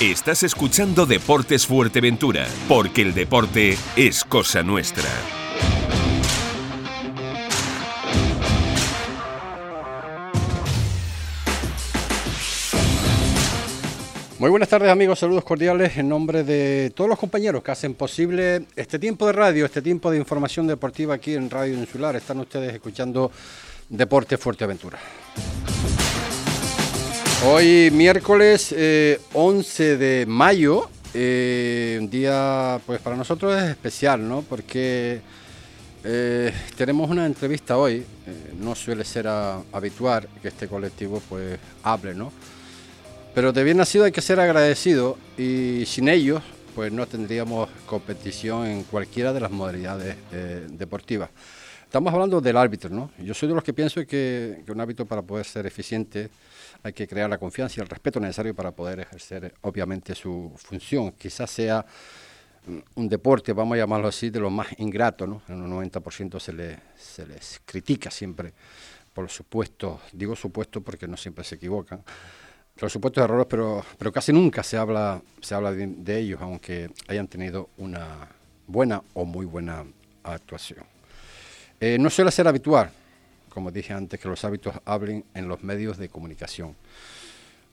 Estás 0.00 0.42
escuchando 0.44 1.04
Deportes 1.04 1.66
Fuerteventura, 1.66 2.46
porque 2.66 3.02
el 3.02 3.12
deporte 3.12 3.76
es 3.96 4.24
cosa 4.24 4.62
nuestra. 4.62 5.04
Muy 14.38 14.48
buenas 14.48 14.70
tardes 14.70 14.88
amigos, 14.88 15.18
saludos 15.18 15.44
cordiales 15.44 15.94
en 15.98 16.08
nombre 16.08 16.44
de 16.44 16.90
todos 16.96 17.10
los 17.10 17.18
compañeros 17.18 17.62
que 17.62 17.70
hacen 17.70 17.92
posible 17.92 18.64
este 18.76 18.98
tiempo 18.98 19.26
de 19.26 19.32
radio, 19.34 19.66
este 19.66 19.82
tiempo 19.82 20.10
de 20.10 20.16
información 20.16 20.66
deportiva 20.66 21.16
aquí 21.16 21.34
en 21.34 21.50
Radio 21.50 21.74
Insular. 21.74 22.16
Están 22.16 22.40
ustedes 22.40 22.72
escuchando 22.72 23.30
Deportes 23.90 24.40
Fuerteventura. 24.40 24.98
Hoy 27.42 27.90
miércoles 27.90 28.74
11 29.32 29.92
eh, 29.92 29.96
de 29.96 30.26
mayo, 30.26 30.90
eh, 31.14 31.96
un 31.98 32.10
día 32.10 32.78
pues 32.84 33.00
para 33.00 33.16
nosotros 33.16 33.56
es 33.56 33.70
especial, 33.70 34.28
¿no? 34.28 34.42
Porque 34.42 35.22
eh, 36.04 36.52
tenemos 36.76 37.08
una 37.08 37.24
entrevista 37.24 37.78
hoy, 37.78 38.04
no 38.58 38.74
suele 38.74 39.06
ser 39.06 39.26
habitual 39.26 40.28
que 40.42 40.48
este 40.48 40.68
colectivo 40.68 41.22
pues 41.30 41.58
hable, 41.82 42.14
¿no? 42.14 42.30
Pero 43.34 43.54
de 43.54 43.64
bien 43.64 43.78
nacido 43.78 44.04
hay 44.04 44.12
que 44.12 44.20
ser 44.20 44.38
agradecido 44.38 45.16
y 45.38 45.84
sin 45.86 46.10
ellos 46.10 46.42
pues 46.74 46.92
no 46.92 47.06
tendríamos 47.06 47.70
competición 47.86 48.66
en 48.66 48.82
cualquiera 48.84 49.32
de 49.32 49.40
las 49.40 49.50
modalidades 49.50 50.14
deportivas. 50.72 51.30
Estamos 51.84 52.12
hablando 52.12 52.42
del 52.42 52.58
árbitro, 52.58 52.90
¿no? 52.90 53.10
Yo 53.18 53.32
soy 53.32 53.48
de 53.48 53.54
los 53.54 53.64
que 53.64 53.72
pienso 53.72 53.98
que, 54.06 54.62
que 54.64 54.70
un 54.70 54.80
árbitro 54.80 55.06
para 55.06 55.22
poder 55.22 55.46
ser 55.46 55.64
eficiente 55.64 56.28
hay 56.82 56.92
que 56.92 57.06
crear 57.06 57.28
la 57.28 57.38
confianza 57.38 57.74
y 57.78 57.82
el 57.82 57.88
respeto 57.88 58.20
necesario 58.20 58.54
para 58.54 58.72
poder 58.72 59.00
ejercer, 59.00 59.54
obviamente, 59.62 60.14
su 60.14 60.52
función. 60.56 61.12
Quizás 61.12 61.50
sea 61.50 61.84
mm, 62.66 62.78
un 62.94 63.08
deporte, 63.08 63.52
vamos 63.52 63.74
a 63.76 63.78
llamarlo 63.78 64.08
así, 64.08 64.30
de 64.30 64.40
lo 64.40 64.50
más 64.50 64.68
ingrato, 64.78 65.26
¿no? 65.26 65.42
En 65.48 65.60
un 65.62 65.70
90% 65.70 66.38
se, 66.38 66.52
le, 66.52 66.78
se 66.96 67.26
les 67.26 67.60
critica 67.64 68.10
siempre 68.10 68.52
por 69.12 69.28
supuesto, 69.28 70.00
digo 70.12 70.36
supuesto 70.36 70.80
porque 70.80 71.08
no 71.08 71.16
siempre 71.16 71.44
se 71.44 71.56
equivocan, 71.56 72.02
los 72.76 72.92
supuestos 72.92 73.22
errores, 73.22 73.46
pero, 73.48 73.84
pero 73.98 74.12
casi 74.12 74.32
nunca 74.32 74.62
se 74.62 74.76
habla, 74.76 75.20
se 75.40 75.54
habla 75.54 75.72
de 75.72 76.18
ellos, 76.18 76.40
aunque 76.40 76.90
hayan 77.08 77.28
tenido 77.28 77.68
una 77.76 78.28
buena 78.66 79.02
o 79.14 79.24
muy 79.24 79.44
buena 79.44 79.84
actuación. 80.22 80.84
Eh, 81.78 81.98
no 81.98 82.08
suele 82.08 82.30
ser 82.30 82.46
habitual 82.46 82.90
como 83.50 83.70
dije 83.70 83.92
antes, 83.92 84.18
que 84.18 84.28
los 84.28 84.44
hábitos 84.44 84.74
hablen 84.84 85.24
en 85.34 85.48
los 85.48 85.62
medios 85.62 85.98
de 85.98 86.08
comunicación. 86.08 86.74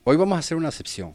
Hoy 0.04 0.16
vamos 0.16 0.36
a 0.36 0.40
hacer 0.40 0.56
una 0.56 0.68
excepción. 0.68 1.14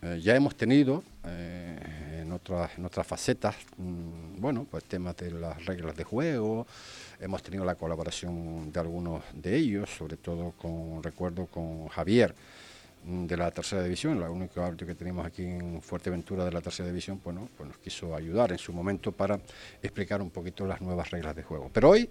Eh, 0.00 0.20
ya 0.22 0.36
hemos 0.36 0.56
tenido 0.56 1.02
eh, 1.24 2.20
en, 2.22 2.32
otras, 2.32 2.78
en 2.78 2.84
otras 2.84 3.06
facetas, 3.06 3.56
mm, 3.76 4.40
bueno, 4.40 4.66
pues 4.70 4.84
temas 4.84 5.16
de 5.16 5.32
las 5.32 5.64
reglas 5.66 5.96
de 5.96 6.04
juego, 6.04 6.66
hemos 7.20 7.42
tenido 7.42 7.64
la 7.64 7.74
colaboración 7.74 8.70
de 8.72 8.78
algunos 8.78 9.24
de 9.34 9.56
ellos, 9.56 9.90
sobre 9.90 10.16
todo 10.16 10.52
con, 10.52 11.02
recuerdo, 11.02 11.46
con 11.46 11.88
Javier 11.88 12.32
mm, 13.04 13.26
de 13.26 13.36
la 13.36 13.50
tercera 13.50 13.82
división, 13.82 14.20
la 14.20 14.30
única 14.30 14.64
árbitro 14.64 14.86
que 14.86 14.94
tenemos 14.94 15.26
aquí 15.26 15.44
en 15.44 15.82
Fuerteventura 15.82 16.44
de 16.44 16.52
la 16.52 16.60
tercera 16.60 16.88
división, 16.88 17.20
bueno, 17.24 17.48
pues 17.56 17.68
nos 17.68 17.78
quiso 17.78 18.14
ayudar 18.14 18.52
en 18.52 18.58
su 18.58 18.72
momento 18.72 19.10
para 19.10 19.40
explicar 19.82 20.22
un 20.22 20.30
poquito 20.30 20.64
las 20.64 20.80
nuevas 20.80 21.10
reglas 21.10 21.34
de 21.34 21.42
juego. 21.42 21.70
Pero 21.72 21.90
hoy 21.90 22.08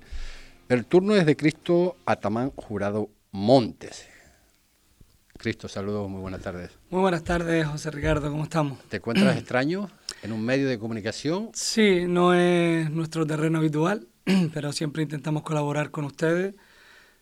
el 0.70 0.86
turno 0.86 1.16
es 1.16 1.26
de 1.26 1.36
Cristo 1.38 1.98
Atamán 2.06 2.52
Jurado 2.52 3.10
Montes. 3.32 4.08
Cristo, 5.38 5.68
saludos, 5.68 6.10
muy 6.10 6.20
buenas 6.20 6.42
tardes. 6.42 6.72
Muy 6.90 7.02
buenas 7.02 7.24
tardes, 7.24 7.66
José 7.68 7.92
Ricardo, 7.92 8.30
¿cómo 8.32 8.44
estamos? 8.44 8.80
¿Te 8.90 8.98
encuentras 8.98 9.38
extraño 9.38 9.90
en 10.24 10.32
un 10.34 10.44
medio 10.44 10.68
de 10.68 10.80
comunicación? 10.80 11.52
Sí, 11.54 12.06
no 12.08 12.34
es 12.34 12.90
nuestro 12.90 13.26
terreno 13.26 13.60
habitual, 13.60 14.08
pero 14.54 14.74
siempre 14.74 15.04
intentamos 15.04 15.44
colaborar 15.44 15.92
con 15.92 16.06
ustedes, 16.06 16.56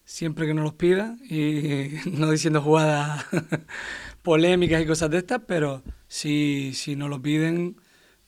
siempre 0.05 0.47
que 0.47 0.53
nos 0.53 0.63
los 0.63 0.73
pidan, 0.73 1.19
y 1.29 1.89
no 2.11 2.31
diciendo 2.31 2.61
jugadas 2.61 3.25
polémicas 4.23 4.81
y 4.81 4.85
cosas 4.87 5.09
de 5.11 5.17
estas, 5.17 5.41
pero 5.45 5.83
si, 6.07 6.71
si 6.73 6.95
nos 6.95 7.09
lo 7.09 7.21
piden 7.21 7.75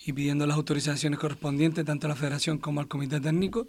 y 0.05 0.13
pidiendo 0.13 0.45
las 0.45 0.57
autorizaciones 0.57 1.17
correspondientes, 1.17 1.85
tanto 1.85 2.05
a 2.05 2.09
la 2.09 2.15
federación 2.15 2.59
como 2.59 2.81
al 2.81 2.87
comité 2.87 3.19
técnico, 3.19 3.67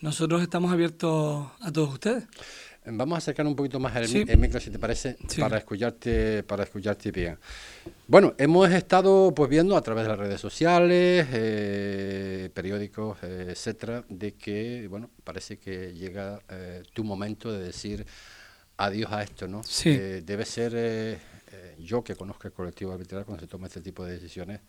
nosotros 0.00 0.42
estamos 0.42 0.72
abiertos 0.72 1.48
a 1.60 1.72
todos 1.72 1.94
ustedes. 1.94 2.24
Vamos 2.88 3.16
a 3.16 3.18
acercar 3.18 3.44
un 3.46 3.56
poquito 3.56 3.80
más 3.80 3.96
el, 3.96 4.38
micro, 4.38 4.60
si 4.60 4.70
te 4.70 4.78
parece, 4.78 5.16
para 5.40 5.58
escucharte, 5.58 6.44
para 6.44 6.62
escucharte 6.62 7.10
bien. 7.10 7.36
Bueno, 8.06 8.34
hemos 8.38 8.70
estado 8.70 9.34
pues 9.34 9.50
viendo 9.50 9.76
a 9.76 9.82
través 9.82 10.04
de 10.04 10.10
las 10.10 10.18
redes 10.18 10.40
sociales, 10.40 11.26
eh, 11.32 12.48
periódicos, 12.54 13.18
eh, 13.22 13.48
etcétera, 13.50 14.04
de 14.08 14.34
que 14.34 14.86
bueno, 14.88 15.10
parece 15.24 15.58
que 15.58 15.94
llega 15.94 16.40
eh, 16.48 16.84
tu 16.92 17.02
momento 17.02 17.50
de 17.50 17.64
decir 17.64 18.06
adiós 18.76 19.10
a 19.10 19.24
esto, 19.24 19.48
¿no? 19.48 19.64
Sí. 19.64 19.90
debe 19.96 20.44
ser 20.44 21.18
yo 21.78 22.04
que 22.04 22.14
conozco 22.14 22.46
el 22.46 22.54
colectivo 22.54 22.92
arbitral 22.92 23.24
cuando 23.24 23.40
se 23.40 23.48
toma 23.48 23.66
este 23.66 23.80
tipo 23.80 24.04
de 24.04 24.12
decisiones, 24.12 24.60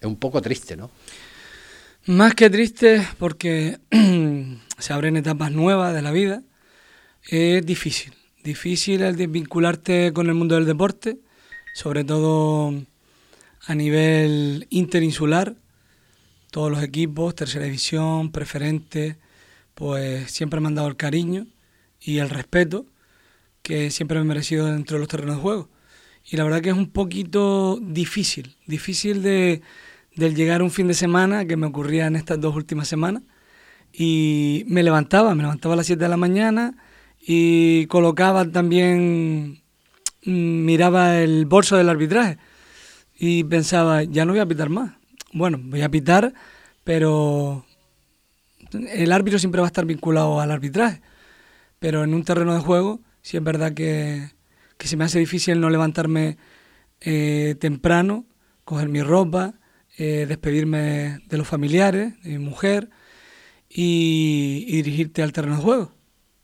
es 0.00 0.06
un 0.06 0.16
poco 0.16 0.40
triste, 0.40 0.76
¿no? 0.76 0.90
Más 2.06 2.34
que 2.34 2.50
triste 2.50 3.06
porque 3.16 3.78
se 4.78 4.92
abren 4.92 5.16
etapas 5.16 5.52
nuevas 5.52 5.94
de 5.94 6.02
la 6.02 6.10
vida, 6.10 6.42
es 7.28 7.64
difícil. 7.64 8.14
Difícil 8.42 9.02
el 9.02 9.16
vincularte 9.28 10.12
con 10.12 10.26
el 10.26 10.34
mundo 10.34 10.56
del 10.56 10.66
deporte, 10.66 11.18
sobre 11.74 12.04
todo 12.04 12.74
a 13.66 13.74
nivel 13.74 14.66
interinsular. 14.70 15.56
Todos 16.50 16.70
los 16.70 16.82
equipos, 16.82 17.34
tercera 17.34 17.64
división, 17.64 18.32
preferente, 18.32 19.16
pues 19.74 20.30
siempre 20.30 20.60
me 20.60 20.68
han 20.68 20.74
dado 20.74 20.88
el 20.88 20.96
cariño 20.96 21.46
y 22.00 22.18
el 22.18 22.28
respeto 22.28 22.86
que 23.62 23.90
siempre 23.90 24.18
me 24.18 24.24
he 24.24 24.28
merecido 24.28 24.66
dentro 24.66 24.96
de 24.96 25.00
los 25.00 25.08
terrenos 25.08 25.36
de 25.36 25.42
juego. 25.42 25.70
Y 26.24 26.36
la 26.36 26.44
verdad 26.44 26.60
que 26.60 26.70
es 26.70 26.76
un 26.76 26.90
poquito 26.90 27.78
difícil, 27.80 28.56
difícil 28.66 29.22
de 29.22 29.62
del 30.14 30.34
llegar 30.34 30.62
un 30.62 30.70
fin 30.70 30.88
de 30.88 30.94
semana 30.94 31.46
que 31.46 31.56
me 31.56 31.66
ocurría 31.66 32.06
en 32.06 32.16
estas 32.16 32.40
dos 32.40 32.54
últimas 32.54 32.88
semanas 32.88 33.22
y 33.92 34.64
me 34.68 34.82
levantaba, 34.82 35.34
me 35.34 35.42
levantaba 35.42 35.74
a 35.74 35.76
las 35.76 35.86
7 35.86 36.02
de 36.02 36.08
la 36.08 36.16
mañana 36.16 36.74
y 37.20 37.86
colocaba 37.86 38.50
también, 38.50 39.62
mm, 40.24 40.64
miraba 40.64 41.18
el 41.18 41.46
bolso 41.46 41.76
del 41.76 41.88
arbitraje 41.88 42.38
y 43.18 43.44
pensaba, 43.44 44.02
ya 44.02 44.24
no 44.24 44.32
voy 44.32 44.40
a 44.40 44.46
pitar 44.46 44.68
más. 44.68 44.92
Bueno, 45.32 45.58
voy 45.62 45.82
a 45.82 45.90
pitar, 45.90 46.34
pero 46.84 47.64
el 48.72 49.12
árbitro 49.12 49.38
siempre 49.38 49.60
va 49.60 49.66
a 49.66 49.68
estar 49.68 49.86
vinculado 49.86 50.40
al 50.40 50.50
arbitraje. 50.50 51.00
Pero 51.78 52.04
en 52.04 52.14
un 52.14 52.24
terreno 52.24 52.54
de 52.54 52.60
juego, 52.60 53.00
sí 53.22 53.36
es 53.36 53.42
verdad 53.42 53.72
que, 53.74 54.30
que 54.78 54.88
se 54.88 54.96
me 54.96 55.04
hace 55.04 55.18
difícil 55.18 55.60
no 55.60 55.70
levantarme 55.70 56.38
eh, 57.00 57.56
temprano, 57.60 58.26
coger 58.64 58.88
mi 58.88 59.02
ropa, 59.02 59.54
eh, 59.98 60.26
despedirme 60.26 61.20
de 61.28 61.38
los 61.38 61.46
familiares, 61.46 62.20
de 62.22 62.30
mi 62.30 62.38
mujer 62.38 62.90
y, 63.74 64.82
dirigirte 64.82 65.22
al 65.22 65.32
terreno 65.32 65.56
de 65.56 65.62
juego 65.62 65.92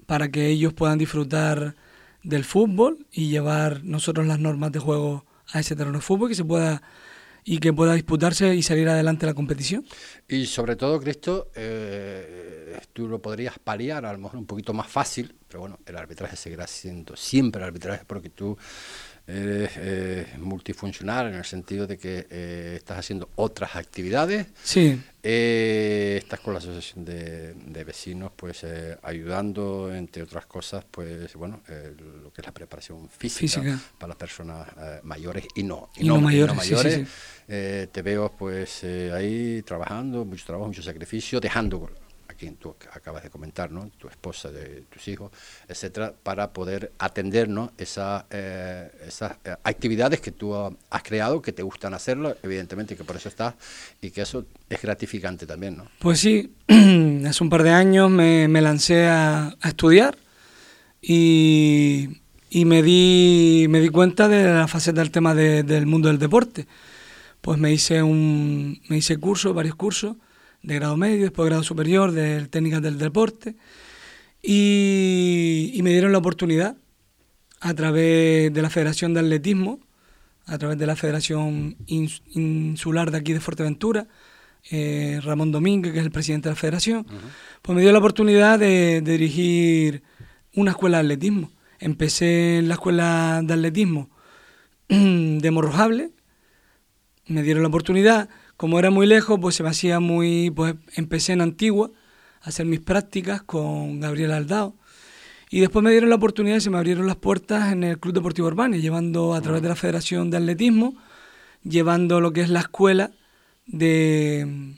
para 0.07 0.31
que 0.31 0.49
ellos 0.49 0.73
puedan 0.73 0.99
disfrutar 0.99 1.75
del 2.23 2.45
fútbol 2.45 3.07
y 3.13 3.29
llevar 3.29 3.85
nosotros 3.85 4.27
las 4.27 4.39
normas 4.39 4.73
de 4.73 4.79
juego 4.79 5.27
a 5.53 5.61
ese 5.61 5.77
terreno 5.77 5.99
de 5.99 6.03
fútbol 6.03 6.29
que 6.29 6.35
se 6.35 6.45
pueda 6.45 6.83
y 7.45 7.59
que 7.59 7.73
pueda 7.73 7.95
disputarse 7.95 8.55
y 8.55 8.63
salir 8.63 8.89
adelante 8.89 9.25
la 9.25 9.33
competición. 9.33 9.87
Y 10.29 10.45
sobre 10.47 10.77
todo, 10.77 11.01
Cristo, 11.01 11.51
eh, 11.55 12.79
tú 12.93 13.09
lo 13.09 13.23
podrías 13.23 13.59
paliar 13.59 14.05
a 14.05 14.13
lo 14.13 14.19
mejor 14.19 14.39
un 14.39 14.47
poquito 14.47 14.75
más 14.75 14.89
fácil, 14.89 15.35
pero 15.47 15.61
bueno, 15.61 15.79
el 15.87 15.97
arbitraje 15.97 16.37
seguirá 16.37 16.67
siendo 16.67 17.17
siempre 17.17 17.63
el 17.63 17.69
arbitraje 17.69 18.05
porque 18.07 18.29
tú 18.29 18.59
eres 19.29 19.73
eh, 19.77 20.27
multifuncional 20.39 21.29
en 21.29 21.35
el 21.35 21.45
sentido 21.45 21.87
de 21.87 21.99
que 21.99 22.27
eh, 22.31 22.75
estás 22.77 22.99
haciendo 22.99 23.29
otras 23.37 23.77
actividades. 23.77 24.47
Sí. 24.63 24.99
Eh, 25.23 26.17
estás 26.23 26.41
con 26.41 26.55
la 26.55 26.59
asociación 26.59 27.05
de, 27.05 27.85
vecinos, 27.85 28.33
pues 28.35 28.65
ayudando, 29.03 29.95
entre 29.95 30.23
otras 30.23 30.47
cosas, 30.47 30.85
pues 30.91 31.35
bueno, 31.35 31.61
lo 32.23 32.33
que 32.33 32.41
es 32.41 32.47
la 32.47 32.53
preparación 32.53 33.09
física, 33.11 33.79
para 33.99 34.09
las 34.09 34.17
personas 34.17 34.67
mayores 35.03 35.47
y 35.55 35.63
no, 35.63 35.91
y, 35.97 36.07
no, 36.07 36.21
mayores. 36.21 37.07
te 37.47 38.03
veo 38.03 38.33
pues 38.39 38.85
ahí 39.13 39.63
trabajando, 39.63 40.25
mucho 40.25 40.47
trabajo, 40.47 40.69
mucho 40.69 40.83
sacrificio, 40.83 41.41
dejando 41.41 41.91
quien 42.39 42.57
tú 42.57 42.75
acabas 42.93 43.23
de 43.23 43.31
comentar, 43.31 43.71
¿no? 43.71 43.91
tu 43.99 44.09
esposa, 44.09 44.51
de 44.51 44.83
tus 44.83 45.07
hijos, 45.09 45.33
etcétera, 45.69 46.15
para 46.23 46.53
poder 46.53 46.93
atender 46.99 47.49
¿no? 47.49 47.73
Esa, 47.77 48.27
eh, 48.31 48.91
esas 49.07 49.33
eh, 49.45 49.55
actividades 49.65 50.21
que 50.21 50.31
tú 50.31 50.55
has 50.55 51.03
creado, 51.03 51.43
que 51.43 51.53
te 51.53 51.63
gustan 51.63 51.95
hacerlo, 51.95 52.37
evidentemente 52.43 52.97
que 52.97 53.05
por 53.05 53.17
eso 53.17 53.29
estás 53.29 53.55
y 54.01 54.11
que 54.11 54.23
eso 54.23 54.47
es 54.71 54.81
gratificante 54.81 55.47
también. 55.47 55.77
¿no? 55.77 55.89
Pues 55.99 56.21
sí, 56.21 56.55
hace 56.69 57.43
un 57.43 57.51
par 57.51 57.63
de 57.63 57.71
años 57.71 58.11
me, 58.11 58.49
lancé 58.61 59.07
a, 59.07 59.57
estudiar 59.65 60.17
y 61.03 62.09
y 62.51 62.65
me 62.65 62.83
di, 62.83 63.67
me 63.69 63.79
di 63.79 63.91
cuenta 63.91 64.27
de 64.27 64.43
la 64.45 64.67
faceta 64.67 65.03
del 65.03 65.11
tema 65.11 65.35
del 65.35 65.85
mundo 65.85 66.09
del 66.09 66.19
deporte. 66.19 66.67
Pues 67.43 67.59
me 67.59 67.71
hice 67.71 68.03
un 68.03 68.81
me 68.89 68.97
hice 68.97 69.19
curso, 69.19 69.53
varios 69.53 69.75
cursos 69.75 70.17
de 70.63 70.75
grado 70.75 70.97
medio, 70.97 71.23
después 71.23 71.49
grado 71.49 71.63
superior 71.63 72.13
de 72.13 72.47
técnicas 72.47 72.83
del 72.83 72.99
deporte. 72.99 73.57
Y, 74.43 75.81
me 75.83 75.91
dieron 75.91 76.13
la 76.13 76.19
oportunidad 76.19 76.77
a 77.61 77.75
través 77.75 78.53
de 78.53 78.63
la 78.63 78.71
Federación 78.71 79.15
de 79.15 79.21
Atletismo, 79.21 79.81
a 80.47 80.59
través 80.59 80.79
de 80.79 80.87
la 80.87 80.97
Federación 80.97 81.77
Insular 81.87 83.11
de 83.11 83.19
aquí 83.19 83.33
de 83.33 83.41
Fuerteventura, 83.41 84.07
eh, 84.71 85.21
Ramón 85.23 85.53
Domínguez, 85.53 85.93
que 85.93 85.99
es 85.99 86.05
el 86.05 86.11
presidente 86.11 86.49
de 86.49 86.55
la 86.55 86.61
federación, 86.61 87.07
pues 87.63 87.75
me 87.77 87.83
dio 87.83 87.93
la 87.93 87.99
oportunidad 87.99 88.59
de, 88.59 89.01
dirigir 89.01 90.03
una 90.55 90.73
escuela 90.73 90.99
de 90.99 91.05
atletismo. 91.05 91.51
Empecé 91.79 92.59
en 92.59 92.69
la 92.69 92.75
escuela 92.75 93.41
de 93.43 93.55
atletismo 93.55 94.11
de 94.89 95.51
Morrojable, 95.51 96.11
me 97.27 97.43
dieron 97.43 97.63
la 97.63 97.69
oportunidad, 97.69 98.29
como 98.59 98.81
era 98.81 98.91
muy 98.91 99.07
lejos, 99.07 99.39
pues 99.41 99.55
se 99.55 99.63
me 99.63 99.69
hacía 99.69 100.01
muy, 100.01 100.51
pues 100.51 100.75
empecé 100.97 101.33
en 101.33 101.43
Antigua 101.43 101.93
a 102.43 102.49
hacer 102.49 102.67
mis 102.67 102.81
prácticas 102.81 103.41
con 103.41 104.01
Gabriel 104.01 104.33
Aldao. 104.33 104.75
Y 105.49 105.61
después 105.61 105.85
me 105.85 105.93
dieron 105.93 106.11
la 106.11 106.17
oportunidad 106.17 106.57
y 106.57 106.61
se 106.61 106.69
me 106.69 106.77
abrieron 106.77 107.07
las 107.07 107.15
puertas 107.15 107.73
en 107.73 107.85
el 107.85 108.01
Club 108.01 108.15
Deportivo 108.15 108.49
Urbano, 108.49 108.75
llevando 108.75 109.35
a 109.35 109.41
través 109.41 109.63
de 109.63 109.69
la 109.69 109.77
Federación 109.77 110.31
de 110.31 110.39
Atletismo, 110.39 110.97
llevando 111.63 112.21
lo 112.21 112.33
que 112.33 112.41
es 112.41 112.51
la 112.51 112.59
escuela 112.59 113.13
de 113.65 114.75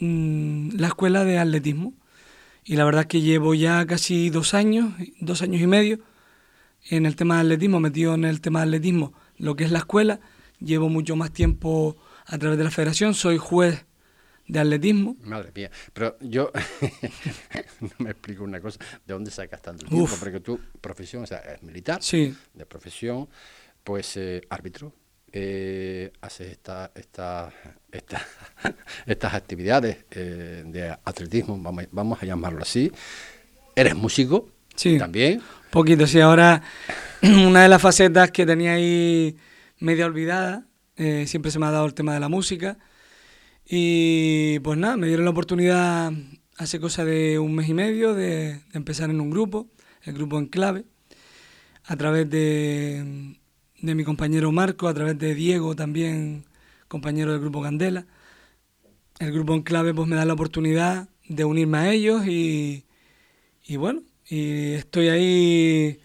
mm, 0.00 0.70
la 0.76 0.88
escuela 0.88 1.24
de 1.24 1.38
atletismo. 1.38 1.94
Y 2.64 2.74
la 2.74 2.84
verdad 2.84 3.02
es 3.02 3.06
que 3.06 3.20
llevo 3.20 3.54
ya 3.54 3.86
casi 3.86 4.30
dos 4.30 4.52
años, 4.52 4.94
dos 5.20 5.42
años 5.42 5.62
y 5.62 5.68
medio 5.68 6.00
en 6.88 7.06
el 7.06 7.14
tema 7.14 7.36
de 7.36 7.42
atletismo, 7.42 7.78
metido 7.78 8.14
en 8.14 8.24
el 8.24 8.40
tema 8.40 8.60
de 8.60 8.64
atletismo, 8.64 9.12
lo 9.38 9.54
que 9.54 9.62
es 9.62 9.70
la 9.70 9.78
escuela. 9.78 10.18
Llevo 10.58 10.88
mucho 10.88 11.14
más 11.14 11.30
tiempo 11.30 11.96
a 12.30 12.38
través 12.38 12.58
de 12.58 12.64
la 12.64 12.70
federación, 12.70 13.12
soy 13.12 13.38
juez 13.38 13.84
de 14.46 14.58
atletismo. 14.60 15.16
Madre 15.22 15.50
mía, 15.54 15.70
pero 15.92 16.16
yo 16.20 16.50
no 17.80 17.90
me 17.98 18.10
explico 18.10 18.44
una 18.44 18.60
cosa, 18.60 18.78
¿de 19.04 19.14
dónde 19.14 19.30
sacas 19.30 19.60
tanto 19.60 19.86
tiempo? 19.86 20.14
Porque 20.18 20.40
tu 20.40 20.58
profesión, 20.80 21.24
o 21.24 21.26
sea, 21.26 21.38
es 21.38 21.62
militar, 21.62 22.02
sí. 22.02 22.34
de 22.54 22.66
profesión, 22.66 23.28
pues 23.82 24.16
eh, 24.16 24.42
árbitro, 24.48 24.92
eh, 25.32 26.12
haces 26.20 26.52
esta, 26.52 26.92
esta, 26.94 27.52
estas 29.06 29.34
actividades 29.34 29.98
eh, 30.12 30.62
de 30.66 30.90
atletismo, 31.04 31.58
vamos, 31.60 31.84
vamos, 31.90 32.22
a 32.22 32.26
llamarlo 32.26 32.62
así. 32.62 32.92
Eres 33.74 33.96
músico 33.96 34.50
sí, 34.74 34.98
también. 34.98 35.40
Poquito, 35.70 36.06
sí. 36.06 36.20
Ahora, 36.20 36.62
una 37.22 37.62
de 37.62 37.68
las 37.68 37.82
facetas 37.82 38.30
que 38.30 38.46
tenía 38.46 38.74
ahí 38.74 39.36
media 39.78 40.06
olvidada, 40.06 40.66
eh, 41.00 41.26
siempre 41.26 41.50
se 41.50 41.58
me 41.58 41.64
ha 41.64 41.70
dado 41.70 41.86
el 41.86 41.94
tema 41.94 42.12
de 42.12 42.20
la 42.20 42.28
música. 42.28 42.76
Y 43.66 44.58
pues 44.60 44.78
nada, 44.78 44.98
me 44.98 45.06
dieron 45.06 45.24
la 45.24 45.30
oportunidad 45.30 46.12
hace 46.58 46.78
cosa 46.78 47.06
de 47.06 47.38
un 47.38 47.54
mes 47.54 47.70
y 47.70 47.74
medio 47.74 48.12
de, 48.14 48.60
empezar 48.74 49.08
en 49.08 49.20
un 49.22 49.30
grupo, 49.30 49.66
el 50.02 50.12
grupo 50.12 50.38
Enclave, 50.38 50.84
a 51.84 51.96
través 51.96 52.28
de, 52.28 53.34
de 53.80 53.94
mi 53.94 54.04
compañero 54.04 54.52
Marco, 54.52 54.88
a 54.88 54.94
través 54.94 55.18
de 55.18 55.34
Diego 55.34 55.74
también, 55.74 56.44
compañero 56.86 57.32
del 57.32 57.40
grupo 57.40 57.62
Candela. 57.62 58.06
El 59.20 59.32
grupo 59.32 59.54
en 59.54 59.62
clave 59.62 59.94
pues 59.94 60.06
me 60.06 60.16
da 60.16 60.26
la 60.26 60.34
oportunidad 60.34 61.08
de 61.28 61.44
unirme 61.44 61.78
a 61.78 61.92
ellos 61.92 62.26
y, 62.26 62.84
y 63.66 63.76
bueno, 63.76 64.02
y 64.28 64.72
estoy 64.74 65.08
ahí 65.08 66.00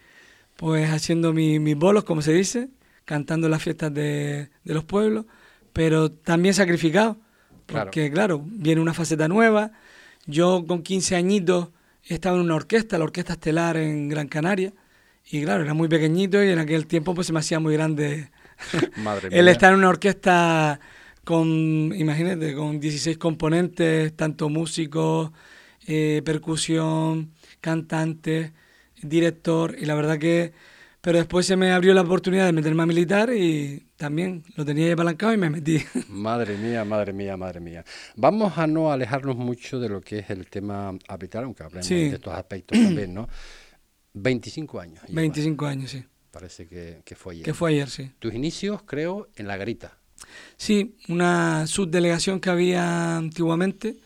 pues 0.56 0.90
haciendo 0.90 1.34
mis 1.34 1.76
bolos, 1.76 2.06
como 2.06 2.22
se 2.22 2.32
dice, 2.34 2.70
cantando 3.06 3.48
las 3.48 3.64
fiestas 3.64 3.94
de, 3.94 4.50
de 4.64 4.74
los 4.74 4.84
pueblos, 4.84 5.26
pero 5.72 6.12
también 6.12 6.54
sacrificado, 6.54 7.18
porque 7.66 8.12
claro. 8.12 8.44
viene 8.46 8.82
una 8.82 8.94
faceta 8.94 9.28
nueva. 9.28 9.72
Yo 10.26 10.66
con 10.68 10.82
15 10.82 11.16
añitos 11.16 11.70
estaba 12.04 12.36
en 12.36 12.44
una 12.44 12.56
orquesta, 12.56 12.98
la 12.98 13.06
Orquesta 13.06 13.34
Estelar 13.34 13.78
en 13.78 14.10
Gran 14.10 14.28
Canaria, 14.28 14.74
y 15.30 15.44
claro, 15.44 15.64
era 15.64 15.74
muy 15.74 15.88
pequeñito 15.88 16.44
y 16.44 16.50
en 16.50 16.60
aquel 16.60 16.86
tiempo 16.86 17.16
pues 17.16 17.28
se 17.28 17.34
me 17.34 17.40
hacía 17.40 17.60
muy 17.60 17.74
grande 17.74 18.30
Madre 18.98 19.30
él 19.32 19.48
estar 19.48 19.74
en 19.74 19.80
una 19.80 19.90
orquesta 19.90 20.80
con, 21.24 21.48
imagínate, 21.48 22.54
con 22.54 22.80
16 22.80 23.18
componentes, 23.18 24.16
tanto 24.16 24.48
músicos, 24.50 25.32
eh, 25.88 26.22
percusión, 26.24 27.32
cantantes, 27.62 28.52
director, 29.02 29.76
y 29.80 29.86
la 29.86 29.96
verdad 29.96 30.20
que... 30.20 30.54
Pero 31.06 31.20
después 31.20 31.46
se 31.46 31.56
me 31.56 31.72
abrió 31.72 31.94
la 31.94 32.02
oportunidad 32.02 32.48
de 32.48 32.52
meterme 32.52 32.82
a 32.82 32.88
militar 32.88 33.30
y 33.32 33.90
también 33.96 34.44
lo 34.56 34.66
tenía 34.66 34.92
apalancado 34.92 35.34
y 35.34 35.38
me 35.38 35.52
metí. 35.52 35.78
Madre 36.10 36.58
mía, 36.58 36.84
madre 36.84 37.14
mía, 37.14 37.38
madre 37.38 37.60
mía. 37.60 37.86
Vamos 38.16 38.58
a 38.58 38.66
no 38.66 38.92
alejarnos 38.92 39.36
mucho 39.36 39.80
de 39.80 39.88
lo 39.88 40.02
que 40.02 40.18
es 40.18 40.32
el 40.32 40.48
tema 40.48 40.98
arbitral, 41.08 41.44
aunque 41.44 41.62
hablemos 41.62 41.88
de 41.88 42.08
estos 42.08 42.34
aspectos 42.34 42.82
también, 42.82 43.14
¿no? 43.14 43.30
25 44.14 44.80
años. 44.80 45.04
25 45.10 45.66
años, 45.68 45.92
sí. 45.92 46.04
Parece 46.32 46.66
que, 46.66 47.16
fue 47.16 47.36
ayer. 47.36 47.46
Que 47.46 47.54
fue 47.54 47.70
ayer, 47.70 47.88
sí. 47.88 48.12
Tus 48.18 48.34
inicios, 48.34 48.82
creo, 48.82 49.30
en 49.36 49.46
La 49.46 49.58
Garita. 49.58 50.00
Sí, 50.58 50.98
una 51.08 51.68
subdelegación 51.68 52.40
que 52.40 52.50
había 52.50 53.16
antiguamente 53.16 53.98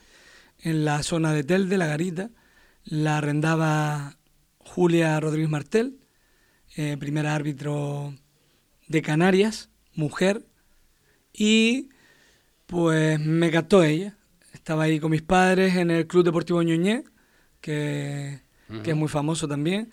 en 0.64 0.84
la 0.84 1.02
zona 1.04 1.32
de 1.32 1.46
Telde, 1.46 1.78
La 1.78 1.88
Garita. 1.88 2.30
La 2.84 3.20
arrendaba 3.20 4.18
Julia 4.58 5.18
Rodríguez 5.22 5.50
Martel, 5.50 6.00
eh, 6.80 6.96
primera 6.98 7.36
árbitro 7.36 8.14
de 8.88 9.02
Canarias, 9.02 9.70
mujer. 9.96 10.46
Y 11.34 11.90
pues 12.68 13.20
me 13.20 13.52
captó 13.52 13.84
ella. 13.84 14.16
Estaba 14.54 14.84
ahí 14.84 15.00
con 15.00 15.12
mis 15.12 15.22
padres 15.22 15.76
en 15.76 15.92
el 15.92 16.08
Club 16.08 16.24
Deportivo 16.24 16.64
Ñoñé, 16.64 17.04
que 17.60 18.40
que 18.84 18.92
es 18.92 18.96
muy 18.96 19.08
famoso 19.08 19.48
también, 19.48 19.92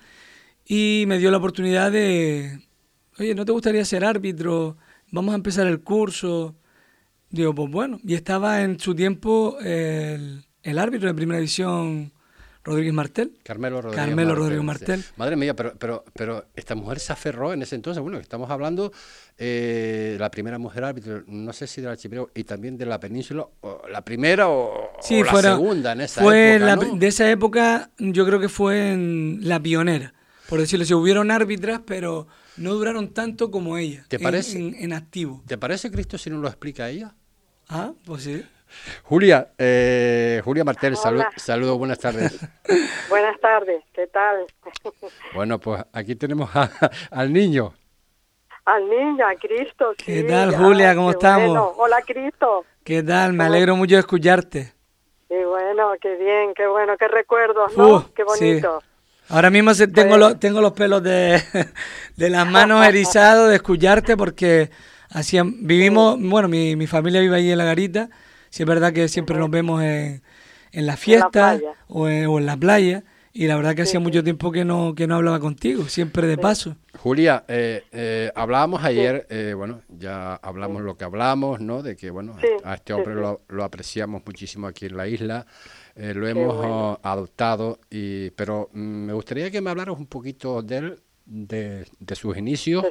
y 0.67 1.05
me 1.07 1.19
dio 1.19 1.31
la 1.31 1.39
oportunidad 1.39 1.91
de, 1.91 2.61
oye, 3.19 3.35
¿no 3.35 3.45
te 3.45 3.53
gustaría 3.53 3.85
ser 3.85 4.05
árbitro? 4.05 4.77
Vamos 5.11 5.33
a 5.33 5.37
empezar 5.37 5.67
el 5.67 5.81
curso. 5.81 6.55
Digo, 7.31 7.55
pues 7.55 7.71
bueno, 7.71 7.99
y 8.05 8.15
estaba 8.15 8.63
en 8.63 8.79
su 8.79 8.95
tiempo 8.95 9.59
el, 9.61 10.45
el 10.63 10.79
árbitro 10.79 11.09
de 11.09 11.15
primera 11.15 11.39
división 11.39 12.13
Rodríguez 12.67 12.93
Martel. 12.93 13.33
Carmelo 13.45 13.81
Rodríguez 13.81 14.05
Carmelo 14.05 14.29
Martel. 14.29 14.43
Rodríguez 14.43 14.65
Martel. 14.65 15.05
Madre 15.17 15.37
mía, 15.37 15.55
pero, 15.55 15.75
pero, 15.79 16.05
pero 16.13 16.47
esta 16.57 16.75
mujer 16.75 16.99
se 16.99 17.13
aferró 17.13 17.53
en 17.53 17.63
ese 17.63 17.77
entonces. 17.77 18.03
Bueno, 18.03 18.19
estamos 18.19 18.51
hablando 18.51 18.93
eh, 19.39 20.17
la 20.19 20.33
primera 20.33 20.59
mujer 20.59 20.83
árbitro, 20.83 21.23
no 21.29 21.53
sé 21.53 21.69
si 21.69 21.81
del 21.81 21.91
archipiélago 21.91 22.31
y 22.35 22.43
también 22.43 22.77
de 22.77 22.85
la 22.85 22.99
península, 22.99 23.47
o 23.61 23.83
la 23.89 24.05
primera 24.05 24.49
o, 24.49 24.91
la 25.09 25.43
segunda 25.43 25.93
en 25.93 26.01
esa 26.01 26.23
fue 26.23 26.57
época. 26.57 26.89
De 26.97 27.07
esa 27.07 27.31
época, 27.31 27.91
yo 27.99 28.27
creo 28.27 28.41
que 28.41 28.49
fue 28.49 28.93
en 28.93 29.39
la 29.43 29.61
pionera. 29.61 30.13
Por 30.49 30.59
decirlo, 30.59 30.85
se 30.85 30.95
hubieron 30.97 31.31
árbitras, 31.31 31.83
pero 31.87 32.27
no 32.57 32.75
duraron 32.75 33.15
tanto 33.15 33.53
como 33.53 33.79
ella. 33.79 34.05
¿Te 34.09 34.19
parece? 34.19 34.59
En, 34.59 34.75
en 34.75 34.93
activo. 34.93 35.45
¿Te 35.47 35.57
parece 35.57 35.93
Cristo 35.93 36.19
si 36.19 36.31
no 36.31 36.39
lo 36.39 36.49
explica 36.49 36.89
ella? 36.89 37.15
Ah, 37.69 37.93
pues 38.05 38.25
sí. 38.25 38.43
Julia, 39.05 39.49
eh, 39.59 40.41
Julia 40.45 40.65
Martel, 40.65 40.97
saludos, 40.97 41.79
buenas 41.79 41.99
tardes. 41.99 42.39
buenas 43.09 43.41
tardes, 43.41 43.83
¿qué 43.93 44.07
tal? 44.07 44.47
bueno, 45.35 45.59
pues 45.59 45.85
aquí 45.93 46.17
tenemos 46.17 46.51
al 47.11 47.33
niño. 47.33 47.75
Al 48.65 48.89
niño, 48.89 49.25
a 49.25 49.35
Cristo. 49.37 49.95
¿Qué 49.97 50.25
tal, 50.25 50.57
Julia? 50.57 50.95
¿Cómo 50.97 51.13
estamos? 51.13 51.75
Hola, 51.77 52.03
Cristo. 52.05 52.65
¿Qué 52.83 53.03
tal? 53.03 53.33
Me 53.33 53.45
alegro 53.45 53.77
mucho 53.77 53.95
de 53.95 54.01
escucharte. 54.01 54.73
Qué 55.29 55.45
bueno, 55.45 55.93
qué 56.01 56.17
bien, 56.17 56.53
qué 56.55 56.67
bueno, 56.67 56.97
qué 56.99 57.07
recuerdos, 57.09 57.77
¿no? 57.77 58.09
qué 58.15 58.25
bonito. 58.25 58.83
Ahora 59.29 59.51
mismo 59.51 59.73
tengo, 59.75 60.11
pues 60.11 60.19
los, 60.21 60.41
tengo 60.41 60.61
los 60.61 60.73
pelos 60.73 61.03
de, 61.03 61.43
de 62.17 62.31
las 62.31 62.47
manos 62.47 62.87
erizados 62.87 63.49
de 63.51 63.57
escucharte 63.57 64.17
porque 64.17 64.71
hacían, 65.11 65.67
vivimos, 65.67 66.17
bueno, 66.21 66.47
mi, 66.47 66.77
mi 66.77 66.87
familia 66.87 67.21
vive 67.21 67.37
ahí 67.37 67.51
en 67.51 67.59
la 67.59 67.65
garita 67.65 68.09
Sí, 68.57 68.63
es 68.63 68.67
verdad 68.67 68.95
que 68.95 69.07
siempre 69.09 69.37
nos 69.39 69.51
vemos 69.51 69.83
en, 69.83 70.23
en 70.73 70.87
la 70.87 70.97
fiesta 70.97 71.61
o, 71.89 72.09
en, 72.09 72.47
la 72.47 72.57
playa 72.57 73.05
y 73.35 73.49
la 73.49 73.57
verdad 73.57 73.75
que 73.75 73.83
hacía 73.83 74.01
mucho 74.01 74.25
tiempo 74.25 74.51
que 74.51 74.65
no, 74.65 74.95
que 74.95 75.07
no 75.07 75.17
hablaba 75.17 75.41
contigo, 75.41 75.91
siempre 75.91 76.27
de 76.27 76.39
paso. 76.39 76.75
Julia, 76.97 77.45
eh, 77.49 77.85
eh, 77.93 78.33
hablábamos 78.35 78.83
ayer, 78.83 79.27
eh, 79.29 79.53
bueno, 79.55 79.83
ya 79.91 80.37
hablamos 80.37 80.81
lo 80.81 80.97
que 80.97 81.05
hablamos, 81.05 81.61
¿no? 81.61 81.83
De 81.83 81.97
que, 81.97 82.09
bueno, 82.09 82.35
a 82.65 82.77
este 82.77 82.95
hombre 82.95 83.15
lo, 83.15 83.43
lo, 83.49 83.63
apreciamos 83.63 84.23
muchísimo 84.25 84.69
aquí 84.69 84.87
en 84.87 84.97
la 84.97 85.07
isla, 85.07 85.47
lo 85.95 86.27
hemos 86.27 86.99
adoptado, 87.03 87.79
y, 87.91 88.31
pero 88.31 88.71
mm, 88.73 88.79
me 88.79 89.13
gustaría 89.13 89.51
que 89.51 89.61
me 89.61 89.69
hablaras 89.69 89.99
un 89.99 90.07
poquito 90.07 90.63
de 90.63 90.77
él, 90.79 91.03
de, 91.27 91.87
de 92.01 92.15
sus 92.15 92.39
inicios 92.39 92.87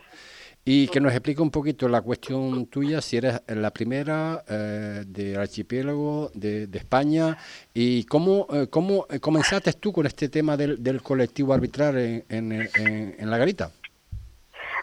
Y 0.68 0.88
que 0.88 1.00
nos 1.00 1.12
explique 1.12 1.44
un 1.44 1.52
poquito 1.52 1.88
la 1.88 2.02
cuestión 2.02 2.66
tuya, 2.66 3.00
si 3.00 3.18
eres 3.18 3.40
la 3.48 3.70
primera 3.70 4.44
eh, 4.50 5.04
del 5.06 5.40
archipiélago 5.40 6.32
de, 6.34 6.68
España 6.74 7.38
y 7.72 8.04
cómo, 8.06 8.48
eh, 8.52 8.68
cómo 8.68 9.06
comenzaste 9.22 9.74
tú 9.74 9.94
con 9.94 10.08
este 10.08 10.28
tema 10.28 10.58
del, 10.58 10.82
del 10.82 11.04
colectivo 11.04 11.54
arbitral 11.54 11.98
en, 11.98 12.24
en, 12.30 13.30
la 13.30 13.38
garita. 13.38 13.70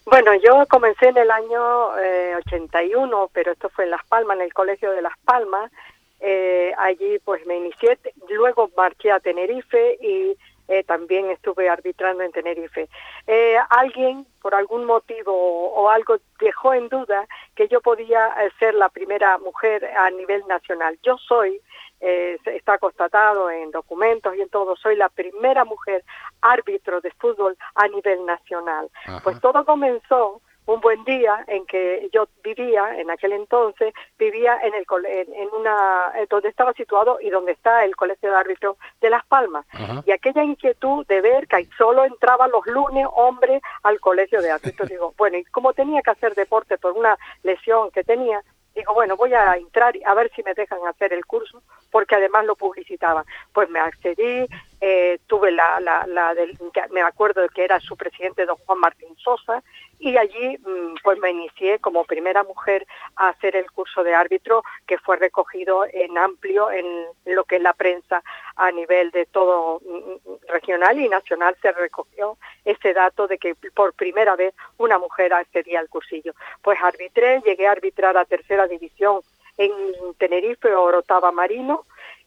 Bueno, 0.06 0.32
yo 0.36 0.64
comencé 0.68 1.08
en 1.08 1.16
el 1.16 1.30
año 1.32 1.98
eh, 1.98 2.36
81, 2.46 3.30
pero 3.32 3.50
esto 3.50 3.68
fue 3.70 3.84
en 3.84 3.90
Las 3.90 4.04
Palmas, 4.06 4.36
en 4.36 4.42
el 4.42 4.54
Colegio 4.54 4.92
de 4.92 5.02
Las 5.02 5.18
Palmas. 5.24 5.72
Eh, 6.20 6.72
allí 6.78 7.18
pues 7.24 7.44
me 7.46 7.56
inicié, 7.56 7.98
luego 8.28 8.70
marché 8.76 9.10
a 9.10 9.18
Tenerife 9.18 9.98
y 10.00 10.36
eh, 10.72 10.84
también 10.84 11.28
estuve 11.30 11.68
arbitrando 11.68 12.22
en 12.22 12.32
Tenerife. 12.32 12.88
Eh, 13.26 13.56
alguien, 13.68 14.26
por 14.40 14.54
algún 14.54 14.86
motivo 14.86 15.32
o 15.34 15.90
algo, 15.90 16.16
dejó 16.40 16.72
en 16.72 16.88
duda 16.88 17.26
que 17.54 17.68
yo 17.68 17.82
podía 17.82 18.28
eh, 18.42 18.50
ser 18.58 18.72
la 18.74 18.88
primera 18.88 19.36
mujer 19.36 19.84
a 19.84 20.10
nivel 20.10 20.42
nacional. 20.48 20.98
Yo 21.02 21.18
soy, 21.18 21.60
está 22.00 22.78
constatado 22.78 23.50
en 23.50 23.70
documentos 23.70 24.34
y 24.34 24.40
en 24.40 24.48
todo, 24.48 24.74
soy 24.76 24.96
la 24.96 25.10
primera 25.10 25.64
mujer 25.64 26.02
árbitro 26.40 27.00
de 27.02 27.10
fútbol 27.12 27.56
a 27.74 27.86
nivel 27.88 28.24
nacional. 28.24 28.90
Pues 29.22 29.40
todo 29.40 29.64
comenzó 29.64 30.40
un 30.72 30.80
buen 30.80 31.04
día 31.04 31.44
en 31.46 31.66
que 31.66 32.08
yo 32.12 32.28
vivía 32.42 32.98
en 32.98 33.10
aquel 33.10 33.32
entonces 33.32 33.92
vivía 34.18 34.58
en 34.62 34.74
el 34.74 34.86
en 35.06 35.48
una 35.58 36.12
donde 36.28 36.48
estaba 36.48 36.72
situado 36.72 37.18
y 37.20 37.30
donde 37.30 37.52
está 37.52 37.84
el 37.84 37.96
colegio 37.96 38.30
de 38.30 38.36
árbitros 38.36 38.76
de 39.00 39.10
Las 39.10 39.24
Palmas. 39.26 39.66
Y 40.04 40.10
aquella 40.10 40.42
inquietud 40.42 41.06
de 41.06 41.20
ver 41.20 41.46
que 41.46 41.68
solo 41.76 42.04
entraban 42.04 42.50
los 42.50 42.66
lunes 42.66 43.06
hombres 43.14 43.62
al 43.82 44.00
colegio 44.00 44.40
de 44.40 44.50
árbitros 44.50 44.88
digo 44.88 45.14
bueno 45.18 45.38
y 45.38 45.44
como 45.44 45.72
tenía 45.72 46.02
que 46.02 46.10
hacer 46.10 46.34
deporte 46.34 46.78
por 46.78 46.92
una 46.92 47.16
lesión 47.42 47.90
que 47.90 48.04
tenía 48.04 48.42
digo 48.74 48.94
bueno 48.94 49.16
voy 49.16 49.34
a 49.34 49.56
entrar 49.56 49.94
a 50.04 50.14
ver 50.14 50.30
si 50.34 50.42
me 50.42 50.54
dejan 50.54 50.78
hacer 50.86 51.12
el 51.12 51.26
curso 51.26 51.62
porque 51.90 52.14
además 52.16 52.44
lo 52.46 52.56
publicitaban. 52.56 53.24
Pues 53.52 53.68
me 53.68 53.80
accedí 53.80 54.46
eh, 54.84 55.20
tuve 55.28 55.52
la, 55.52 55.78
la, 55.78 56.04
la 56.08 56.34
del, 56.34 56.58
me 56.90 57.02
acuerdo 57.02 57.48
que 57.50 57.62
era 57.62 57.78
su 57.78 57.96
presidente 57.96 58.44
don 58.44 58.56
Juan 58.66 58.80
Martín 58.80 59.14
Sosa 59.16 59.62
y 60.00 60.16
allí 60.16 60.58
mm, 60.58 60.96
pues 61.04 61.20
me 61.20 61.30
inicié 61.30 61.78
como 61.78 62.02
primera 62.02 62.42
mujer 62.42 62.84
a 63.14 63.28
hacer 63.28 63.54
el 63.54 63.70
curso 63.70 64.02
de 64.02 64.12
árbitro 64.12 64.64
que 64.84 64.98
fue 64.98 65.18
recogido 65.18 65.84
en 65.88 66.18
amplio 66.18 66.68
en 66.72 66.84
lo 67.26 67.44
que 67.44 67.56
es 67.56 67.62
la 67.62 67.74
prensa 67.74 68.24
a 68.56 68.72
nivel 68.72 69.12
de 69.12 69.24
todo 69.26 69.80
mm, 69.86 70.30
mm, 70.30 70.36
regional 70.48 70.98
y 70.98 71.08
nacional 71.08 71.56
se 71.62 71.70
recogió 71.70 72.36
ese 72.64 72.92
dato 72.92 73.28
de 73.28 73.38
que 73.38 73.54
por 73.76 73.94
primera 73.94 74.34
vez 74.34 74.52
una 74.78 74.98
mujer 74.98 75.32
accedía 75.32 75.78
al 75.78 75.90
cursillo. 75.90 76.34
Pues 76.60 76.76
arbitré, 76.82 77.40
llegué 77.42 77.68
a 77.68 77.72
arbitrar 77.72 78.16
a 78.16 78.24
tercera 78.24 78.66
división 78.66 79.20
en 79.58 79.70
Tenerife, 80.18 80.74
Orotava 80.74 81.30
Marino, 81.30 81.84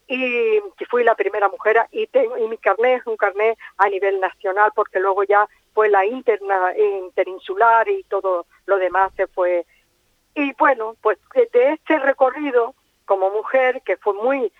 y 0.07 0.59
fui 0.89 1.03
la 1.03 1.15
primera 1.15 1.49
mujer 1.49 1.87
y, 1.91 2.07
tengo, 2.07 2.37
y 2.37 2.47
mi 2.47 2.57
carnet 2.57 3.01
es 3.01 3.07
un 3.07 3.17
carnet 3.17 3.57
a 3.77 3.89
nivel 3.89 4.19
nacional 4.19 4.71
porque 4.75 4.99
luego 4.99 5.23
ya 5.23 5.47
fue 5.73 5.89
la 5.89 6.05
interna, 6.05 6.73
interinsular 6.77 7.87
y 7.89 8.03
todo 8.03 8.45
lo 8.65 8.77
demás 8.77 9.11
se 9.15 9.27
fue. 9.27 9.65
Y 10.35 10.53
bueno, 10.53 10.95
pues 11.01 11.17
de 11.33 11.73
este 11.73 11.99
recorrido 11.99 12.75
como 13.05 13.29
mujer 13.29 13.81
que 13.83 13.97
fue 13.97 14.13
muy 14.13 14.51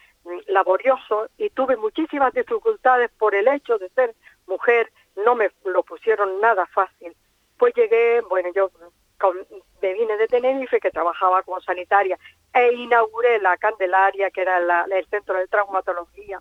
laborioso 0.48 1.30
y 1.38 1.50
tuve 1.52 1.78
muchísimas 1.78 2.34
dificultades 2.34 3.12
por 3.18 3.36
el 3.36 3.48
hecho 3.48 3.78
de 3.78 3.90
ser 3.90 4.16
mujer, 4.48 4.92
no 5.24 5.36
me 5.36 5.52
lo 5.64 5.84
pusieron 5.84 6.40
nada 6.42 6.66
fácil. 6.68 7.16
Pues 7.58 7.74
llegué, 7.76 8.22
bueno, 8.22 8.50
yo 8.54 8.70
me 9.82 9.94
vine 9.94 10.18
de 10.18 10.28
Tenerife, 10.28 10.80
que 10.80 10.92
trabajaba 10.92 11.44
como 11.44 11.62
sanitaria, 11.62 12.18
e 12.56 12.74
inauguré 12.74 13.40
la 13.40 13.58
Candelaria, 13.58 14.32
que 14.32 14.42
era 14.42 14.58
el 14.58 15.06
centro 15.10 15.38
de 15.38 15.48
traumatología, 15.48 16.40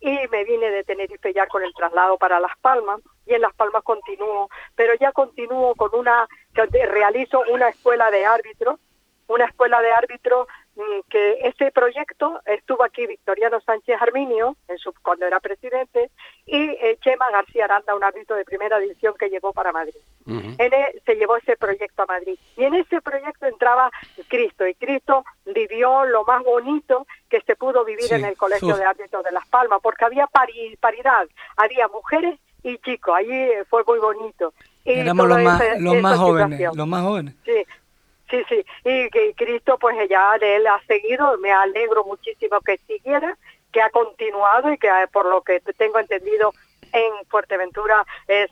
y 0.00 0.16
me 0.30 0.44
vine 0.44 0.70
de 0.70 0.84
Tenerife 0.84 1.32
ya 1.34 1.46
con 1.46 1.62
el 1.62 1.74
traslado 1.74 2.16
para 2.16 2.40
Las 2.40 2.56
Palmas, 2.60 3.00
y 3.26 3.34
en 3.34 3.42
Las 3.42 3.54
Palmas 3.54 3.82
continúo, 3.82 4.48
pero 4.76 4.94
ya 4.94 5.12
continúo 5.12 5.74
con 5.74 5.90
una, 5.94 6.28
realizo 6.54 7.42
una 7.48 7.68
escuela 7.68 8.10
de 8.10 8.24
árbitros, 8.24 8.78
una 9.26 9.46
escuela 9.46 9.82
de 9.82 9.90
árbitros 9.90 10.46
Mm, 10.76 11.08
que 11.08 11.38
ese 11.40 11.72
proyecto 11.72 12.42
estuvo 12.44 12.84
aquí 12.84 13.06
Victoriano 13.06 13.58
Sánchez 13.62 13.96
Arminio, 13.98 14.56
en 14.68 14.76
su, 14.76 14.92
cuando 15.02 15.24
era 15.24 15.40
presidente, 15.40 16.10
y 16.44 16.68
eh, 16.68 16.98
Chema 17.00 17.30
García 17.30 17.64
Aranda, 17.64 17.94
un 17.94 18.04
árbitro 18.04 18.36
de 18.36 18.44
primera 18.44 18.78
división 18.78 19.14
que 19.18 19.30
llegó 19.30 19.54
para 19.54 19.72
Madrid. 19.72 19.96
en 20.26 20.58
e, 20.58 21.00
se 21.06 21.14
llevó 21.14 21.38
ese 21.38 21.56
proyecto 21.56 22.02
a 22.02 22.06
Madrid. 22.06 22.38
Y 22.58 22.64
en 22.64 22.74
ese 22.74 23.00
proyecto 23.00 23.46
entraba 23.46 23.90
Cristo, 24.28 24.66
y 24.66 24.74
Cristo 24.74 25.24
vivió 25.56 26.04
lo 26.04 26.24
más 26.24 26.44
bonito 26.44 27.06
que 27.30 27.40
se 27.40 27.56
pudo 27.56 27.84
vivir 27.84 28.12
en 28.12 28.26
el 28.26 28.36
Colegio 28.36 28.76
de 28.76 28.84
Árbitros 28.84 29.24
de 29.24 29.32
Las 29.32 29.48
Palmas, 29.48 29.80
porque 29.82 30.04
había 30.04 30.26
paridad, 30.26 31.26
había 31.56 31.88
mujeres 31.88 32.38
y 32.62 32.78
chicos, 32.78 33.14
allí 33.16 33.48
fue 33.70 33.82
muy 33.86 33.98
bonito. 33.98 34.52
Y 34.84 34.92
Éramos 34.92 35.28
los 35.28 35.40
más, 35.40 35.62
los 35.80 35.96
más 35.96 36.18
jóvenes, 36.18 36.60
los 36.74 36.86
más 36.86 37.02
jóvenes. 37.02 37.34
Sí, 37.44 37.64
Sí, 38.28 38.42
sí, 38.48 38.56
y 38.84 39.08
que 39.10 39.34
Cristo 39.36 39.78
pues 39.78 39.96
ya 40.10 40.34
él 40.40 40.66
ha 40.66 40.80
seguido, 40.88 41.38
me 41.38 41.52
alegro 41.52 42.04
muchísimo 42.04 42.58
que 42.60 42.76
siguiera, 42.78 43.38
que 43.72 43.80
ha 43.80 43.88
continuado 43.90 44.72
y 44.72 44.78
que 44.78 44.88
por 45.12 45.26
lo 45.26 45.42
que 45.42 45.60
tengo 45.78 46.00
entendido 46.00 46.52
en 46.92 47.26
Fuerteventura 47.28 48.04
es, 48.26 48.50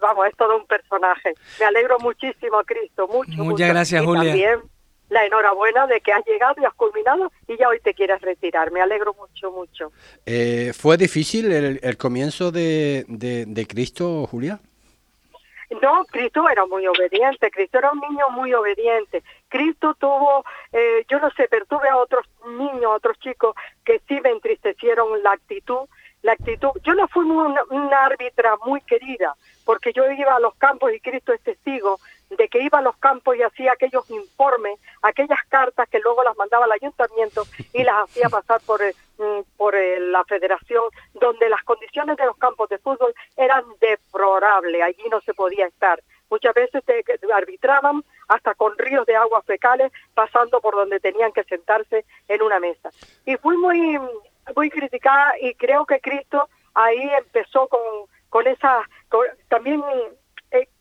vamos, 0.00 0.28
es 0.28 0.36
todo 0.36 0.56
un 0.56 0.66
personaje. 0.66 1.34
Me 1.60 1.66
alegro 1.66 1.98
muchísimo, 1.98 2.62
Cristo, 2.64 3.06
mucho. 3.06 3.32
Muchas 3.32 3.68
gracias, 3.68 4.02
Julia. 4.02 4.30
También 4.30 4.71
la 5.12 5.26
enhorabuena 5.26 5.86
de 5.86 6.00
que 6.00 6.12
has 6.12 6.24
llegado 6.26 6.54
y 6.60 6.64
has 6.64 6.74
culminado 6.74 7.30
y 7.46 7.56
ya 7.56 7.68
hoy 7.68 7.78
te 7.80 7.94
quieres 7.94 8.20
retirar. 8.22 8.72
Me 8.72 8.80
alegro 8.80 9.14
mucho, 9.14 9.52
mucho. 9.52 9.92
Eh, 10.24 10.72
¿Fue 10.74 10.96
difícil 10.96 11.52
el, 11.52 11.96
comienzo 11.98 12.50
de, 12.50 13.04
de, 13.08 13.44
de 13.46 13.66
Cristo, 13.66 14.26
Julia? 14.26 14.58
No, 15.80 16.04
Cristo 16.06 16.48
era 16.48 16.66
muy 16.66 16.86
obediente, 16.86 17.50
Cristo 17.50 17.78
era 17.78 17.92
un 17.92 18.00
niño 18.00 18.28
muy 18.30 18.52
obediente. 18.52 19.22
Cristo 19.48 19.94
tuvo, 19.98 20.44
eh, 20.72 21.04
yo 21.08 21.18
no 21.18 21.30
sé, 21.30 21.46
pero 21.50 21.64
tuve 21.66 21.88
a 21.88 21.96
otros 21.96 22.26
niños, 22.58 22.84
a 22.84 22.96
otros 22.96 23.18
chicos 23.20 23.54
que 23.84 24.00
sí 24.08 24.20
me 24.22 24.30
entristecieron 24.30 25.22
la 25.22 25.32
actitud, 25.32 25.88
la 26.22 26.32
actitud. 26.32 26.70
Yo 26.84 26.94
no 26.94 27.08
fui 27.08 27.24
una, 27.24 27.62
una 27.70 28.04
árbitra 28.04 28.56
muy 28.64 28.80
querida, 28.82 29.34
porque 29.64 29.92
yo 29.92 30.10
iba 30.10 30.36
a 30.36 30.40
los 30.40 30.54
campos 30.56 30.92
y 30.92 31.00
Cristo 31.00 31.32
es 31.32 31.40
testigo 31.42 31.98
de 32.36 32.48
que 32.48 32.62
iba 32.62 32.78
a 32.78 32.82
los 32.82 32.96
campos 32.96 33.36
y 33.36 33.42
hacía 33.42 33.72
aquellos 33.72 34.08
informes, 34.10 34.78
aquellas 35.02 35.38
cartas 35.48 35.88
que 35.88 36.00
luego 36.00 36.22
las 36.22 36.36
mandaba 36.36 36.64
al 36.64 36.72
ayuntamiento 36.72 37.42
y 37.72 37.82
las 37.82 38.04
hacía 38.04 38.28
pasar 38.28 38.60
por, 38.66 38.80
mm, 38.82 39.42
por 39.56 39.74
la 39.74 40.24
federación, 40.24 40.84
donde 41.14 41.48
las 41.48 41.62
condiciones 41.62 42.16
de 42.16 42.26
los 42.26 42.36
campos 42.36 42.68
de 42.68 42.78
fútbol 42.78 43.14
eran 43.36 43.64
deplorables, 43.80 44.82
allí 44.82 45.04
no 45.10 45.20
se 45.20 45.34
podía 45.34 45.66
estar. 45.66 46.02
Muchas 46.30 46.54
veces 46.54 46.82
te 46.84 47.04
arbitraban 47.32 48.02
hasta 48.28 48.54
con 48.54 48.76
ríos 48.78 49.04
de 49.04 49.16
aguas 49.16 49.44
fecales 49.44 49.92
pasando 50.14 50.62
por 50.62 50.74
donde 50.74 50.98
tenían 50.98 51.30
que 51.32 51.44
sentarse 51.44 52.06
en 52.26 52.40
una 52.40 52.58
mesa. 52.58 52.88
Y 53.26 53.36
fui 53.36 53.56
muy, 53.58 53.98
muy 54.56 54.70
criticada 54.70 55.34
y 55.40 55.54
creo 55.54 55.84
que 55.84 56.00
Cristo 56.00 56.48
ahí 56.74 57.10
empezó 57.18 57.68
con, 57.68 57.80
con 58.30 58.46
esa, 58.46 58.88
también 59.48 59.80
eh, 59.80 60.12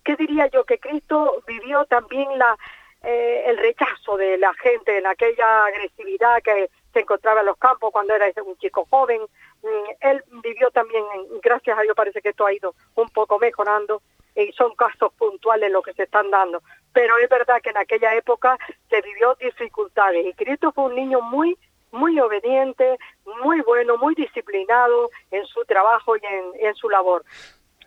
¿qué 0.03 0.15
diría 0.15 0.47
yo? 0.47 0.63
Que 0.63 0.79
Cristo 0.79 1.43
vivió 1.47 1.85
también 1.85 2.27
la, 2.37 2.57
eh, 3.03 3.43
el 3.47 3.57
rechazo 3.57 4.17
de 4.17 4.37
la 4.37 4.53
gente 4.55 4.97
en 4.97 5.07
aquella 5.07 5.65
agresividad 5.65 6.41
que 6.43 6.69
se 6.93 6.99
encontraba 6.99 7.39
en 7.39 7.47
los 7.47 7.57
campos 7.57 7.91
cuando 7.91 8.13
era 8.13 8.31
un 8.43 8.57
chico 8.57 8.85
joven. 8.89 9.21
Mm, 9.63 9.91
él 10.01 10.23
vivió 10.43 10.69
también, 10.71 11.03
gracias 11.41 11.77
a 11.77 11.81
Dios 11.81 11.95
parece 11.95 12.21
que 12.21 12.29
esto 12.29 12.45
ha 12.45 12.53
ido 12.53 12.75
un 12.95 13.09
poco 13.09 13.39
mejorando 13.39 14.01
y 14.35 14.51
son 14.53 14.75
casos 14.75 15.11
puntuales 15.13 15.71
los 15.71 15.83
que 15.83 15.93
se 15.93 16.03
están 16.03 16.29
dando. 16.29 16.61
Pero 16.93 17.17
es 17.17 17.29
verdad 17.29 17.61
que 17.61 17.69
en 17.69 17.77
aquella 17.77 18.15
época 18.15 18.57
se 18.89 19.01
vivió 19.01 19.35
dificultades 19.35 20.25
y 20.25 20.33
Cristo 20.33 20.71
fue 20.71 20.85
un 20.85 20.95
niño 20.95 21.21
muy 21.21 21.57
muy 21.91 22.17
obediente, 22.21 22.97
muy 23.43 23.59
bueno, 23.61 23.97
muy 23.97 24.15
disciplinado 24.15 25.09
en 25.29 25.45
su 25.45 25.65
trabajo 25.65 26.15
y 26.15 26.21
en, 26.25 26.67
en 26.67 26.75
su 26.75 26.89
labor. 26.89 27.25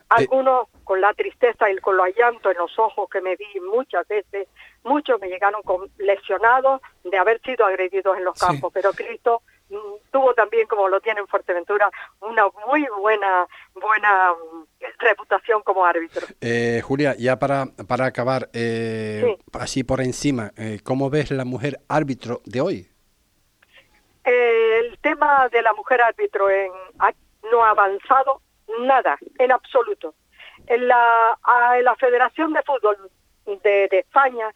Algunos 0.09 0.69
con 0.85 1.01
la 1.01 1.13
tristeza 1.15 1.71
y 1.71 1.77
con 1.79 1.97
los 1.97 2.07
llantos 2.17 2.53
en 2.53 2.59
los 2.59 2.79
ojos 2.79 3.09
que 3.11 3.21
me 3.21 3.37
vi 3.37 3.61
muchas 3.61 4.07
veces, 4.07 4.49
muchos 4.85 5.21
me 5.21 5.29
llegaron 5.29 5.63
con 5.63 5.89
lesionados 5.99 6.81
de 7.03 7.17
haber 7.17 7.41
sido 7.41 7.65
agredidos 7.65 8.17
en 8.17 8.25
los 8.25 8.39
campos, 8.39 8.71
pero 8.73 8.93
Cristo 8.93 9.43
mm, 9.71 9.77
tuvo 10.13 10.35
también, 10.35 10.67
como 10.67 10.89
lo 10.89 11.01
tiene 11.01 11.21
en 11.21 11.27
Fuerteventura, 11.27 11.91
una 12.21 12.45
muy 12.67 12.87
buena 13.01 13.47
buena 13.75 14.33
mm, 14.33 14.65
reputación 14.99 15.63
como 15.63 15.85
árbitro. 15.85 16.27
Eh, 16.41 16.83
Julia, 16.85 17.15
ya 17.19 17.39
para, 17.39 17.67
para 17.89 18.07
acabar, 18.07 18.51
eh, 18.53 19.39
así 19.55 19.85
por 19.85 20.01
encima, 20.01 20.53
eh, 20.57 20.81
¿cómo 20.85 21.09
ves 21.09 21.31
la 21.31 21.45
mujer 21.45 21.81
árbitro 21.89 22.41
de 22.45 22.61
hoy? 22.61 22.89
el 24.25 24.99
tema 25.03 25.49
de 25.51 25.61
la 25.61 25.75
mujer 25.75 26.01
árbitro 26.01 26.49
en, 26.49 26.73
no 27.51 27.63
ha 27.63 27.71
avanzado 27.71 28.41
nada, 28.81 29.19
en 29.39 29.53
absoluto. 29.53 30.15
En 30.67 30.89
la, 30.89 31.39
la 31.83 31.97
Federación 31.97 32.53
de 32.53 32.63
Fútbol 32.63 33.11
de, 33.47 33.89
de 33.89 33.99
España, 33.99 34.53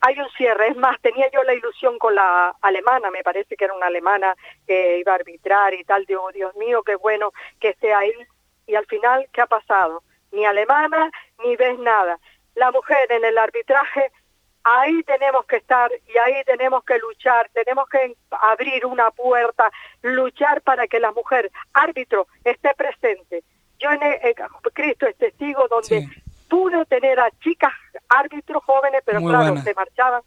hay 0.00 0.18
un 0.18 0.28
cierre. 0.30 0.68
Es 0.68 0.76
más, 0.76 1.00
tenía 1.00 1.30
yo 1.30 1.42
la 1.42 1.54
ilusión 1.54 1.98
con 1.98 2.14
la 2.14 2.54
alemana, 2.62 3.10
me 3.10 3.22
parece 3.22 3.56
que 3.56 3.64
era 3.64 3.74
una 3.74 3.86
alemana 3.86 4.34
que 4.66 4.98
iba 4.98 5.12
a 5.12 5.16
arbitrar 5.16 5.74
y 5.74 5.84
tal. 5.84 6.06
Digo, 6.06 6.30
Dios 6.32 6.54
mío, 6.56 6.82
qué 6.82 6.96
bueno 6.96 7.32
que 7.60 7.70
esté 7.70 7.92
ahí. 7.92 8.12
Y 8.66 8.74
al 8.74 8.86
final, 8.86 9.28
¿qué 9.32 9.42
ha 9.42 9.46
pasado? 9.46 10.02
Ni 10.32 10.44
alemana, 10.44 11.10
ni 11.44 11.56
ves 11.56 11.78
nada. 11.78 12.18
La 12.54 12.70
mujer 12.70 13.10
en 13.10 13.24
el 13.24 13.36
arbitraje, 13.36 14.10
ahí 14.64 15.02
tenemos 15.04 15.44
que 15.46 15.56
estar 15.56 15.90
y 16.06 16.18
ahí 16.18 16.44
tenemos 16.44 16.84
que 16.84 16.98
luchar, 16.98 17.50
tenemos 17.52 17.88
que 17.88 18.14
abrir 18.30 18.86
una 18.86 19.10
puerta, 19.10 19.70
luchar 20.02 20.62
para 20.62 20.86
que 20.86 21.00
la 21.00 21.12
mujer 21.12 21.50
árbitro 21.72 22.26
esté 22.44 22.74
presente. 22.74 23.42
Yo 23.80 23.90
en, 23.90 24.02
el, 24.02 24.34
Cristo 24.72 25.06
es 25.06 25.16
testigo 25.16 25.66
donde 25.68 26.08
pude 26.48 26.84
tener 26.86 27.18
a 27.18 27.30
chicas 27.42 27.72
árbitros 28.08 28.62
jóvenes, 28.64 29.02
pero 29.04 29.20
claro, 29.20 29.56
se 29.62 29.74
marchaban, 29.74 30.22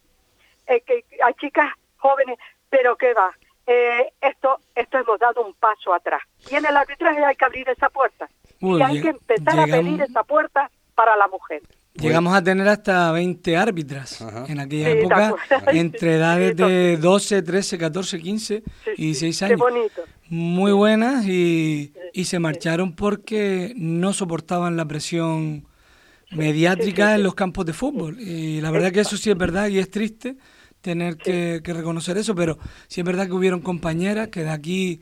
eh, 0.67 0.81
que, 0.81 1.05
a 1.23 1.31
chicas 1.33 1.71
jóvenes, 1.97 2.39
pero 2.69 2.95
qué 2.95 3.13
va, 3.13 3.31
eh, 3.67 4.11
esto, 4.21 4.57
esto 4.75 4.97
hemos 4.97 5.19
dado 5.19 5.45
un 5.45 5.53
paso 5.53 5.93
atrás. 5.93 6.21
Y 6.49 6.55
en 6.55 6.65
el 6.65 6.75
arbitraje 6.75 7.23
hay 7.23 7.35
que 7.35 7.45
abrir 7.45 7.69
esa 7.69 7.89
puerta. 7.89 8.27
y 8.59 8.81
hay 8.81 9.01
que 9.01 9.09
empezar 9.09 9.59
a 9.59 9.65
pedir 9.65 10.01
esa 10.01 10.23
puerta 10.23 10.69
para 10.95 11.15
la 11.15 11.27
mujer. 11.27 11.61
Llegamos 11.95 12.33
a 12.35 12.43
tener 12.43 12.67
hasta 12.67 13.11
20 13.11 13.55
árbitras 13.55 14.23
en 14.47 14.59
aquella 14.59 14.89
época, 14.89 15.35
entre 15.67 16.15
edades 16.15 16.55
de 16.55 16.97
12, 16.97 17.41
13, 17.43 17.77
14, 17.77 18.19
15 18.19 18.63
y 18.97 19.05
16 19.05 19.41
años. 19.43 19.51
Qué 19.57 19.73
bonito. 19.73 20.01
Muy 20.29 20.71
buenas 20.71 21.25
y, 21.27 21.93
y 22.13 22.25
se 22.25 22.39
marcharon 22.39 22.93
porque 22.93 23.73
no 23.75 24.13
soportaban 24.13 24.75
la 24.75 24.85
presión 24.85 25.67
mediática 26.31 27.15
en 27.15 27.23
los 27.23 27.35
campos 27.35 27.65
de 27.65 27.73
fútbol. 27.73 28.19
Y 28.19 28.61
la 28.61 28.71
verdad 28.71 28.91
que 28.91 29.01
eso 29.01 29.17
sí 29.17 29.29
es 29.29 29.37
verdad 29.37 29.67
y 29.67 29.79
es 29.79 29.89
triste 29.89 30.37
tener 30.81 31.17
que, 31.17 31.61
reconocer 31.63 32.17
eso, 32.17 32.35
pero 32.35 32.57
sí 32.87 33.01
es 33.01 33.05
verdad 33.05 33.27
que 33.27 33.33
hubieron 33.33 33.61
compañeras 33.61 34.27
que 34.27 34.43
de 34.43 34.49
aquí 34.49 34.99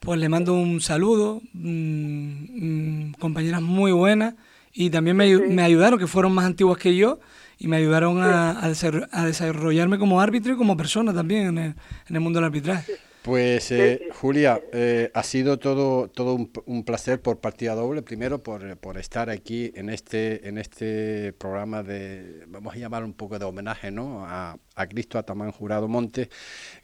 pues 0.00 0.18
le 0.18 0.28
mando 0.28 0.54
un 0.54 0.80
saludo, 0.80 1.40
mm, 1.52 3.10
mm, 3.10 3.12
compañeras 3.20 3.62
muy 3.62 3.92
buenas 3.92 4.34
y 4.72 4.90
también 4.90 5.16
me, 5.16 5.38
me, 5.38 5.62
ayudaron, 5.62 5.98
que 5.98 6.06
fueron 6.06 6.32
más 6.32 6.44
antiguas 6.44 6.78
que 6.78 6.96
yo 6.96 7.20
y 7.58 7.68
me 7.68 7.76
ayudaron 7.76 8.22
a, 8.22 8.64
a, 8.64 9.26
desarrollarme 9.26 9.98
como 9.98 10.20
árbitro 10.20 10.54
y 10.54 10.56
como 10.56 10.76
persona 10.76 11.12
también 11.12 11.46
en 11.46 11.58
el, 11.58 11.74
en 12.08 12.16
el 12.16 12.20
mundo 12.20 12.38
del 12.38 12.46
arbitraje. 12.46 12.94
Pues 13.22 13.70
eh, 13.70 14.08
Julia, 14.20 14.60
eh, 14.72 15.12
ha 15.14 15.22
sido 15.22 15.60
todo, 15.60 16.08
todo 16.08 16.34
un, 16.66 16.84
placer 16.84 17.22
por 17.22 17.38
partida 17.38 17.76
doble, 17.76 18.02
primero 18.02 18.42
por, 18.42 18.76
por, 18.78 18.98
estar 18.98 19.30
aquí 19.30 19.70
en 19.76 19.90
este, 19.90 20.48
en 20.48 20.58
este 20.58 21.32
programa 21.34 21.84
de, 21.84 22.42
vamos 22.48 22.74
a 22.74 22.78
llamar 22.78 23.04
un 23.04 23.12
poco 23.12 23.38
de 23.38 23.44
homenaje 23.44 23.92
¿no? 23.92 24.26
a, 24.26 24.58
a 24.74 24.86
Cristo 24.86 25.18
Atamán 25.18 25.52
Jurado 25.52 25.88
Monte, 25.88 26.30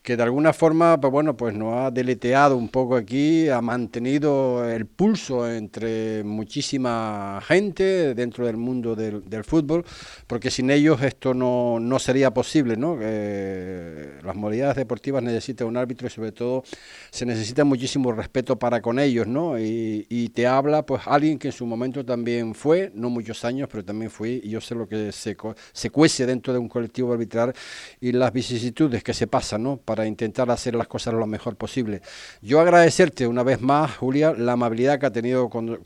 que 0.03 0.17
de 0.17 0.23
alguna 0.23 0.53
forma, 0.53 1.01
pues 1.01 1.13
bueno, 1.13 1.37
pues 1.37 1.55
nos 1.55 1.75
ha 1.75 1.91
deleteado 1.91 2.57
un 2.57 2.69
poco 2.69 2.97
aquí, 2.97 3.49
ha 3.49 3.61
mantenido 3.61 4.69
el 4.69 4.87
pulso 4.87 5.51
entre 5.51 6.23
muchísima 6.25 7.41
gente 7.47 8.15
dentro 8.15 8.47
del 8.47 8.57
mundo 8.57 8.95
del, 8.95 9.45
fútbol, 9.45 9.85
porque 10.27 10.51
sin 10.51 10.71
ellos 10.71 11.01
esto 11.03 11.33
no, 11.33 11.79
no 11.81 11.99
sería 11.99 12.33
posible, 12.33 12.77
¿no? 12.77 12.99
las 12.99 14.37
modalidades 14.37 14.77
deportivas 14.77 15.23
necesitan 15.23 15.69
un 15.69 15.77
árbitro 15.77 16.07
y 16.07 16.11
sobre 16.11 16.33
todo 16.33 16.65
se 17.11 17.25
necesita 17.25 17.65
muchísimo 17.65 18.13
respeto 18.13 18.59
para 18.59 18.83
con 18.83 18.99
ellos, 18.99 19.27
¿no? 19.27 19.59
Y, 19.59 20.07
y 20.09 20.29
te 20.31 20.47
habla, 20.47 20.85
pues, 20.85 21.03
alguien 21.07 21.39
que 21.39 21.49
en 21.49 21.53
su 21.53 21.67
momento 21.67 22.05
también 22.05 22.55
fue, 22.55 22.91
no 22.95 23.11
muchos 23.11 23.45
años, 23.45 23.69
pero 23.71 23.85
también 23.85 24.11
fui, 24.11 24.41
y 24.43 24.51
yo 24.51 24.61
sé 24.61 24.75
lo 24.75 24.89
que 24.89 25.13
se, 25.13 25.37
se 25.73 25.91
cuece 25.91 26.27
dentro 26.27 26.53
de 26.53 26.59
un 26.59 26.69
colectivo 26.69 27.13
arbitral 27.13 27.55
y 28.01 28.13
las 28.13 28.33
vicisitudes 28.33 29.03
que 29.03 29.15
se 29.15 29.27
pasan 29.27 29.63
¿no? 29.63 29.77
para 29.77 30.07
intentar 30.07 30.51
hacer 30.51 30.75
las 30.75 30.89
cosas 30.89 31.15
lo 31.15 31.27
mejor 31.27 31.57
posible. 31.57 32.03
Yo 32.43 32.61
agradecerte 32.61 33.27
una 33.27 33.43
vez 33.43 33.61
más, 33.61 33.97
Julia, 33.97 34.33
la 34.37 34.53
amabilidad 34.53 34.99
que, 34.99 35.07
ha 35.07 35.13
tenido 35.13 35.49
con, 35.49 35.79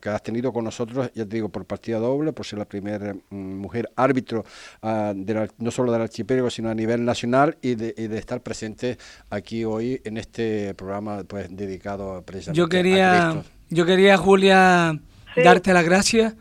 que 0.00 0.08
has 0.08 0.22
tenido 0.22 0.52
con 0.52 0.64
nosotros, 0.64 1.10
ya 1.14 1.24
te 1.24 1.36
digo, 1.36 1.48
por 1.48 1.64
partida 1.64 1.98
doble, 1.98 2.32
por 2.32 2.46
ser 2.46 2.58
la 2.58 2.64
primera 2.64 3.14
mm, 3.14 3.36
mujer 3.36 3.90
árbitro 3.96 4.44
ah, 4.82 5.14
no 5.58 5.70
solo 5.70 5.92
del 5.92 6.02
archipiélago, 6.02 6.50
sino 6.50 6.70
a 6.70 6.74
nivel 6.74 7.04
nacional 7.04 7.56
y 7.62 7.74
de, 7.74 7.94
estar 8.14 8.40
presente 8.40 8.96
aquí 9.30 9.64
hoy 9.64 10.00
en 10.04 10.16
este 10.18 10.74
programa 10.74 11.24
pues, 11.26 11.48
dedicado 11.50 12.22
precisamente 12.22 12.58
yo 12.58 12.68
quería, 12.68 13.30
a 13.30 13.44
Yo 13.70 13.86
quería, 13.86 14.16
Julia, 14.16 14.98
darte 15.42 15.72
las 15.72 15.84
gracias 15.84 16.34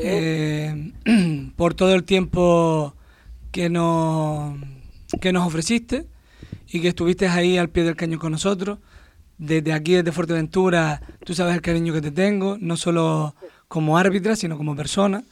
eh, 0.00 0.92
por 1.56 1.74
todo 1.74 1.94
el 1.94 2.04
tiempo 2.04 2.94
que 3.54 3.70
nos, 3.70 4.56
que 5.20 5.32
nos 5.32 5.46
ofreciste 5.46 6.06
y 6.66 6.82
que 6.82 6.88
estuviste 6.88 7.28
ahí 7.28 7.56
al 7.56 7.70
pie 7.70 7.84
del 7.84 7.94
cañón 7.94 8.18
con 8.18 8.32
nosotros. 8.32 8.80
Desde 9.38 9.72
aquí, 9.72 9.94
desde 9.94 10.10
Fuerteventura, 10.10 11.00
tú 11.24 11.34
sabes 11.34 11.54
el 11.54 11.62
cariño 11.62 11.92
que 11.92 12.00
te 12.00 12.10
tengo, 12.10 12.56
no 12.60 12.76
solo 12.76 13.36
como 13.68 13.96
árbitra, 13.96 14.34
sino 14.34 14.56
como 14.56 14.74
persona. 14.74 15.22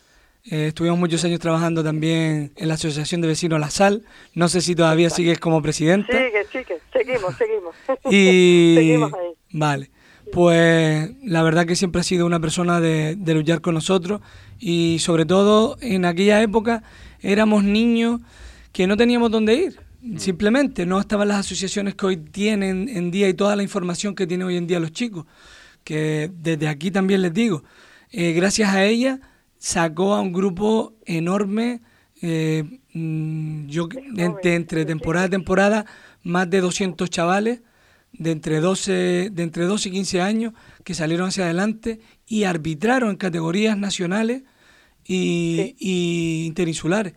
Eh, 0.45 0.69
estuvimos 0.69 1.01
muchos 1.01 1.25
años 1.25 1.41
trabajando 1.41 1.83
también 1.83 2.53
en 2.55 2.69
la 2.69 2.75
Asociación 2.75 3.23
de 3.23 3.27
Vecinos 3.27 3.59
La 3.59 3.71
Sal. 3.71 4.05
No 4.35 4.49
sé 4.49 4.61
si 4.61 4.77
todavía 4.77 5.11
sigues 5.11 5.41
como 5.41 5.61
presidenta. 5.61 6.13
Sigue, 6.13 6.45
sigue, 6.53 6.81
seguimos, 6.93 7.35
seguimos. 7.37 7.75
Y... 8.09 8.75
seguimos 8.77 9.13
ahí. 9.15 9.33
Vale. 9.51 9.91
Pues 10.31 11.11
la 11.25 11.43
verdad 11.43 11.67
que 11.67 11.75
siempre 11.75 12.03
ha 12.03 12.05
sido 12.05 12.25
una 12.25 12.39
persona 12.39 12.81
de, 12.81 13.17
de 13.17 13.35
luchar 13.35 13.61
con 13.61 13.75
nosotros 13.75 14.21
y 14.61 15.01
sobre 15.01 15.27
todo 15.27 15.77
en 15.81 16.05
aquella 16.05 16.41
época 16.41 16.85
éramos 17.23 17.65
niños 17.65 18.21
que 18.73 18.87
no 18.87 18.97
teníamos 18.97 19.31
dónde 19.31 19.55
ir. 19.55 19.81
Mm. 20.03 20.19
Simplemente 20.19 20.87
no 20.87 21.01
estaban 21.01 21.29
las 21.29 21.39
asociaciones 21.39 21.95
que 21.95 22.07
hoy 22.07 22.17
tienen 22.17 22.89
en 22.89 23.11
día 23.11 23.29
y 23.29 23.35
toda 23.35 23.57
la 23.57 23.63
información 23.63 24.15
que 24.15 24.27
tienen 24.27 24.47
hoy 24.47 24.57
en 24.57 24.67
día 24.67 24.81
los 24.81 24.93
chicos. 24.93 25.27
Que 25.85 26.31
desde 26.35 26.69
aquí 26.69 26.91
también 26.91 27.23
les 27.23 27.33
digo, 27.33 27.65
eh, 28.11 28.33
gracias 28.33 28.71
a 28.71 28.85
ella 28.85 29.21
sacó 29.59 30.15
a 30.15 30.21
un 30.21 30.33
grupo 30.33 30.95
enorme, 31.07 31.81
eh, 32.21 32.65
mm, 32.93 33.67
yo 33.69 33.89
entre, 34.17 34.55
entre 34.55 34.85
temporada 34.85 35.27
a 35.27 35.31
temporada, 35.31 35.87
más 36.23 36.51
de 36.51 36.61
200 36.61 37.09
chavales 37.11 37.61
de 38.13 38.31
entre, 38.31 38.61
12, 38.61 39.31
de 39.31 39.43
entre 39.43 39.65
12 39.65 39.89
y 39.89 39.93
15 39.93 40.21
años 40.21 40.53
que 40.85 40.95
salieron 40.95 41.29
hacia 41.29 41.45
adelante 41.45 42.01
y 42.27 42.45
arbitraron 42.45 43.11
en 43.11 43.17
categorías 43.17 43.79
nacionales 43.79 44.43
y, 45.07 46.45
interinsulares. 46.47 47.15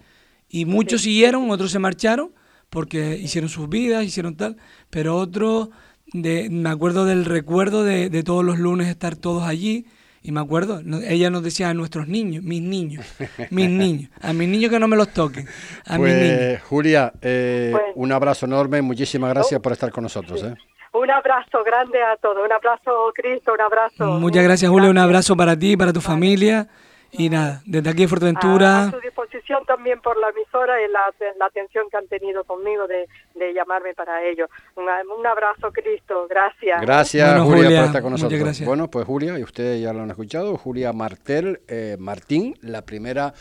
Y 0.49 0.65
muchos 0.65 1.01
siguieron, 1.01 1.49
otros 1.51 1.71
se 1.71 1.79
marcharon 1.79 2.31
porque 2.69 3.17
hicieron 3.17 3.49
sus 3.49 3.69
vidas, 3.69 4.03
hicieron 4.03 4.35
tal, 4.35 4.57
pero 4.89 5.15
otros, 5.15 5.69
de, 6.07 6.49
me 6.49 6.69
acuerdo 6.69 7.05
del 7.05 7.25
recuerdo 7.25 7.83
de, 7.83 8.09
de, 8.09 8.23
todos 8.23 8.43
los 8.43 8.59
lunes 8.59 8.87
estar 8.87 9.15
todos 9.15 9.43
allí. 9.43 9.85
Y 10.21 10.31
me 10.31 10.39
acuerdo, 10.39 10.81
ella 11.07 11.29
nos 11.29 11.43
decía 11.43 11.69
a 11.69 11.75
nuestros 11.75 12.07
niños, 12.07 12.43
mis 12.43 12.59
niños, 12.59 13.05
mis 13.51 13.69
niños, 13.69 14.09
a 14.21 14.33
mis 14.33 14.49
niños 14.49 14.71
que 14.71 14.79
no 14.79 14.87
me 14.87 14.97
los 14.97 15.13
toquen. 15.13 15.47
A 15.85 15.97
pues, 15.97 16.13
mis 16.13 16.31
niños. 16.31 16.61
Julia, 16.63 17.13
eh, 17.21 17.71
un 17.93 18.11
abrazo 18.11 18.47
enorme, 18.47 18.81
muchísimas 18.81 19.29
gracias 19.29 19.61
por 19.61 19.71
estar 19.71 19.91
con 19.91 20.01
nosotros. 20.01 20.41
¿eh? 20.41 20.55
Un 20.93 21.11
abrazo 21.11 21.63
grande 21.63 22.01
a 22.01 22.17
todos, 22.17 22.37
un 22.43 22.51
abrazo 22.51 23.11
Cristo, 23.13 23.53
un 23.53 23.61
abrazo. 23.61 24.19
Muchas 24.19 24.43
gracias 24.43 24.71
Julia, 24.71 24.89
un 24.89 24.97
abrazo 24.97 25.37
para 25.37 25.59
ti, 25.59 25.77
para 25.77 25.93
tu 25.93 26.01
familia. 26.01 26.69
Y 27.17 27.29
nada, 27.29 27.61
desde 27.65 27.89
aquí 27.89 28.03
en 28.03 28.09
Fuerteventura... 28.09 28.83
A, 28.83 28.91
su 28.91 28.99
disposición 28.99 29.65
también 29.65 30.01
por 30.01 30.17
la 30.19 30.29
emisora 30.29 30.81
y 30.81 30.91
la, 30.91 31.13
la 31.37 31.45
atención 31.45 31.89
que 31.89 31.97
han 31.97 32.07
tenido 32.07 32.43
conmigo 32.43 32.87
de, 32.87 33.07
de 33.35 33.53
llamarme 33.53 33.93
para 33.93 34.23
ello. 34.23 34.47
Un, 34.75 34.85
un, 34.85 35.27
abrazo, 35.27 35.71
Cristo. 35.71 36.27
Gracias. 36.29 36.81
Gracias, 36.81 37.41
Julia, 37.41 37.79
por 37.79 37.85
estar 37.87 38.01
con 38.01 38.11
nosotros. 38.11 38.61
Bueno, 38.61 38.89
pues 38.89 39.05
Julia, 39.05 39.37
y 39.39 39.43
ustedes 39.43 39.81
ya 39.81 39.93
lo 39.93 40.01
han 40.03 40.09
escuchado, 40.09 40.57
Julia 40.57 40.93
Martel 40.93 41.61
eh, 41.67 41.97
Martín, 41.99 42.57
la 42.61 42.83
primera 42.83 43.33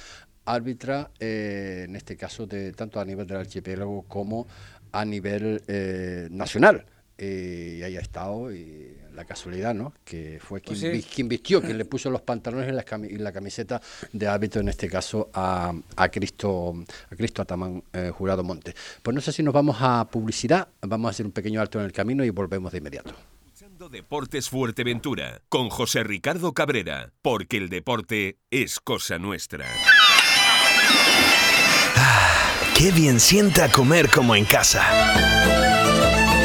árbitra, 0.45 1.11
eh, 1.21 1.85
en 1.89 1.97
este 1.97 2.17
caso, 2.17 2.47
de 2.47 2.73
tanto 2.73 3.01
a 3.01 3.05
nivel 3.05 3.27
del 3.27 3.39
archipiélago 3.39 4.03
como 4.09 4.47
a 4.93 5.05
nivel 5.05 5.63
eh, 5.69 6.29
nacional. 6.31 6.85
y 7.19 7.83
ahí 7.83 7.97
ha 7.97 8.01
estado 8.01 8.53
y 8.53 8.97
la 9.15 9.25
casualidad, 9.25 9.75
¿no? 9.75 9.93
Que 10.05 10.39
fue 10.43 10.61
quien, 10.61 10.79
pues 10.79 11.07
quien 11.07 11.29
vistió, 11.29 11.63
quien 11.63 11.79
le 11.79 11.85
puso 11.85 12.11
los 12.11 12.23
pantalones 12.23 12.69
y 12.69 13.19
la, 13.19 13.33
camiseta 13.33 13.81
de 14.13 14.27
hábito, 14.27 14.61
en 14.61 14.69
este 14.69 14.89
caso, 14.89 15.31
a, 15.33 15.73
a 15.97 16.09
Cristo, 16.09 16.75
a 17.11 17.17
Cristo 17.17 17.43
Atamán 17.43 17.83
eh, 17.93 18.11
Jurado 18.15 18.43
Monte. 18.43 18.75
Pues 19.03 19.15
no 19.15 19.21
sé 19.21 19.33
si 19.33 19.43
nos 19.43 19.55
vamos 19.55 19.77
a 19.81 20.09
publicidad, 20.11 20.69
vamos 20.83 21.09
a 21.09 21.11
hacer 21.11 21.27
un 21.27 21.33
pequeño 21.33 21.61
alto 21.61 21.79
en 21.79 21.87
el 21.87 21.93
camino 21.93 22.25
y 22.25 22.31
volvemos 22.31 22.73
de 22.73 22.79
inmediato. 22.79 23.15
Deportes 23.91 24.49
Fuerteventura 24.49 25.43
con 25.49 25.69
José 25.69 26.05
Ricardo 26.05 26.55
Cabrera, 26.55 27.13
porque 27.21 27.59
el 27.59 27.69
deporte 27.69 28.39
es 28.51 28.81
cosa 28.81 29.19
nuestra. 29.19 29.67
Ah, 31.97 32.53
qué 32.77 32.93
bien 32.93 33.21
sienta 33.21 33.71
comer 33.71 34.09
como 34.11 34.37
en 34.37 34.45
casa. 34.45 35.34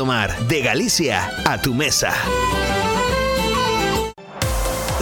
De 0.00 0.62
Galicia 0.62 1.30
a 1.44 1.60
tu 1.60 1.74
mesa. 1.74 2.10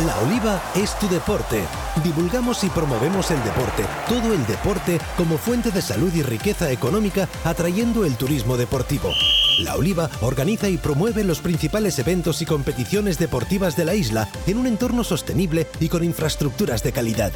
La 0.04 0.18
Oliva 0.26 0.60
es 0.74 0.98
tu 0.98 1.08
deporte. 1.08 1.62
Divulgamos 2.02 2.64
y 2.64 2.68
promovemos 2.68 3.30
el 3.30 3.40
deporte, 3.44 3.84
todo 4.08 4.34
el 4.34 4.44
deporte 4.48 4.98
como 5.16 5.38
fuente 5.38 5.70
de 5.70 5.82
salud 5.82 6.12
y 6.12 6.22
riqueza 6.22 6.72
económica, 6.72 7.28
atrayendo 7.44 8.04
el 8.04 8.16
turismo 8.16 8.56
deportivo. 8.56 9.12
La 9.60 9.76
Oliva 9.76 10.10
organiza 10.20 10.68
y 10.68 10.78
promueve 10.78 11.22
los 11.22 11.38
principales 11.38 11.96
eventos 12.00 12.42
y 12.42 12.46
competiciones 12.46 13.20
deportivas 13.20 13.76
de 13.76 13.84
la 13.84 13.94
isla 13.94 14.28
en 14.48 14.58
un 14.58 14.66
entorno 14.66 15.04
sostenible 15.04 15.68
y 15.78 15.88
con 15.88 16.02
infraestructuras 16.02 16.82
de 16.82 16.90
calidad. 16.90 17.30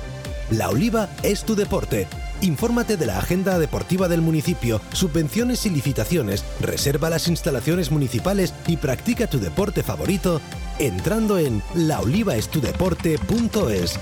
La 0.51 0.69
Oliva 0.69 1.09
es 1.23 1.45
tu 1.45 1.55
deporte. 1.55 2.09
Infórmate 2.43 2.97
de 2.97 3.07
la 3.07 3.19
agenda 3.19 3.61
deportiva 3.61 4.09
del 4.09 4.21
municipio, 4.21 4.81
subvenciones 4.93 5.65
y 5.65 5.71
licitaciones, 5.71 6.45
reserva 6.61 7.09
las 7.09 7.29
instalaciones 7.29 7.93
municipales 7.93 8.53
y 8.67 8.79
practica 8.79 9.29
tu 9.29 9.39
deporte 9.39 9.85
favorito 9.85 10.41
entrando 10.81 11.39
en 11.39 11.63
laolivaestudeporte.es. 11.77 14.01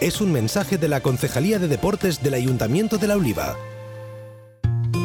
Es 0.00 0.22
un 0.22 0.32
mensaje 0.32 0.78
de 0.78 0.88
la 0.88 1.00
Concejalía 1.00 1.58
de 1.58 1.68
Deportes 1.68 2.22
del 2.22 2.32
Ayuntamiento 2.32 2.96
de 2.96 3.06
La 3.06 3.16
Oliva. 3.16 3.54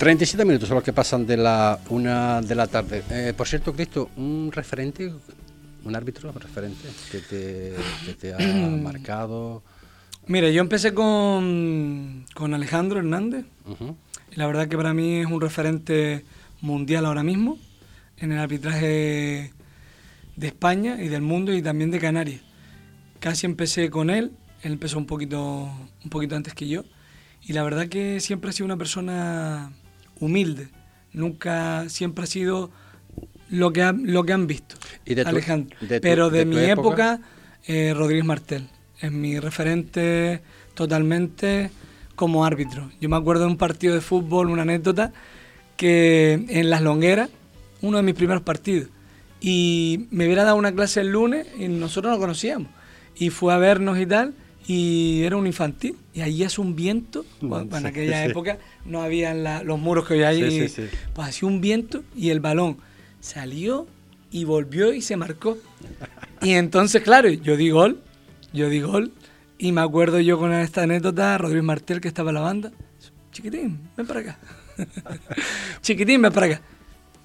37 0.00 0.46
minutos 0.46 0.66
son 0.66 0.76
los 0.76 0.84
que 0.84 0.94
pasan 0.94 1.26
de 1.26 1.36
la 1.36 1.78
una 1.90 2.40
de 2.40 2.54
la 2.54 2.66
tarde. 2.66 3.02
Eh, 3.10 3.34
por 3.36 3.46
cierto, 3.46 3.74
Cristo, 3.74 4.08
un 4.16 4.50
referente, 4.50 5.12
un 5.84 5.94
árbitro 5.94 6.32
referente 6.32 6.88
que 7.12 7.74
te, 8.14 8.32
ha 8.32 8.38
marcado. 8.82 9.62
Mire, 10.26 10.54
yo 10.54 10.62
empecé 10.62 10.94
con, 10.94 12.24
con 12.32 12.54
Alejandro 12.54 13.00
Hernández. 13.00 13.44
y 14.32 14.36
la 14.36 14.46
verdad 14.46 14.68
que 14.68 14.76
para 14.78 14.94
mí 14.94 15.16
es 15.16 15.26
un 15.26 15.38
referente 15.38 16.24
mundial 16.62 17.04
ahora 17.04 17.22
mismo 17.22 17.58
en 18.16 18.32
el 18.32 18.38
arbitraje 18.38 19.52
de 20.34 20.46
España 20.46 20.96
y 21.02 21.08
del 21.08 21.20
mundo 21.20 21.52
y 21.52 21.60
también 21.60 21.90
de 21.90 21.98
Canarias. 21.98 22.40
Casi 23.18 23.44
empecé 23.44 23.90
con 23.90 24.08
él, 24.08 24.32
él 24.62 24.72
empezó 24.72 24.96
un 24.96 25.04
poquito, 25.04 25.70
un 26.02 26.08
poquito 26.08 26.36
antes 26.36 26.54
que 26.54 26.68
yo. 26.68 26.84
Y 27.42 27.52
la 27.52 27.62
verdad 27.62 27.88
que 27.88 28.18
siempre 28.20 28.48
ha 28.48 28.52
sido 28.54 28.64
una 28.64 28.78
persona 28.78 29.72
humilde. 30.20 30.68
Nunca, 31.12 31.88
siempre 31.88 32.24
ha 32.24 32.26
sido 32.26 32.70
lo 33.50 33.72
que, 33.72 33.92
lo 33.92 34.24
que 34.24 34.32
han 34.32 34.46
visto. 34.46 34.76
¿Y 35.04 35.14
de 35.14 35.22
Alejandro. 35.22 35.76
Pero 36.00 36.30
de, 36.30 36.44
mi 36.44 36.58
época, 36.58 37.20
eh, 37.66 37.92
Rodríguez 37.96 38.24
Martel. 38.24 38.68
Es 39.00 39.10
mi 39.10 39.38
referente 39.40 40.42
totalmente 40.74 41.70
como 42.14 42.44
árbitro. 42.44 42.90
Yo 43.00 43.08
me 43.08 43.16
acuerdo 43.16 43.44
de 43.44 43.50
un 43.50 43.56
partido 43.56 43.94
de 43.94 44.00
fútbol, 44.00 44.50
una 44.50 44.62
anécdota, 44.62 45.12
que 45.76 46.44
en 46.48 46.68
Las 46.68 46.82
Longueras, 46.82 47.30
uno 47.80 47.96
de 47.96 48.02
mis 48.02 48.14
primeros 48.14 48.42
partidos, 48.42 48.90
y 49.40 50.06
me 50.10 50.26
hubiera 50.26 50.44
dado 50.44 50.56
una 50.56 50.72
clase 50.72 51.00
el 51.00 51.08
lunes 51.08 51.46
y 51.58 51.68
nosotros 51.68 52.12
no 52.12 52.18
conocíamos. 52.18 52.68
Y 53.16 53.30
fue 53.30 53.54
a 53.54 53.56
vernos 53.56 53.98
y 53.98 54.04
tal, 54.04 54.34
y 54.66 55.22
era 55.22 55.36
un 55.36 55.46
infantil. 55.46 55.96
Y 56.14 56.22
allí 56.22 56.44
hace 56.44 56.60
un 56.60 56.76
viento, 56.76 57.24
en 57.40 57.86
aquella 57.86 58.24
época 58.24 58.58
no 58.84 59.02
habían 59.02 59.44
los 59.66 59.78
muros 59.78 60.06
que 60.06 60.14
hay 60.14 60.22
allí, 60.22 60.66
pues 61.14 61.28
hacía 61.28 61.48
un 61.48 61.60
viento 61.60 62.02
y 62.16 62.30
el 62.30 62.40
balón 62.40 62.78
salió 63.20 63.86
y 64.30 64.44
volvió 64.44 64.92
y 64.92 65.02
se 65.02 65.16
marcó. 65.16 65.58
Y 66.40 66.52
entonces, 66.52 67.02
claro, 67.02 67.28
yo 67.28 67.56
di 67.56 67.70
gol, 67.70 68.00
yo 68.52 68.68
di 68.68 68.80
gol, 68.80 69.12
y 69.58 69.72
me 69.72 69.82
acuerdo 69.82 70.20
yo 70.20 70.38
con 70.38 70.52
esta 70.52 70.84
anécdota, 70.84 71.36
Rodríguez 71.36 71.64
Martel 71.64 72.00
que 72.00 72.08
estaba 72.08 72.30
en 72.30 72.34
la 72.34 72.40
banda, 72.40 72.72
chiquitín, 73.32 73.78
ven 73.96 74.06
para 74.06 74.20
acá. 74.20 74.38
chiquitín, 75.82 76.22
ven 76.22 76.32
para 76.32 76.46
acá. 76.46 76.62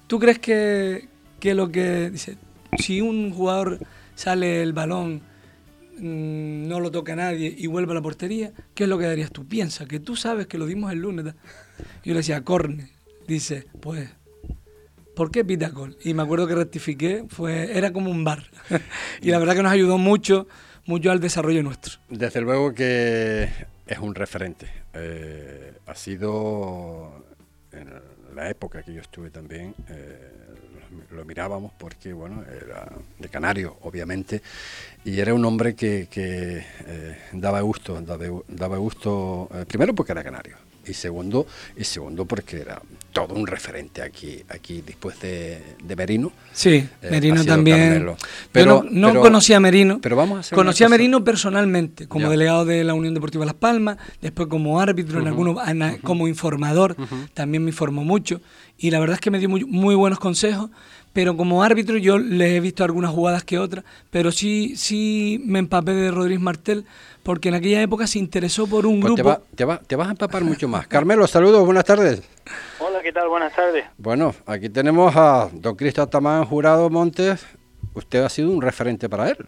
¿Tú 0.06 0.18
crees 0.18 0.38
que, 0.38 1.08
que 1.40 1.54
lo 1.54 1.70
que 1.70 2.10
dice, 2.10 2.36
si 2.78 3.00
un 3.00 3.32
jugador 3.32 3.78
sale 4.14 4.62
el 4.62 4.72
balón 4.72 5.22
Mm, 5.98 6.68
no 6.68 6.80
lo 6.80 6.90
toca 6.90 7.16
nadie 7.16 7.54
y 7.56 7.66
vuelve 7.66 7.92
a 7.92 7.94
la 7.94 8.02
portería, 8.02 8.52
¿qué 8.74 8.84
es 8.84 8.88
lo 8.88 8.98
que 8.98 9.06
darías 9.06 9.30
tú? 9.30 9.46
Piensa 9.46 9.86
que 9.86 9.98
tú 9.98 10.14
sabes 10.14 10.46
que 10.46 10.58
lo 10.58 10.66
dimos 10.66 10.92
el 10.92 10.98
lunes. 10.98 11.34
Yo 12.04 12.12
le 12.12 12.16
decía, 12.16 12.42
corne. 12.42 12.90
Dice, 13.26 13.66
pues, 13.80 14.08
¿por 15.14 15.30
qué 15.30 15.44
pita 15.44 15.70
gol? 15.70 15.96
Y 16.04 16.14
me 16.14 16.22
acuerdo 16.22 16.46
que 16.46 16.54
rectifiqué, 16.54 17.24
fue, 17.28 17.76
era 17.76 17.92
como 17.92 18.10
un 18.10 18.24
bar. 18.24 18.44
y 19.22 19.30
la 19.30 19.38
verdad 19.38 19.56
que 19.56 19.62
nos 19.62 19.72
ayudó 19.72 19.98
mucho, 19.98 20.46
mucho 20.84 21.10
al 21.10 21.20
desarrollo 21.20 21.62
nuestro. 21.62 21.94
Desde 22.08 22.40
luego 22.40 22.74
que 22.74 23.48
es 23.86 23.98
un 23.98 24.14
referente. 24.14 24.68
Eh, 24.92 25.72
ha 25.86 25.94
sido 25.94 27.24
en 27.72 27.90
la 28.34 28.50
época 28.50 28.82
que 28.82 28.92
yo 28.92 29.00
estuve 29.00 29.30
también. 29.30 29.74
Eh, 29.88 30.30
lo 31.10 31.24
mirábamos 31.24 31.72
porque, 31.78 32.12
bueno, 32.12 32.44
era 32.44 32.88
de 33.18 33.28
Canario, 33.28 33.76
obviamente, 33.82 34.42
y 35.04 35.20
era 35.20 35.32
un 35.32 35.44
hombre 35.44 35.74
que, 35.74 36.08
eh, 36.16 37.18
daba 37.32 37.60
gusto, 37.60 38.00
daba, 38.00 38.76
gusto, 38.76 39.48
eh, 39.54 39.64
primero 39.66 39.94
porque 39.94 40.12
era 40.12 40.24
canario, 40.24 40.56
y 40.84 40.94
segundo, 40.94 41.46
y 41.76 41.84
segundo 41.84 42.24
porque 42.24 42.60
era 42.60 42.80
todo 43.12 43.34
un 43.34 43.46
referente 43.46 44.02
aquí, 44.02 44.42
aquí 44.48 44.82
después 44.84 45.18
de, 45.20 45.62
Merino. 45.96 46.32
Sí, 46.52 46.74
eh, 46.74 47.08
Merino 47.08 47.44
también. 47.44 48.14
Pero, 48.52 48.84
no, 48.90 49.20
conocía 49.20 49.56
a 49.58 49.60
Merino. 49.60 50.00
Pero 50.02 50.16
vamos 50.16 50.52
a 50.52 50.54
Conocí 50.54 50.84
a 50.84 50.88
Merino 50.88 51.24
personalmente, 51.24 52.08
como 52.08 52.28
delegado 52.28 52.64
de 52.64 52.84
la 52.84 52.94
Unión 52.94 53.14
Deportiva 53.14 53.44
Las 53.44 53.54
Palmas, 53.54 53.98
después 54.20 54.48
como 54.48 54.80
árbitro, 54.80 55.20
en 55.20 55.28
algunos, 55.28 55.56
como 56.02 56.28
informador, 56.28 56.96
también 57.32 57.64
me 57.64 57.70
informó 57.70 58.04
mucho. 58.04 58.40
Y 58.78 58.90
la 58.90 59.00
verdad 59.00 59.14
es 59.14 59.20
que 59.20 59.30
me 59.30 59.38
dio 59.38 59.48
muy, 59.48 59.64
muy 59.64 59.94
buenos 59.94 60.18
consejos 60.18 60.70
pero 61.16 61.34
como 61.34 61.62
árbitro 61.62 61.96
yo 61.96 62.18
les 62.18 62.50
he 62.50 62.60
visto 62.60 62.84
algunas 62.84 63.10
jugadas 63.10 63.42
que 63.42 63.58
otras, 63.58 63.86
pero 64.10 64.30
sí, 64.30 64.76
sí 64.76 65.40
me 65.46 65.60
empapé 65.60 65.92
de 65.92 66.10
Rodríguez 66.10 66.42
Martel, 66.42 66.84
porque 67.22 67.48
en 67.48 67.54
aquella 67.54 67.80
época 67.80 68.06
se 68.06 68.18
interesó 68.18 68.66
por 68.66 68.84
un 68.84 69.00
pues 69.00 69.14
grupo. 69.14 69.40
Te, 69.54 69.64
te, 69.86 69.96
vas 69.96 70.08
a 70.08 70.10
empapar 70.10 70.44
mucho 70.44 70.68
más. 70.68 70.86
Carmelo, 70.86 71.26
saludos, 71.26 71.64
buenas 71.64 71.86
tardes. 71.86 72.22
Hola, 72.78 73.00
¿qué 73.02 73.14
tal? 73.14 73.30
Buenas 73.30 73.56
tardes. 73.56 73.86
Bueno, 73.96 74.34
aquí 74.44 74.68
tenemos 74.68 75.16
a 75.16 75.48
don 75.54 75.74
Cristo 75.74 76.06
Tamán 76.06 76.44
Jurado 76.44 76.90
Montes. 76.90 77.46
Usted 77.94 78.22
ha 78.22 78.28
sido 78.28 78.50
un 78.50 78.60
referente 78.60 79.08
para 79.08 79.30
él. 79.30 79.38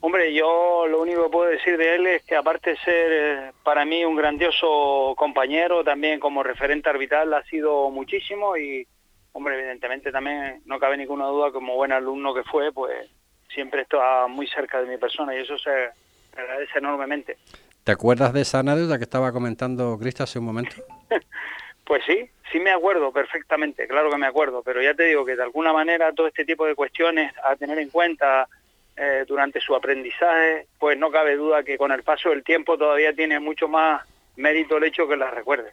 Hombre, 0.00 0.32
yo 0.34 0.86
lo 0.88 1.00
único 1.00 1.24
que 1.24 1.30
puedo 1.30 1.50
decir 1.50 1.76
de 1.76 1.94
él 1.96 2.06
es 2.06 2.22
que 2.24 2.36
aparte 2.36 2.70
de 2.70 2.76
ser 2.78 3.12
eh, 3.12 3.52
para 3.64 3.84
mí 3.84 4.04
un 4.04 4.14
grandioso 4.14 5.14
compañero, 5.16 5.82
también 5.82 6.20
como 6.20 6.42
referente 6.42 6.88
arbitral 6.88 7.32
ha 7.34 7.42
sido 7.44 7.90
muchísimo 7.90 8.56
y 8.56 8.86
hombre, 9.32 9.58
evidentemente 9.58 10.12
también 10.12 10.62
no 10.64 10.78
cabe 10.78 10.96
ninguna 10.96 11.26
duda 11.26 11.50
como 11.50 11.74
buen 11.74 11.92
alumno 11.92 12.34
que 12.34 12.42
fue, 12.44 12.72
pues 12.72 13.08
siempre 13.48 13.82
está 13.82 14.26
muy 14.26 14.46
cerca 14.46 14.80
de 14.80 14.88
mi 14.88 14.98
persona 14.98 15.34
y 15.34 15.42
eso 15.42 15.58
se 15.58 15.90
agradece 16.36 16.78
enormemente. 16.78 17.36
¿Te 17.84 17.92
acuerdas 17.92 18.32
de 18.32 18.42
esa 18.42 18.60
anécdota 18.60 18.98
que 18.98 19.04
estaba 19.04 19.32
comentando 19.32 19.98
Cristo 19.98 20.24
hace 20.24 20.38
un 20.38 20.44
momento? 20.46 20.76
pues 21.84 22.02
sí, 22.06 22.28
sí 22.52 22.60
me 22.60 22.70
acuerdo 22.70 23.12
perfectamente, 23.12 23.86
claro 23.86 24.10
que 24.10 24.18
me 24.18 24.26
acuerdo, 24.26 24.62
pero 24.62 24.82
ya 24.82 24.94
te 24.94 25.04
digo 25.04 25.24
que 25.24 25.36
de 25.36 25.42
alguna 25.42 25.72
manera 25.72 26.12
todo 26.12 26.26
este 26.26 26.44
tipo 26.44 26.66
de 26.66 26.74
cuestiones 26.74 27.32
a 27.44 27.56
tener 27.56 27.78
en 27.78 27.90
cuenta 27.90 28.48
eh, 28.96 29.24
durante 29.26 29.60
su 29.60 29.74
aprendizaje, 29.74 30.68
pues 30.78 30.98
no 30.98 31.10
cabe 31.10 31.36
duda 31.36 31.62
que 31.62 31.76
con 31.76 31.92
el 31.92 32.02
paso 32.02 32.30
del 32.30 32.42
tiempo 32.42 32.78
todavía 32.78 33.12
tiene 33.14 33.38
mucho 33.38 33.68
más 33.68 34.02
mérito 34.36 34.76
el 34.76 34.84
hecho 34.84 35.06
que 35.06 35.16
las 35.16 35.32
recuerde. 35.34 35.72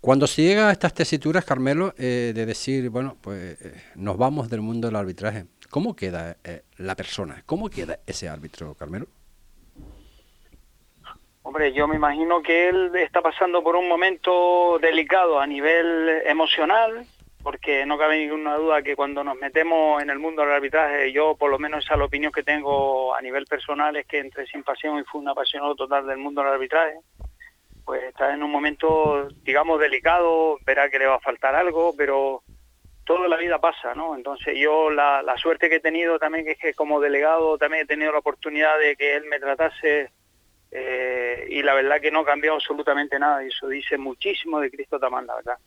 Cuando 0.00 0.26
se 0.26 0.42
llega 0.42 0.68
a 0.68 0.72
estas 0.72 0.92
tesituras, 0.92 1.44
Carmelo, 1.44 1.94
eh, 1.96 2.32
de 2.34 2.46
decir, 2.46 2.90
bueno, 2.90 3.16
pues 3.20 3.60
eh, 3.62 3.82
nos 3.94 4.18
vamos 4.18 4.50
del 4.50 4.60
mundo 4.60 4.88
del 4.88 4.96
arbitraje, 4.96 5.46
¿cómo 5.70 5.96
queda 5.96 6.36
la 6.76 6.94
persona? 6.94 7.42
¿Cómo 7.46 7.70
queda 7.70 7.98
ese 8.06 8.28
árbitro, 8.28 8.74
Carmelo? 8.74 9.06
Hombre, 11.42 11.72
yo 11.72 11.88
me 11.88 11.96
imagino 11.96 12.40
que 12.42 12.68
él 12.68 12.94
está 12.94 13.20
pasando 13.20 13.62
por 13.62 13.74
un 13.74 13.88
momento 13.88 14.78
delicado 14.80 15.40
a 15.40 15.46
nivel 15.46 16.22
emocional, 16.24 17.04
porque 17.42 17.84
no 17.86 17.98
cabe 17.98 18.18
ninguna 18.18 18.56
duda 18.56 18.82
que 18.82 18.96
cuando 18.96 19.24
nos 19.24 19.36
metemos 19.36 20.02
en 20.02 20.10
el 20.10 20.18
mundo 20.18 20.42
del 20.42 20.52
arbitraje, 20.52 21.12
yo 21.12 21.34
por 21.36 21.50
lo 21.50 21.58
menos 21.58 21.84
esa 21.84 21.94
es 21.94 21.98
la 21.98 22.06
opinión 22.06 22.32
que 22.32 22.42
tengo 22.42 23.14
a 23.14 23.20
nivel 23.20 23.46
personal, 23.46 23.96
es 23.96 24.06
que 24.06 24.18
entre 24.18 24.46
sin 24.46 24.62
pasión 24.62 24.98
y 24.98 25.04
fue 25.04 25.20
un 25.20 25.28
apasionado 25.28 25.74
total 25.74 26.06
del 26.06 26.18
mundo 26.18 26.42
del 26.42 26.52
arbitraje, 26.52 26.98
pues 27.84 28.02
está 28.04 28.32
en 28.32 28.42
un 28.42 28.50
momento, 28.50 29.28
digamos, 29.42 29.80
delicado, 29.80 30.58
verá 30.64 30.88
que 30.88 30.98
le 30.98 31.06
va 31.06 31.16
a 31.16 31.20
faltar 31.20 31.54
algo, 31.54 31.94
pero 31.96 32.42
toda 33.04 33.26
la 33.26 33.36
vida 33.36 33.58
pasa, 33.58 33.94
¿no? 33.94 34.14
Entonces 34.14 34.56
yo 34.56 34.90
la, 34.90 35.22
la 35.22 35.36
suerte 35.36 35.68
que 35.68 35.76
he 35.76 35.80
tenido 35.80 36.18
también 36.18 36.46
es 36.48 36.58
que 36.58 36.74
como 36.74 37.00
delegado 37.00 37.58
también 37.58 37.82
he 37.82 37.86
tenido 37.86 38.12
la 38.12 38.18
oportunidad 38.18 38.78
de 38.78 38.94
que 38.96 39.16
él 39.16 39.24
me 39.24 39.40
tratase 39.40 40.10
eh, 40.74 41.46
y 41.50 41.62
la 41.62 41.74
verdad 41.74 42.00
que 42.00 42.10
no 42.10 42.24
cambió 42.24 42.54
absolutamente 42.54 43.18
nada 43.18 43.44
y 43.44 43.48
eso 43.48 43.68
dice 43.68 43.98
muchísimo 43.98 44.58
de 44.58 44.70
Cristo 44.70 44.98
Tamán, 44.98 45.26
la 45.26 45.34
verdad. 45.34 45.58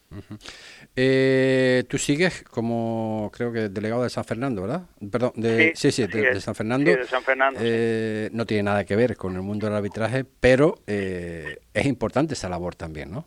Eh, 0.95 1.83
tú 1.87 1.99
sigues 1.99 2.41
como 2.43 3.31
creo 3.31 3.53
que 3.53 3.69
delegado 3.69 4.01
de 4.01 4.09
San 4.09 4.25
Fernando, 4.25 4.63
¿verdad? 4.63 4.81
Perdón, 5.11 5.33
de, 5.35 5.73
sí, 5.75 5.91
sí, 5.91 6.07
de, 6.07 6.41
San 6.41 6.55
Fernando. 6.55 6.89
de 6.89 7.05
San 7.05 7.21
Fernando. 7.21 7.59
Eh, 7.61 8.29
no 8.31 8.47
tiene 8.47 8.63
nada 8.63 8.83
que 8.83 8.95
ver 8.95 9.15
con 9.15 9.35
el 9.35 9.43
mundo 9.43 9.67
del 9.67 9.75
arbitraje, 9.75 10.25
pero 10.39 10.79
es 10.87 11.85
importante 11.85 12.33
esa 12.33 12.49
labor 12.49 12.73
también, 12.75 13.11
¿no? 13.11 13.25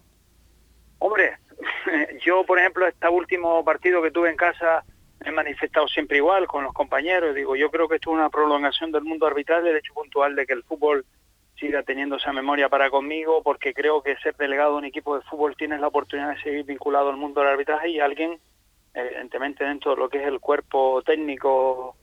Hombre, 0.99 1.39
yo 2.25 2.45
por 2.45 2.59
ejemplo 2.59 2.89
este 2.89 3.09
último 3.09 3.65
partido 3.65 4.03
que 4.03 4.11
tuve 4.11 4.31
en 4.31 4.37
casa 4.37 4.85
he 5.25 5.31
manifestado 5.31 5.87
siempre 5.87 6.17
igual 6.17 6.49
con 6.49 6.65
los 6.65 6.73
compañeros, 6.73 7.37
digo, 7.37 7.55
yo 7.55 7.71
creo 7.71 7.89
que 7.89 7.97
esto 7.97 8.11
es 8.11 8.15
una 8.15 8.31
prolongación 8.31 8.91
del 8.91 9.05
mundo 9.05 9.27
arbitral, 9.27 9.67
el 9.67 9.77
hecho 9.77 9.95
puntual 9.95 10.35
de 10.35 10.47
que 10.47 10.55
el 10.55 10.65
fútbol 10.65 11.05
siga 11.59 11.83
teniendo 11.83 12.17
esa 12.17 12.33
memoria 12.33 12.69
para 12.69 12.91
conmigo, 12.91 13.43
porque 13.43 13.75
creo 13.75 14.03
que 14.03 14.17
ser 14.17 14.37
delegado 14.37 14.73
de 14.73 14.79
un 14.79 14.85
equipo 14.85 15.17
de 15.17 15.23
fútbol 15.23 15.57
tienes 15.57 15.81
la 15.81 15.89
oportunidad 15.89 16.35
de 16.35 16.43
seguir 16.43 16.65
vinculado 16.65 17.11
al 17.11 17.17
mundo 17.17 17.41
del 17.41 17.51
arbitraje 17.51 17.91
y 17.91 18.01
alguien, 18.01 18.39
evidentemente 18.95 19.65
dentro 19.65 19.93
de 19.93 19.97
lo 19.99 20.09
que 20.09 20.19
es 20.19 20.27
el 20.27 20.41
cuerpo 20.41 21.03
técnico 21.03 21.97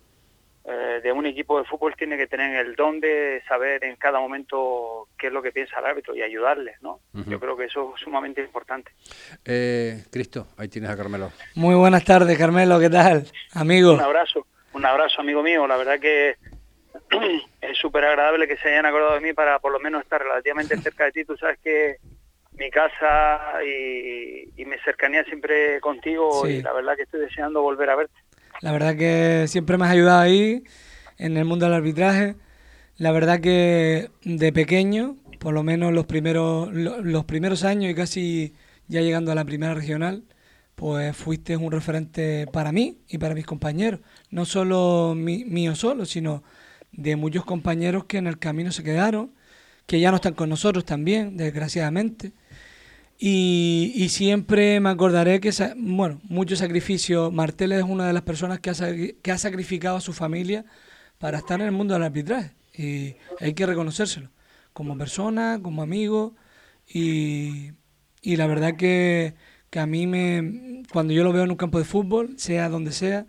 eh, 0.65 0.99
de 1.03 1.11
un 1.11 1.25
equipo 1.25 1.59
de 1.59 1.65
fútbol, 1.65 1.95
tiene 1.95 2.17
que 2.17 2.27
tener 2.27 2.65
el 2.65 2.75
don 2.75 2.99
de 2.99 3.41
saber 3.47 3.83
en 3.83 3.95
cada 3.97 4.19
momento 4.19 5.07
qué 5.17 5.27
es 5.27 5.33
lo 5.33 5.41
que 5.41 5.51
piensa 5.51 5.79
el 5.79 5.85
árbitro 5.85 6.15
y 6.15 6.21
ayudarle, 6.21 6.75
¿no? 6.81 6.99
Yo 7.13 7.39
creo 7.39 7.55
que 7.55 7.65
eso 7.65 7.93
es 7.95 8.01
sumamente 8.01 8.41
importante. 8.41 8.91
Eh, 9.45 10.03
Cristo, 10.11 10.47
ahí 10.57 10.67
tienes 10.67 10.89
a 10.89 10.97
Carmelo. 10.97 11.31
Muy 11.53 11.75
buenas 11.75 12.03
tardes, 12.03 12.37
Carmelo, 12.37 12.79
¿qué 12.79 12.89
tal? 12.89 13.27
Amigo. 13.53 13.93
Un 13.93 14.01
abrazo, 14.01 14.47
un 14.73 14.85
abrazo, 14.85 15.21
amigo 15.21 15.43
mío. 15.43 15.67
La 15.67 15.77
verdad 15.77 15.99
que 15.99 16.35
es 17.61 17.77
súper 17.77 18.05
agradable 18.05 18.47
que 18.47 18.57
se 18.57 18.69
hayan 18.69 18.85
acordado 18.85 19.15
de 19.15 19.21
mí 19.21 19.33
para 19.33 19.59
por 19.59 19.71
lo 19.71 19.79
menos 19.79 20.03
estar 20.03 20.21
relativamente 20.21 20.77
cerca 20.81 21.05
de 21.05 21.11
ti. 21.11 21.25
Tú 21.25 21.37
sabes 21.37 21.59
que 21.63 21.97
mi 22.57 22.69
casa 22.69 23.63
y, 23.63 24.63
mi 24.63 24.77
cercanía 24.83 25.23
siempre 25.25 25.79
contigo 25.81 26.47
y 26.47 26.61
la 26.61 26.73
verdad 26.73 26.95
que 26.95 27.03
estoy 27.03 27.21
deseando 27.21 27.61
volver 27.61 27.89
a 27.89 27.95
verte. 27.95 28.15
La 28.61 28.71
verdad 28.71 28.95
que 28.95 29.45
siempre 29.47 29.77
me 29.77 29.85
has 29.85 29.91
ayudado 29.91 30.21
ahí 30.21 30.63
en 31.17 31.37
el 31.37 31.45
mundo 31.45 31.65
del 31.65 31.75
arbitraje. 31.75 32.35
La 32.97 33.11
verdad 33.11 33.41
que 33.41 34.09
de 34.23 34.53
pequeño, 34.53 35.17
por 35.39 35.53
lo 35.53 35.63
menos 35.63 35.93
los 35.93 36.05
primeros, 36.05 36.71
los 36.71 37.25
primeros 37.25 37.63
años 37.63 37.91
y 37.91 37.95
casi 37.95 38.55
ya 38.87 39.01
llegando 39.01 39.31
a 39.31 39.35
la 39.35 39.45
primera 39.45 39.73
regional, 39.73 40.23
pues 40.75 41.15
fuiste 41.15 41.57
un 41.57 41.71
referente 41.71 42.47
para 42.51 42.71
mí 42.71 42.99
y 43.07 43.17
para 43.17 43.35
mis 43.35 43.45
compañeros. 43.45 43.99
No 44.29 44.45
solo 44.45 45.13
mío 45.15 45.75
solo, 45.75 46.05
sino 46.05 46.43
de 46.97 47.15
muchos 47.15 47.45
compañeros 47.45 48.05
que 48.05 48.17
en 48.17 48.27
el 48.27 48.39
camino 48.39 48.71
se 48.71 48.83
quedaron, 48.83 49.31
que 49.85 49.99
ya 49.99 50.11
no 50.11 50.17
están 50.17 50.33
con 50.33 50.49
nosotros 50.49 50.85
también, 50.85 51.37
desgraciadamente. 51.37 52.33
Y, 53.17 54.07
siempre 54.09 54.79
me 54.79 54.89
acordaré 54.89 55.39
que, 55.39 55.51
bueno, 55.77 56.19
mucho 56.23 56.55
sacrificio. 56.55 57.31
Martel 57.31 57.71
es 57.71 57.83
una 57.83 58.07
de 58.07 58.13
las 58.13 58.23
personas 58.23 58.59
que 58.59 58.69
ha, 58.71 58.75
que 59.21 59.31
ha 59.31 59.37
sacrificado 59.37 59.97
a 59.97 60.01
su 60.01 60.13
familia 60.13 60.65
para 61.17 61.37
estar 61.37 61.61
en 61.61 61.67
el 61.67 61.71
mundo 61.71 61.93
del 61.93 62.03
arbitraje. 62.03 62.51
Y 62.73 63.15
hay 63.39 63.53
que 63.53 63.65
reconocérselo, 63.65 64.31
como 64.73 64.97
persona, 64.97 65.59
como 65.61 65.81
amigo. 65.81 66.35
Y, 66.87 67.71
y 68.21 68.35
la 68.35 68.47
verdad 68.47 68.75
que, 68.75 69.35
que 69.69 69.79
a 69.79 69.85
mí 69.85 70.07
me, 70.07 70.83
cuando 70.91 71.13
yo 71.13 71.23
lo 71.23 71.31
veo 71.33 71.43
en 71.43 71.51
un 71.51 71.57
campo 71.57 71.79
de 71.79 71.85
fútbol, 71.85 72.35
sea 72.37 72.69
donde 72.69 72.91
sea, 72.91 73.27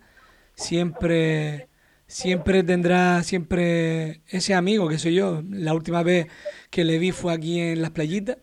siempre 0.55 1.69
siempre 2.07 2.63
tendrá 2.63 3.21
siempre 3.23 4.21
ese 4.27 4.53
amigo 4.53 4.87
que 4.87 4.97
soy 4.97 5.15
yo. 5.15 5.43
La 5.49 5.73
última 5.73 6.03
vez 6.03 6.27
que 6.69 6.83
le 6.83 6.97
vi 6.97 7.11
fue 7.11 7.33
aquí 7.33 7.59
en 7.59 7.81
las 7.81 7.91
playitas. 7.91 8.37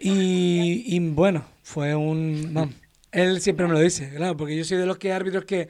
Y, 0.00 0.98
bueno, 0.98 1.44
fue 1.62 1.94
un... 1.94 2.74
él 3.12 3.40
siempre 3.40 3.66
me 3.68 3.72
lo 3.74 3.78
dice, 3.78 4.12
claro, 4.16 4.36
porque 4.36 4.56
yo 4.56 4.64
soy 4.64 4.78
de 4.78 4.86
los 4.86 4.98
que 4.98 5.12
árbitros 5.12 5.44
que, 5.44 5.68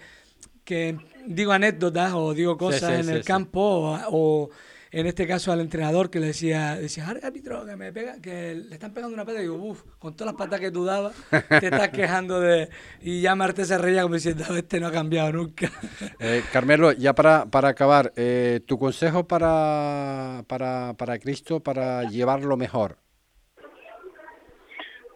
que 0.65 0.97
digo 1.27 1.53
anécdotas 1.53 2.15
o 2.15 2.33
digo 2.33 2.57
cosas 2.57 3.01
en 3.01 3.11
el 3.11 3.25
campo 3.25 4.01
o 4.11 4.49
en 4.93 5.07
este 5.07 5.27
caso 5.27 5.51
al 5.53 5.61
entrenador 5.61 6.11
que 6.11 6.21
le 6.21 6.27
decía, 6.29 6.77
decía, 6.77 7.09
árbitro, 7.09 7.65
que 7.65 7.77
me 7.77 7.93
pega, 7.93 8.21
que 8.21 8.55
le 8.55 8.75
están 8.75 8.93
pegando 8.93 9.15
una 9.15 9.25
pata, 9.25 9.39
y 9.39 9.43
digo, 9.43 9.57
uff, 9.57 9.83
con 9.99 10.15
todas 10.15 10.35
las 10.35 10.39
patas 10.39 10.61
que 10.61 10.71
tú 10.71 10.85
dabas, 10.85 11.15
te 11.49 11.67
estás 11.67 11.89
quejando 11.93 12.39
de... 12.41 12.69
Y 13.01 13.23
ya 13.23 13.35
Marte 13.35 13.65
se 13.65 13.79
reía 13.79 14.03
como 14.03 14.17
diciendo, 14.17 14.45
este 14.55 14.81
no 14.81 14.89
ha 14.89 14.93
cambiado 14.93 15.33
nunca. 15.33 15.73
Eh, 16.21 16.43
Carmelo, 16.53 16.93
ya 16.93 17.15
para, 17.15 17.47
para 17.47 17.71
acabar, 17.71 18.13
eh, 18.17 18.61
tu 18.67 18.79
consejo 18.79 19.27
para, 19.27 20.45
para, 20.47 20.95
para 20.99 21.19
Cristo, 21.19 21.61
para 21.61 22.05
llevarlo 22.05 22.57
mejor 22.57 22.99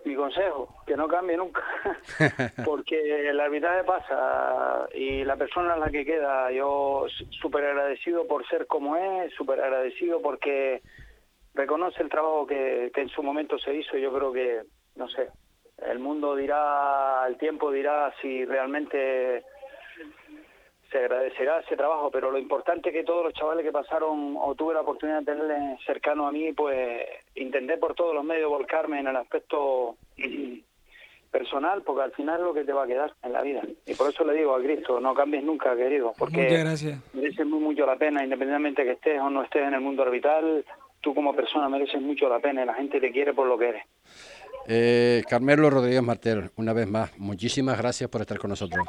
mi 0.06 0.14
consejo, 0.14 0.68
que 0.86 0.96
no 0.96 1.08
cambie 1.08 1.36
nunca, 1.36 1.62
porque 2.64 3.28
el 3.28 3.40
arbitraje 3.40 3.82
pasa 3.84 4.88
y 4.94 5.24
la 5.24 5.36
persona 5.36 5.74
es 5.74 5.80
la 5.80 5.90
que 5.90 6.04
queda, 6.04 6.50
yo 6.52 7.06
súper 7.40 7.64
agradecido 7.64 8.26
por 8.26 8.46
ser 8.48 8.66
como 8.66 8.96
es, 8.96 9.34
súper 9.34 9.60
agradecido 9.60 10.22
porque 10.22 10.80
reconoce 11.54 12.02
el 12.02 12.08
trabajo 12.08 12.46
que, 12.46 12.92
que 12.94 13.00
en 13.00 13.08
su 13.08 13.22
momento 13.22 13.58
se 13.58 13.74
hizo, 13.74 13.96
yo 13.96 14.12
creo 14.12 14.32
que, 14.32 14.62
no 14.94 15.08
sé, 15.08 15.28
el 15.78 15.98
mundo 15.98 16.36
dirá, 16.36 17.24
el 17.26 17.36
tiempo 17.36 17.72
dirá 17.72 18.14
si 18.22 18.44
realmente 18.44 19.44
se 20.96 21.04
agradecerá 21.04 21.60
ese 21.60 21.76
trabajo, 21.76 22.10
pero 22.10 22.30
lo 22.30 22.38
importante 22.38 22.88
es 22.88 22.94
que 22.94 23.04
todos 23.04 23.24
los 23.24 23.34
chavales 23.34 23.64
que 23.64 23.72
pasaron 23.72 24.36
o 24.40 24.54
tuve 24.54 24.72
la 24.72 24.80
oportunidad 24.80 25.20
de 25.20 25.26
tenerles 25.26 25.78
cercano 25.84 26.26
a 26.26 26.32
mí, 26.32 26.52
pues 26.52 27.02
intenté 27.34 27.76
por 27.76 27.94
todos 27.94 28.14
los 28.14 28.24
medios 28.24 28.48
volcarme 28.48 29.00
en 29.00 29.08
el 29.08 29.16
aspecto 29.16 29.96
personal, 31.30 31.82
porque 31.82 32.02
al 32.02 32.12
final 32.12 32.40
es 32.40 32.46
lo 32.46 32.54
que 32.54 32.64
te 32.64 32.72
va 32.72 32.84
a 32.84 32.86
quedar 32.86 33.12
en 33.22 33.32
la 33.32 33.42
vida. 33.42 33.60
Y 33.84 33.94
por 33.94 34.10
eso 34.10 34.24
le 34.24 34.34
digo 34.34 34.54
a 34.54 34.62
Cristo, 34.62 34.98
no 34.98 35.14
cambies 35.14 35.44
nunca, 35.44 35.76
querido, 35.76 36.14
porque 36.18 36.64
merece 37.12 37.44
muy 37.44 37.60
mucho 37.60 37.84
la 37.84 37.96
pena, 37.96 38.24
independientemente 38.24 38.82
que 38.82 38.92
estés 38.92 39.20
o 39.20 39.28
no 39.28 39.42
estés 39.42 39.66
en 39.66 39.74
el 39.74 39.80
mundo 39.80 40.02
orbital, 40.02 40.64
tú 41.02 41.14
como 41.14 41.36
persona 41.36 41.68
mereces 41.68 42.00
mucho 42.00 42.26
la 42.28 42.38
pena 42.38 42.62
y 42.62 42.66
la 42.66 42.74
gente 42.74 43.00
te 43.00 43.12
quiere 43.12 43.34
por 43.34 43.46
lo 43.46 43.58
que 43.58 43.68
eres. 43.68 43.84
Eh, 44.66 45.22
Carmelo 45.28 45.68
Rodríguez 45.68 46.02
Martel, 46.02 46.50
una 46.56 46.72
vez 46.72 46.88
más, 46.88 47.16
muchísimas 47.18 47.76
gracias 47.76 48.08
por 48.08 48.22
estar 48.22 48.38
con 48.38 48.50
nosotros 48.50 48.86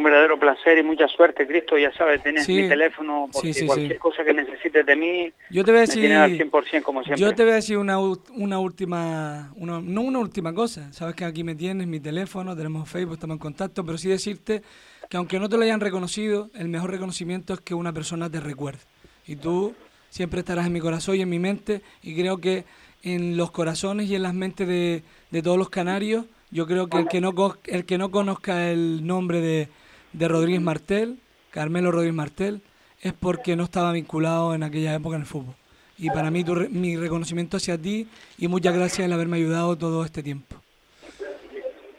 un 0.00 0.04
verdadero 0.04 0.38
placer 0.38 0.78
y 0.78 0.82
mucha 0.82 1.06
suerte, 1.08 1.46
Cristo. 1.46 1.78
Ya 1.78 1.92
sabes, 1.92 2.22
tenés 2.22 2.48
mi 2.48 2.68
teléfono, 2.68 3.28
porque 3.32 3.66
cualquier 3.66 3.98
cosa 3.98 4.24
que 4.24 4.32
necesites 4.32 4.84
de 4.84 4.96
mí, 4.96 5.32
yo 5.50 5.64
te 5.64 5.70
voy 5.70 5.78
a 5.78 5.80
decir, 5.82 6.12
al 6.12 6.36
100% 6.36 6.82
como 6.82 7.02
siempre. 7.02 7.20
Yo 7.20 7.34
te 7.34 7.42
voy 7.42 7.52
a 7.52 7.56
decir 7.56 7.76
una, 7.76 7.98
una 7.98 8.58
última, 8.58 9.52
una, 9.56 9.80
no 9.80 10.00
una 10.00 10.18
última 10.18 10.54
cosa. 10.54 10.92
Sabes 10.92 11.14
que 11.14 11.24
aquí 11.24 11.44
me 11.44 11.54
tienes, 11.54 11.86
mi 11.86 12.00
teléfono, 12.00 12.56
tenemos 12.56 12.88
Facebook, 12.88 13.14
estamos 13.14 13.34
en 13.34 13.40
contacto, 13.40 13.84
pero 13.84 13.98
sí 13.98 14.08
decirte 14.08 14.62
que 15.08 15.16
aunque 15.16 15.38
no 15.38 15.48
te 15.48 15.56
lo 15.56 15.62
hayan 15.62 15.80
reconocido, 15.80 16.48
el 16.54 16.68
mejor 16.68 16.90
reconocimiento 16.90 17.54
es 17.54 17.60
que 17.60 17.74
una 17.74 17.92
persona 17.92 18.30
te 18.30 18.40
recuerde. 18.40 18.80
Y 19.26 19.36
tú 19.36 19.74
siempre 20.08 20.40
estarás 20.40 20.66
en 20.66 20.72
mi 20.72 20.80
corazón 20.80 21.16
y 21.16 21.20
en 21.20 21.28
mi 21.28 21.38
mente, 21.38 21.82
y 22.02 22.14
creo 22.16 22.38
que 22.38 22.64
en 23.02 23.36
los 23.36 23.50
corazones 23.50 24.08
y 24.08 24.14
en 24.14 24.22
las 24.22 24.34
mentes 24.34 24.66
de, 24.66 25.02
de 25.30 25.42
todos 25.42 25.58
los 25.58 25.70
canarios, 25.70 26.24
yo 26.50 26.66
creo 26.66 26.88
que 26.88 26.98
el 26.98 27.08
que 27.08 27.20
no, 27.20 27.32
el 27.66 27.84
que 27.84 27.98
no 27.98 28.10
conozca 28.10 28.70
el 28.70 29.06
nombre 29.06 29.40
de 29.40 29.68
de 30.12 30.28
Rodríguez 30.28 30.60
Martel, 30.60 31.18
Carmelo 31.50 31.90
Rodríguez 31.90 32.14
Martel, 32.14 32.62
es 33.00 33.12
porque 33.12 33.56
no 33.56 33.64
estaba 33.64 33.92
vinculado 33.92 34.54
en 34.54 34.62
aquella 34.62 34.94
época 34.94 35.16
en 35.16 35.22
el 35.22 35.26
fútbol. 35.26 35.54
Y 35.98 36.08
para 36.10 36.30
mí 36.30 36.44
mi 36.70 36.96
reconocimiento 36.96 37.58
hacia 37.58 37.76
ti 37.76 38.08
y 38.38 38.48
muchas 38.48 38.74
gracias 38.74 39.06
en 39.06 39.12
haberme 39.12 39.36
ayudado 39.36 39.76
todo 39.76 40.04
este 40.04 40.22
tiempo. 40.22 40.56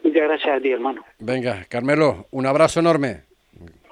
Muchas 0.02 0.22
gracias 0.22 0.56
a 0.56 0.60
ti, 0.60 0.70
hermano. 0.70 1.04
Venga, 1.20 1.64
Carmelo, 1.68 2.26
un 2.32 2.46
abrazo 2.46 2.80
enorme. 2.80 3.22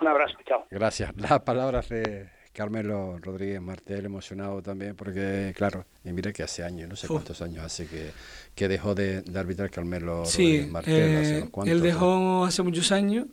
Un 0.00 0.08
abrazo, 0.08 0.36
chao. 0.46 0.66
Gracias. 0.70 1.14
Las 1.16 1.40
palabras 1.40 1.88
de 1.88 2.28
Carmelo 2.52 3.18
Rodríguez 3.20 3.60
Martel, 3.60 4.04
emocionado 4.04 4.60
también, 4.62 4.96
porque 4.96 5.52
claro, 5.56 5.84
y 6.04 6.12
mire 6.12 6.32
que 6.32 6.42
hace 6.42 6.64
años, 6.64 6.88
no 6.88 6.96
sé 6.96 7.06
cuántos 7.06 7.40
años 7.42 7.64
hace 7.64 7.86
que, 7.86 8.10
que 8.54 8.66
dejó 8.66 8.94
de, 8.94 9.22
arbitrar 9.36 9.70
Carmelo 9.70 10.24
Rodríguez 10.24 10.68
Martel. 10.68 10.94
Eh, 10.94 11.48
él 11.66 11.80
dejó 11.80 12.44
hace 12.44 12.62
muchos 12.62 12.90
años 12.90 13.26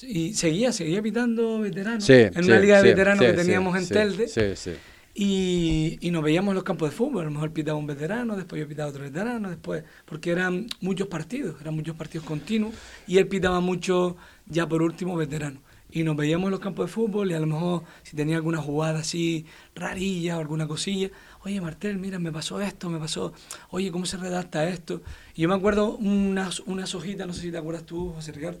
y 0.00 0.32
seguía, 0.34 0.72
seguía 0.72 1.02
pitando 1.02 1.60
veteranos. 1.60 2.08
en 2.08 2.44
una 2.44 2.58
liga 2.58 2.80
de 2.80 2.88
veteranos 2.90 3.24
que 3.24 3.32
teníamos 3.34 3.76
en 3.76 3.88
Telde. 3.88 4.78
Y, 5.14 5.98
y, 6.00 6.10
nos 6.10 6.22
veíamos 6.22 6.52
en 6.52 6.54
los 6.54 6.64
campos 6.64 6.88
de 6.88 6.96
fútbol. 6.96 7.20
A 7.20 7.24
lo 7.26 7.30
mejor 7.32 7.52
pitaba 7.52 7.76
un 7.76 7.86
veterano, 7.86 8.34
después 8.34 8.58
yo 8.58 8.66
pitaba 8.66 8.88
otro 8.88 9.02
veterano, 9.02 9.50
después. 9.50 9.84
Porque 10.06 10.30
eran 10.30 10.66
muchos 10.80 11.08
partidos, 11.08 11.60
eran 11.60 11.74
muchos 11.74 11.94
partidos 11.94 12.26
continuos. 12.26 12.74
Y 13.06 13.18
él 13.18 13.28
pitaba 13.28 13.60
mucho, 13.60 14.16
ya 14.46 14.66
por 14.66 14.80
último, 14.80 15.14
veterano. 15.14 15.60
Y 15.90 16.04
nos 16.04 16.16
veíamos 16.16 16.46
en 16.46 16.52
los 16.52 16.60
campos 16.60 16.86
de 16.86 16.92
fútbol 16.92 17.30
y 17.30 17.34
a 17.34 17.40
lo 17.40 17.46
mejor 17.46 17.82
si 18.02 18.16
tenía 18.16 18.36
alguna 18.36 18.62
jugada 18.62 19.00
así 19.00 19.44
rarilla 19.74 20.38
o 20.38 20.40
alguna 20.40 20.66
cosilla. 20.66 21.10
Oye, 21.44 21.60
Martel, 21.60 21.98
mira, 21.98 22.18
me 22.18 22.32
pasó 22.32 22.62
esto, 22.62 22.88
me 22.88 22.98
pasó. 22.98 23.34
Oye, 23.68 23.92
¿cómo 23.92 24.06
se 24.06 24.16
redacta 24.16 24.66
esto? 24.66 25.02
Y 25.34 25.42
yo 25.42 25.50
me 25.50 25.54
acuerdo 25.54 25.96
unas, 25.96 26.60
unas 26.60 26.94
hojitas, 26.94 27.26
no 27.26 27.34
sé 27.34 27.42
si 27.42 27.50
te 27.50 27.58
acuerdas 27.58 27.84
tú, 27.84 28.14
José 28.14 28.32
Ricardo 28.32 28.58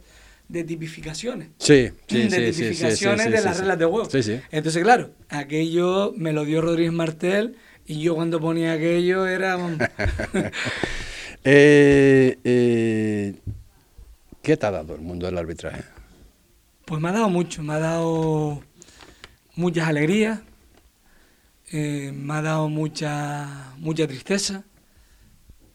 de 0.52 0.64
tipificaciones. 0.64 1.48
Sí, 1.56 1.90
sí, 2.06 2.28
de 2.28 2.52
tipificaciones 2.52 3.30
de 3.30 3.40
las 3.40 3.58
reglas 3.58 3.78
de 3.78 3.84
juego. 3.86 4.08
Entonces, 4.50 4.82
claro, 4.82 5.10
aquello 5.30 6.12
me 6.16 6.32
lo 6.32 6.44
dio 6.44 6.60
Rodríguez 6.60 6.92
Martel 6.92 7.56
y 7.86 8.00
yo 8.00 8.14
cuando 8.14 8.38
ponía 8.38 8.74
aquello 8.74 9.26
era... 9.26 9.58
Eh, 11.44 12.38
eh, 12.44 13.34
¿Qué 14.42 14.56
te 14.56 14.64
ha 14.64 14.70
dado 14.70 14.94
el 14.94 15.00
mundo 15.00 15.26
del 15.26 15.36
arbitraje? 15.36 15.82
Pues 16.84 17.00
me 17.00 17.08
ha 17.08 17.12
dado 17.12 17.28
mucho, 17.28 17.64
me 17.64 17.72
ha 17.72 17.80
dado 17.80 18.62
muchas 19.56 19.88
alegrías, 19.88 20.38
eh, 21.72 22.12
me 22.14 22.34
ha 22.34 22.42
dado 22.42 22.68
mucha, 22.68 23.74
mucha 23.78 24.06
tristeza, 24.06 24.62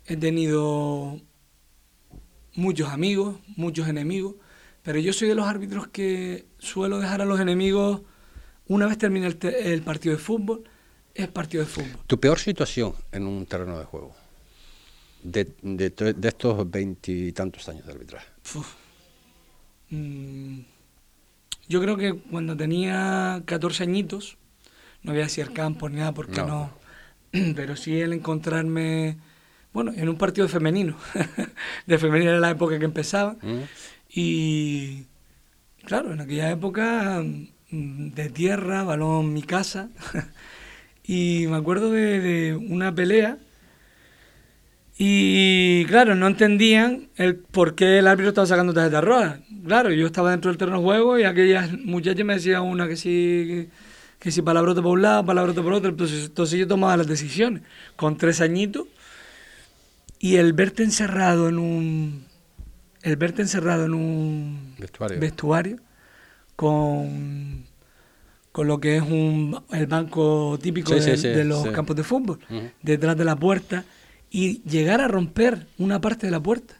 he 0.05 0.15
tenido 0.15 1.19
muchos 2.55 2.87
amigos, 2.87 3.35
muchos 3.57 3.89
enemigos, 3.89 4.35
pero 4.87 4.99
yo 4.99 5.11
soy 5.11 5.27
de 5.27 5.35
los 5.35 5.45
árbitros 5.45 5.89
que 5.89 6.45
suelo 6.59 6.99
dejar 6.99 7.21
a 7.21 7.25
los 7.25 7.41
enemigos, 7.41 8.03
una 8.69 8.85
vez 8.85 8.97
termina 8.97 9.27
el, 9.27 9.81
partido 9.81 10.15
de 10.15 10.21
fútbol, 10.21 10.63
es 11.13 11.27
partido 11.27 11.65
de 11.65 11.69
fútbol. 11.69 11.99
¿Tu 12.07 12.17
peor 12.17 12.39
situación 12.39 12.93
en 13.11 13.27
un 13.27 13.45
terreno 13.45 13.77
de 13.77 13.83
juego? 13.83 14.15
De, 15.21 15.51
estos 16.23 16.71
veintitantos 16.71 17.67
años 17.67 17.85
de 17.85 17.91
arbitraje. 17.91 18.27
Mm, 19.89 20.59
yo 21.67 21.81
creo 21.81 21.97
que 21.97 22.13
cuando 22.13 22.55
tenía 22.55 23.43
14 23.43 23.83
añitos, 23.83 24.37
no 25.03 25.11
voy 25.11 25.19
a 25.19 25.25
decir 25.25 25.51
campo 25.51 25.89
ni 25.89 25.97
nada 25.97 26.13
porque 26.13 26.41
no, 26.43 26.71
pero 27.57 27.75
sí 27.75 27.99
el 27.99 28.13
encontrarme, 28.13 29.17
bueno, 29.73 29.91
en 29.93 30.07
un 30.07 30.17
partido 30.17 30.47
femenino. 30.47 30.95
de 31.85 31.97
femenino 31.97 32.31
era 32.31 32.39
la 32.39 32.51
época 32.51 32.79
que 32.79 32.85
empezaba. 32.85 33.35
Mm. 33.41 33.63
Y 34.19 35.05
claro, 35.85 36.11
en 36.11 36.19
aquella 36.19 36.49
época 36.49 37.23
mm, 37.69 38.15
de 38.15 38.29
tierra, 38.31 38.83
balón 38.83 39.31
mi 39.31 39.43
casa. 39.43 39.89
y 41.03 41.45
me 41.47 41.55
acuerdo 41.55 41.91
de, 41.91 42.57
una 42.67 42.95
pelea. 42.95 43.37
Y 44.97 45.85
claro, 45.85 46.15
no 46.15 46.25
entendían 46.25 47.09
el 47.15 47.35
por 47.35 47.75
qué 47.75 47.99
el 47.99 48.07
árbitro 48.07 48.29
estaba 48.29 48.47
sacando 48.47 48.73
tarjeta 48.73 49.01
roja. 49.01 49.39
Claro, 49.67 49.91
yo 49.91 50.07
estaba 50.07 50.31
dentro 50.31 50.49
del 50.49 50.57
terreno 50.57 50.79
de 50.79 50.83
juego 50.83 51.19
y 51.19 51.23
aquellas 51.23 51.71
muchachas 51.73 52.25
me 52.25 52.33
decían 52.33 52.63
una 52.63 52.87
que 52.87 52.95
sí, 52.95 53.69
que, 54.17 54.31
sí 54.31 54.41
palabrote 54.41 54.81
por 54.81 54.93
un 54.93 55.03
lado, 55.03 55.23
palabrote 55.27 55.61
por 55.61 55.73
otro. 55.73 55.91
Entonces, 55.91 56.25
entonces 56.25 56.57
yo 56.57 56.67
tomaba 56.67 56.97
las 56.97 57.05
decisiones 57.05 57.61
con 57.95 58.17
tres 58.17 58.41
añitos 58.41 58.87
y 60.17 60.37
el 60.37 60.53
verte 60.53 60.81
encerrado 60.81 61.49
en 61.49 61.59
un, 61.59 62.26
el 63.01 63.15
verte 63.15 63.41
encerrado 63.41 63.85
en 63.85 63.93
un 63.93 64.75
vestuario, 65.19 65.77
con, 66.55 67.65
con 68.51 68.67
lo 68.67 68.79
que 68.79 68.97
es 68.97 69.03
un, 69.03 69.61
el 69.71 69.87
banco 69.87 70.57
típico 70.61 70.95
de, 70.95 71.43
los 71.45 71.67
campos 71.67 71.95
de 71.95 72.03
fútbol, 72.03 72.39
detrás 72.81 73.17
de 73.17 73.25
la 73.25 73.35
puerta, 73.35 73.85
y 74.29 74.61
llegar 74.63 75.01
a 75.01 75.07
romper 75.07 75.67
una 75.77 76.01
parte 76.01 76.27
de 76.27 76.31
la 76.31 76.41
puerta. 76.41 76.75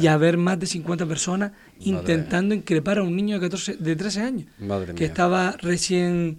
Y, 0.00 0.06
a 0.06 0.16
ver 0.16 0.38
más 0.38 0.58
de 0.58 0.66
50 0.66 1.04
personas 1.06 1.52
intentando 1.80 2.54
increpar 2.54 2.98
a 2.98 3.02
un 3.02 3.14
niño 3.14 3.38
de, 3.38 3.42
14, 3.42 3.76
de 3.76 3.96
13 3.96 4.20
años, 4.22 4.46
que 4.96 5.04
estaba 5.04 5.52
recién... 5.60 6.38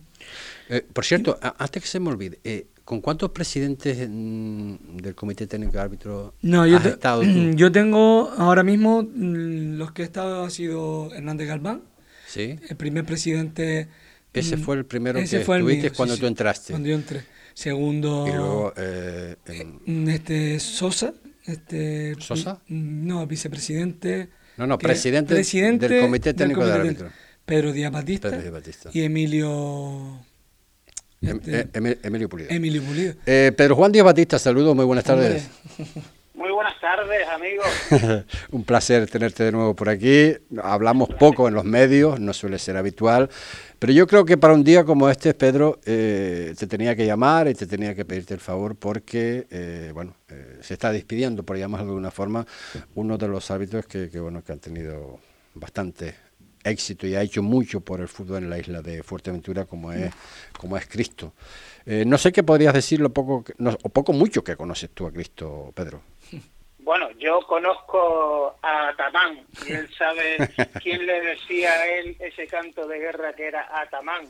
Eh, 0.70 0.86
por 0.94 1.06
cierto, 1.06 1.38
antes 1.58 1.84
que 1.84 1.88
se 1.88 2.00
me 2.00 2.10
olvide, 2.10 2.40
eh, 2.44 2.68
¿Con 2.86 3.02
cuántos 3.02 3.32
presidentes 3.32 4.08
mm, 4.10 4.98
del 4.98 5.16
Comité 5.16 5.48
Técnico 5.48 5.74
de 5.74 5.80
Árbitros 5.80 6.34
no, 6.42 6.66
yo 6.66 6.78
has 6.78 6.86
estado 6.86 7.24
Yo 7.56 7.72
tengo 7.72 8.32
ahora 8.38 8.64
mismo, 8.64 9.04
mm, 9.04 9.78
los 9.78 9.92
que 9.92 10.02
he 10.02 10.06
estado 10.06 10.44
ha 10.44 10.50
sido 10.50 11.14
Hernández 11.14 11.48
Galván, 11.48 11.84
¿Sí? 12.28 12.58
el 12.68 12.76
primer 12.78 13.06
presidente... 13.06 13.88
Ese 14.34 14.56
fue 14.56 14.78
el 14.78 14.86
primero 14.86 15.20
que 15.20 15.26
estuviste 15.26 15.92
cuando 15.92 16.18
tú 16.18 16.26
entraste. 16.26 16.72
Cuando 16.72 16.88
yo 16.88 16.96
entré. 16.96 17.24
Segundo... 17.54 18.26
Y 18.28 18.32
luego... 18.32 18.74
Eh, 18.78 19.36
este, 20.08 20.60
Sosa. 20.62 21.14
Este, 21.46 22.16
¿Sosa? 22.20 22.62
No, 22.68 23.28
vicepresidente... 23.28 24.30
No, 24.58 24.68
no, 24.68 24.78
presidente, 24.78 25.34
del 25.34 26.02
Comité 26.02 26.34
Técnico 26.34 26.66
de 26.66 26.74
Árbitros. 26.74 27.12
Pedro 27.46 27.74
Díaz 27.74 27.92
Batista, 27.92 28.30
Pedro 28.30 28.42
Díaz 28.44 28.54
Batista. 28.54 28.90
y 28.94 29.02
Emilio 29.02 30.20
Em, 31.22 31.38
este, 31.38 31.62
eh, 31.62 32.00
Emilio 32.02 32.28
Pulido. 32.28 32.50
Emilio 32.50 32.82
Pulido. 32.82 33.14
Eh, 33.28 33.52
Pedro 33.56 33.76
Juan 33.76 33.92
Díaz 33.92 34.06
Batista, 34.06 34.40
saludos, 34.40 34.76
muy 34.76 34.86
buenas 34.86 35.06
tardes. 35.06 35.48
Muy 36.34 36.50
buenas 36.50 36.80
tardes, 36.82 37.28
amigos. 37.30 37.68
Un 38.52 38.64
placer 38.64 39.08
tenerte 39.08 39.44
de 39.44 39.52
nuevo 39.52 39.76
por 39.76 39.90
aquí. 39.90 40.34
Hablamos 40.64 41.10
poco 41.10 41.48
en 41.48 41.54
los 41.54 41.64
medios, 41.64 42.20
no 42.20 42.34
suele 42.34 42.58
ser 42.58 42.76
habitual, 42.76 43.30
pero 43.78 43.94
yo 43.94 44.08
creo 44.08 44.26
que 44.26 44.38
para 44.38 44.56
un 44.56 44.64
día 44.64 44.84
como 44.84 45.08
este, 45.12 45.36
Pedro, 45.36 45.80
eh, 45.86 46.56
te 46.58 46.66
tenía 46.66 46.96
que 46.96 47.06
llamar 47.06 47.48
y 47.48 47.54
te 47.54 47.68
tenía 47.68 47.94
que 47.94 48.04
pedirte 48.04 48.34
el 48.34 48.40
favor 48.40 48.76
porque, 48.76 49.92
bueno, 49.94 50.16
se 50.62 50.74
está 50.74 50.92
despidiendo, 50.92 51.44
por 51.44 51.58
llamarlo 51.58 51.86
de 51.86 51.92
alguna 51.92 52.10
forma, 52.10 52.48
uno 52.96 53.20
de 53.20 53.28
los 53.28 53.52
árbitros 53.52 53.86
que, 53.86 54.10
que, 54.10 54.20
bueno, 54.20 54.44
que 54.44 54.54
han 54.54 54.60
tenido 54.60 55.20
bastante 55.54 56.16
éxito 56.64 57.08
y 57.08 57.16
ha 57.16 57.22
hecho 57.22 57.42
mucho 57.42 57.82
por 57.82 58.02
el 58.02 58.08
fútbol 58.08 58.44
en 58.44 58.50
la 58.50 58.60
isla 58.60 58.82
de 58.82 59.04
Fuerteventura 59.04 59.66
como 59.66 59.92
es, 59.92 60.14
como 60.58 60.78
es 60.78 60.88
Cristo. 60.88 61.34
Eh, 61.86 62.04
no 62.06 62.18
sé 62.18 62.32
qué 62.32 62.44
podrías 62.44 62.74
decir 62.74 63.00
lo 63.00 63.10
poco, 63.10 63.44
o 63.84 63.90
poco 63.90 64.14
mucho 64.14 64.44
que 64.44 64.56
conoces 64.56 64.90
tú 64.92 65.08
a 65.08 65.12
Cristo, 65.12 65.72
Pedro. 65.76 66.02
Bueno, 66.84 67.12
yo 67.20 67.42
conozco 67.48 68.58
a 68.60 68.90
Atamán 68.90 69.46
y 69.68 69.72
él 69.72 69.88
sabe 69.96 70.38
quién 70.82 71.06
le 71.06 71.22
decía 71.22 71.72
a 71.72 71.88
él 71.88 72.18
ese 72.20 72.48
canto 72.48 72.88
de 72.88 72.98
guerra 72.98 73.34
que 73.34 73.48
era 73.48 73.68
Atamán. 73.82 74.26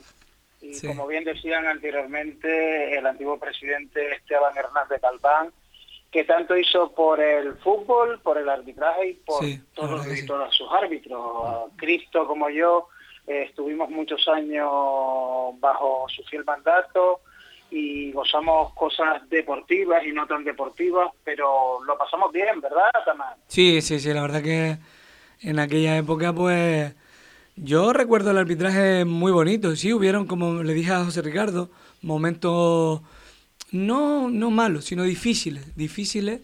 Y 0.60 0.78
como 0.86 1.06
bien 1.06 1.24
decían 1.24 1.66
anteriormente, 1.66 2.96
el 2.96 3.06
antiguo 3.06 3.38
presidente 3.38 4.16
Esteban 4.16 4.56
Hernández 4.56 5.00
Calván 5.00 5.50
que 6.12 6.24
tanto 6.24 6.54
hizo 6.56 6.92
por 6.92 7.20
el 7.20 7.54
fútbol, 7.56 8.20
por 8.20 8.36
el 8.36 8.48
arbitraje 8.48 9.08
y 9.08 9.14
por 9.14 9.42
todos, 9.74 10.06
sus 10.50 10.68
árbitros. 10.70 11.72
Cristo 11.76 12.26
como 12.26 12.50
yo 12.50 12.88
eh, 13.26 13.46
estuvimos 13.48 13.88
muchos 13.88 14.28
años 14.28 14.68
bajo 15.58 16.06
su 16.14 16.22
fiel 16.24 16.44
mandato 16.44 17.20
y 17.70 18.12
gozamos 18.12 18.74
cosas 18.74 19.26
deportivas 19.30 20.04
y 20.04 20.12
no 20.12 20.26
tan 20.26 20.44
deportivas, 20.44 21.10
pero 21.24 21.82
lo 21.82 21.96
pasamos 21.96 22.30
bien, 22.30 22.60
¿verdad, 22.60 22.90
Tamás? 23.06 23.38
Sí, 23.46 23.80
sí, 23.80 23.98
sí, 23.98 24.12
la 24.12 24.20
verdad 24.20 24.42
que 24.42 24.76
en 25.40 25.58
aquella 25.58 25.96
época 25.96 26.34
pues 26.34 26.94
yo 27.56 27.94
recuerdo 27.94 28.32
el 28.32 28.38
arbitraje 28.38 29.06
muy 29.06 29.32
bonito, 29.32 29.74
sí, 29.76 29.94
hubieron, 29.94 30.26
como 30.26 30.62
le 30.62 30.74
dije 30.74 30.92
a 30.92 31.04
José 31.04 31.22
Ricardo, 31.22 31.70
momentos 32.02 33.00
no, 33.72 34.30
no 34.30 34.50
malos, 34.50 34.84
sino 34.84 35.02
difíciles, 35.02 35.74
difíciles 35.76 36.40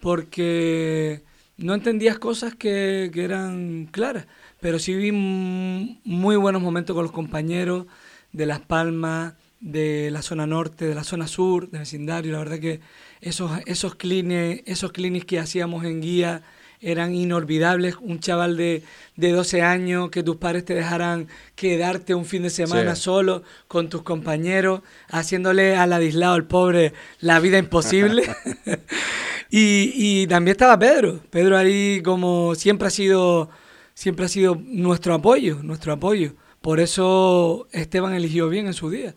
porque 0.00 1.22
no 1.56 1.74
entendías 1.74 2.18
cosas 2.18 2.54
que, 2.54 3.10
eran 3.14 3.86
claras, 3.86 4.26
pero 4.60 4.78
sí 4.78 4.94
vi 4.94 5.12
muy 5.12 6.36
buenos 6.36 6.60
momentos 6.60 6.94
con 6.94 7.04
los 7.04 7.12
compañeros 7.12 7.86
de 8.32 8.46
Las 8.46 8.60
Palmas, 8.60 9.34
de 9.60 10.10
la 10.10 10.22
zona 10.22 10.46
norte, 10.46 10.86
de 10.86 10.94
la 10.94 11.04
zona 11.04 11.28
sur, 11.28 11.70
de 11.70 11.78
vecindario, 11.78 12.32
la 12.32 12.38
verdad 12.38 12.58
que 12.58 12.80
esos, 13.20 13.52
esos 13.66 13.94
clines, 13.94 14.62
esos 14.66 14.90
clinics 14.90 15.24
que 15.24 15.38
hacíamos 15.38 15.84
en 15.84 16.00
guía, 16.00 16.42
eran 16.82 17.14
inolvidables. 17.14 17.96
Un 18.00 18.20
chaval 18.20 18.56
de, 18.56 18.82
de 19.16 19.32
12 19.32 19.62
años, 19.62 20.10
que 20.10 20.22
tus 20.22 20.36
padres 20.36 20.64
te 20.64 20.74
dejaran 20.74 21.28
quedarte 21.54 22.14
un 22.14 22.24
fin 22.24 22.42
de 22.42 22.50
semana 22.50 22.94
solo 22.96 23.42
con 23.68 23.88
tus 23.88 24.02
compañeros, 24.02 24.82
haciéndole 25.08 25.76
al 25.76 25.92
adislado, 25.92 26.34
al 26.34 26.46
pobre, 26.46 26.92
la 27.20 27.40
vida 27.40 27.58
imposible. 27.58 28.24
y, 29.50 29.92
y 29.94 30.26
también 30.26 30.52
estaba 30.52 30.78
Pedro. 30.78 31.20
Pedro 31.30 31.56
ahí 31.56 32.02
como 32.02 32.54
siempre 32.54 32.88
ha 32.88 32.90
sido 32.90 33.48
siempre 33.94 34.26
ha 34.26 34.28
sido 34.28 34.60
nuestro 34.60 35.14
apoyo, 35.14 35.60
nuestro 35.62 35.92
apoyo. 35.92 36.34
Por 36.60 36.80
eso 36.80 37.68
Esteban 37.72 38.14
eligió 38.14 38.48
bien 38.48 38.66
en 38.66 38.74
su 38.74 38.90
día 38.90 39.14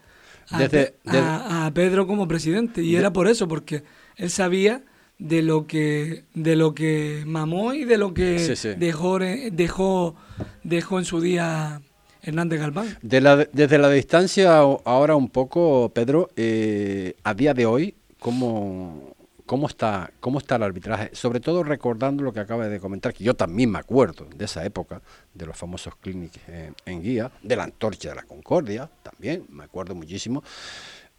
a, 0.52 1.72
Pedro 1.74 2.08
como 2.08 2.28
presidente 2.28 2.82
y 2.82 2.96
era 2.96 3.12
por 3.12 3.28
eso, 3.28 3.48
porque 3.48 3.84
él 4.16 4.30
sabía 4.30 4.84
de 5.18 5.42
lo 5.42 5.66
que 5.66 6.24
de 6.34 6.56
lo 6.56 6.74
que 6.74 7.24
mamó 7.26 7.74
y 7.74 7.86
de 7.86 7.98
lo 7.98 8.14
que 8.14 8.76
dejó 8.78 9.20
dejó 9.20 10.16
dejó 10.64 11.00
en 11.00 11.06
su 11.06 11.22
día 11.22 11.82
Hernández 12.22 12.60
Galván. 12.60 12.98
desde 13.02 13.78
la 13.78 13.90
distancia 13.90 14.58
ahora 14.58 15.16
un 15.16 15.30
poco, 15.30 15.92
Pedro, 15.94 16.30
eh, 16.36 17.14
a 17.24 17.36
día 17.36 17.54
de 17.54 17.68
hoy, 17.68 17.94
¿cómo, 18.20 19.16
¿Cómo 19.46 19.68
está, 19.68 20.12
¿Cómo 20.20 20.40
está 20.40 20.56
el 20.56 20.64
arbitraje? 20.64 21.12
Sobre 21.14 21.40
todo 21.40 21.64
recordando 21.64 22.24
lo 22.24 22.34
que 22.34 22.40
acaba 22.40 22.68
de 22.68 22.80
comentar, 22.80 23.14
que 23.14 23.24
yo 23.24 23.36
también 23.36 23.70
me 23.70 23.78
acuerdo 23.78 24.28
de 24.36 24.46
esa 24.46 24.66
época, 24.66 25.04
de 25.36 25.46
los 25.46 25.56
famosos 25.56 25.96
clínicos 25.98 26.42
en, 26.48 27.04
guía, 27.04 27.32
de 27.44 27.56
la 27.56 27.66
antorcha 27.66 28.10
de 28.10 28.16
la 28.16 28.24
Concordia, 28.24 28.90
también 29.04 29.46
me 29.50 29.64
acuerdo 29.64 29.94
muchísimo. 29.94 30.44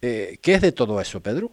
Eh, 0.01 0.37
¿Qué 0.41 0.55
es 0.55 0.61
de 0.61 0.73
todo 0.73 0.99
eso, 0.99 1.21
Pedro? 1.21 1.51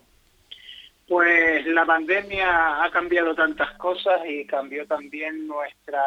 Pues 1.07 1.67
la 1.67 1.85
pandemia 1.85 2.83
ha 2.83 2.91
cambiado 2.91 3.35
tantas 3.35 3.73
cosas 3.77 4.23
y 4.27 4.47
cambió 4.47 4.87
también 4.87 5.47
nuestra 5.47 6.03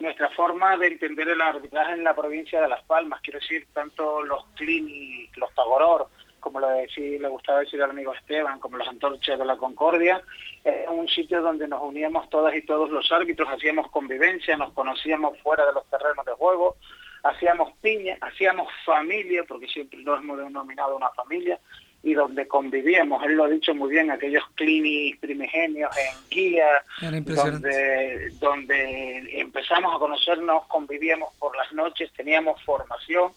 nuestra 0.00 0.28
forma 0.30 0.76
de 0.76 0.88
entender 0.88 1.28
el 1.28 1.40
arbitraje 1.40 1.92
en 1.94 2.04
la 2.04 2.14
provincia 2.14 2.60
de 2.60 2.68
Las 2.68 2.82
Palmas. 2.84 3.20
Quiero 3.20 3.40
decir, 3.40 3.66
tanto 3.72 4.22
los 4.22 4.44
clínicos, 4.54 5.36
los 5.36 5.54
Tagoror, 5.54 6.08
como 6.38 6.60
le, 6.60 6.86
le 7.18 7.28
gustaba 7.28 7.60
decir 7.60 7.82
al 7.82 7.90
amigo 7.90 8.14
Esteban, 8.14 8.60
como 8.60 8.76
las 8.76 8.88
antorchas 8.88 9.38
de 9.38 9.44
la 9.44 9.56
Concordia, 9.56 10.22
es 10.62 10.88
un 10.88 11.08
sitio 11.08 11.42
donde 11.42 11.66
nos 11.66 11.82
uníamos 11.82 12.30
todas 12.30 12.54
y 12.54 12.62
todos 12.62 12.90
los 12.90 13.10
árbitros, 13.10 13.48
hacíamos 13.48 13.90
convivencia, 13.90 14.56
nos 14.56 14.72
conocíamos 14.72 15.38
fuera 15.40 15.66
de 15.66 15.72
los 15.72 15.84
terrenos 15.90 16.24
de 16.24 16.32
juego, 16.32 16.76
hacíamos 17.24 17.72
piña, 17.80 18.16
hacíamos 18.20 18.68
familia, 18.84 19.44
porque 19.48 19.66
siempre 19.66 19.98
nos 20.00 20.20
hemos 20.20 20.38
denominado 20.38 20.96
una 20.96 21.10
familia, 21.10 21.58
y 22.02 22.14
donde 22.14 22.46
convivíamos, 22.46 23.24
él 23.24 23.32
lo 23.32 23.44
ha 23.44 23.48
dicho 23.48 23.74
muy 23.74 23.90
bien, 23.90 24.10
aquellos 24.10 24.44
clínicos 24.54 25.18
primigenios 25.20 25.90
en 25.96 26.30
guía, 26.30 26.82
donde, 27.00 28.30
donde 28.38 29.40
empezamos 29.40 29.94
a 29.94 29.98
conocernos, 29.98 30.66
convivíamos 30.66 31.34
por 31.38 31.56
las 31.56 31.72
noches, 31.72 32.12
teníamos 32.16 32.62
formación, 32.62 33.32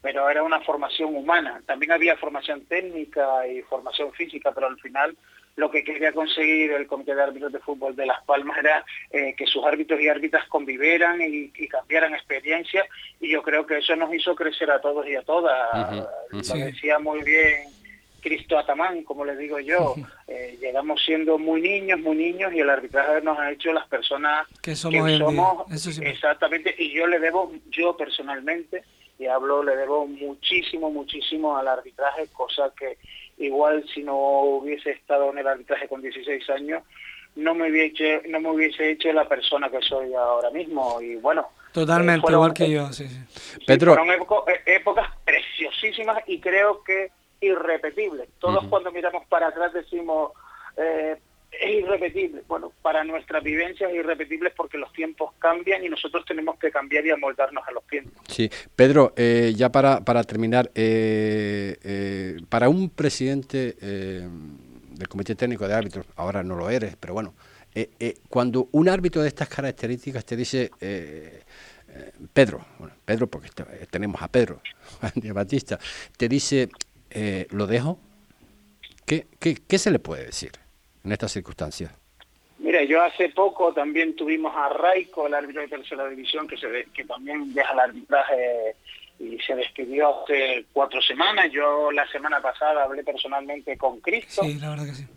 pero 0.00 0.30
era 0.30 0.42
una 0.42 0.60
formación 0.60 1.14
humana. 1.14 1.60
También 1.66 1.92
había 1.92 2.16
formación 2.16 2.64
técnica 2.64 3.46
y 3.46 3.60
formación 3.62 4.12
física, 4.12 4.50
pero 4.52 4.68
al 4.68 4.78
final 4.80 5.16
lo 5.56 5.70
que 5.70 5.84
quería 5.84 6.12
conseguir 6.12 6.72
el 6.72 6.86
Comité 6.86 7.14
de 7.14 7.22
Árbitros 7.22 7.52
de 7.52 7.60
Fútbol 7.60 7.96
de 7.96 8.06
Las 8.06 8.22
Palmas 8.24 8.58
era 8.58 8.84
eh, 9.10 9.34
que 9.36 9.46
sus 9.46 9.64
árbitros 9.64 10.00
y 10.00 10.08
árbitras 10.08 10.46
convivieran 10.48 11.20
y, 11.22 11.50
cambiaran 11.68 12.14
experiencias 12.14 12.86
y 13.20 13.30
yo 13.30 13.42
creo 13.42 13.66
que 13.66 13.78
eso 13.78 13.96
nos 13.96 14.12
hizo 14.14 14.34
crecer 14.34 14.70
a 14.70 14.80
todos 14.80 15.06
y 15.06 15.16
a 15.16 15.22
todas. 15.22 16.06
Lo 16.30 16.54
decía 16.54 16.98
muy 16.98 17.22
bien 17.22 17.76
Cristo 18.20 18.58
Atamán, 18.58 19.02
como 19.04 19.24
le 19.24 19.36
digo 19.36 19.58
yo. 19.60 19.94
Eh, 20.28 20.58
llegamos 20.60 21.00
siendo 21.06 21.38
muy 21.38 21.60
niños, 21.60 22.00
muy 22.00 22.16
niños 22.16 22.52
y 22.52 22.58
el 22.58 22.68
arbitraje 22.68 23.22
nos 23.22 23.38
ha 23.38 23.52
hecho 23.52 23.72
las 23.72 23.86
personas 23.86 24.48
que 24.60 24.74
somos. 24.74 25.70
exactamente, 26.02 26.74
y 26.76 26.92
yo 26.92 27.06
le 27.06 27.20
debo, 27.20 27.52
yo 27.70 27.96
personalmente, 27.96 28.82
y 29.20 29.26
hablo, 29.26 29.62
le 29.62 29.76
debo 29.76 30.04
muchísimo, 30.04 30.90
muchísimo 30.90 31.56
al 31.56 31.68
arbitraje, 31.68 32.26
cosa 32.32 32.72
que 32.76 32.98
igual 33.38 33.84
si 33.94 34.02
no 34.02 34.16
hubiese 34.16 34.90
estado 34.90 35.30
en 35.30 35.38
el 35.38 35.46
arbitraje 35.46 35.86
con 35.86 36.02
16 36.02 36.50
años, 36.50 36.82
no 37.36 37.54
me 37.54 37.70
hubiese 37.70 38.16
hecho, 38.16 38.28
no 38.28 38.40
me 38.40 38.50
hubiese 38.50 38.90
hecho 38.90 39.12
la 39.12 39.28
persona 39.28 39.70
que 39.70 39.80
soy 39.82 40.12
ahora 40.14 40.50
mismo. 40.50 41.00
Y 41.00 41.14
bueno, 41.16 41.50
Totalmente, 41.76 42.32
igual 42.32 42.54
que 42.54 42.70
yo, 42.70 42.90
sí, 42.90 43.06
sí. 43.06 43.18
Fueron 43.66 44.10
eh, 44.10 44.16
épocas 44.64 45.10
preciosísimas 45.24 46.22
y 46.26 46.40
creo 46.40 46.82
que 46.82 47.10
irrepetibles. 47.40 48.28
Todos 48.38 48.64
cuando 48.66 48.90
miramos 48.92 49.26
para 49.26 49.48
atrás 49.48 49.72
decimos, 49.72 50.32
eh, 50.76 51.16
es 51.60 51.70
irrepetible. 51.82 52.42
Bueno, 52.46 52.72
para 52.82 53.04
nuestra 53.04 53.40
vivencia 53.40 53.88
es 53.88 53.94
irrepetible 53.94 54.50
porque 54.50 54.78
los 54.78 54.92
tiempos 54.92 55.32
cambian 55.38 55.84
y 55.84 55.88
nosotros 55.88 56.24
tenemos 56.24 56.58
que 56.58 56.70
cambiar 56.70 57.06
y 57.06 57.10
amoldarnos 57.10 57.66
a 57.66 57.72
los 57.72 57.86
tiempos. 57.86 58.22
Sí, 58.28 58.50
Pedro, 58.74 59.12
eh, 59.16 59.52
ya 59.56 59.70
para, 59.70 60.00
para 60.04 60.22
terminar, 60.24 60.70
eh, 60.74 61.76
eh, 61.82 62.36
para 62.48 62.68
un 62.68 62.90
presidente 62.90 63.76
del 63.80 65.08
Comité 65.08 65.34
Técnico 65.34 65.66
de 65.66 65.74
Árbitros, 65.74 66.06
ahora 66.16 66.42
no 66.42 66.56
lo 66.56 66.70
eres, 66.70 66.96
pero 66.96 67.14
bueno, 67.14 67.34
cuando 68.30 68.68
un 68.72 68.88
árbitro 68.88 69.20
de 69.20 69.28
estas 69.28 69.48
características 69.48 70.24
te 70.24 70.34
dice, 70.34 70.70
Pedro, 72.32 72.64
bueno, 72.78 72.94
Pedro, 73.04 73.26
porque 73.26 73.50
tenemos 73.90 74.22
a 74.22 74.28
Pedro, 74.28 74.62
Juan 75.00 75.34
Batista, 75.34 75.78
te 76.16 76.28
dice, 76.28 76.70
lo 77.50 77.66
dejo, 77.66 77.98
¿Qué, 79.06 79.26
qué, 79.38 79.56
¿qué 79.68 79.78
se 79.78 79.90
le 79.90 79.98
puede 80.00 80.26
decir? 80.26 80.50
en 81.06 81.12
estas 81.12 81.32
circunstancias? 81.32 81.92
Mira, 82.58 82.82
yo 82.82 83.02
hace 83.02 83.28
poco 83.28 83.72
también 83.72 84.16
tuvimos 84.16 84.52
a 84.54 84.68
Raico, 84.70 85.26
el 85.26 85.34
árbitro 85.34 85.62
de 85.62 85.68
tercera 85.68 86.08
división, 86.08 86.48
que, 86.48 86.56
se 86.56 86.86
que 86.92 87.04
también 87.04 87.54
deja 87.54 87.72
el 87.72 87.78
arbitraje 87.78 88.74
y 89.18 89.38
se 89.38 89.54
despidió 89.54 90.22
hace 90.22 90.66
cuatro 90.72 91.00
semanas. 91.00 91.50
Yo 91.50 91.90
la 91.90 92.06
semana 92.08 92.40
pasada 92.40 92.84
hablé 92.84 93.02
personalmente 93.02 93.76
con 93.78 94.00
Cristo 94.00 94.42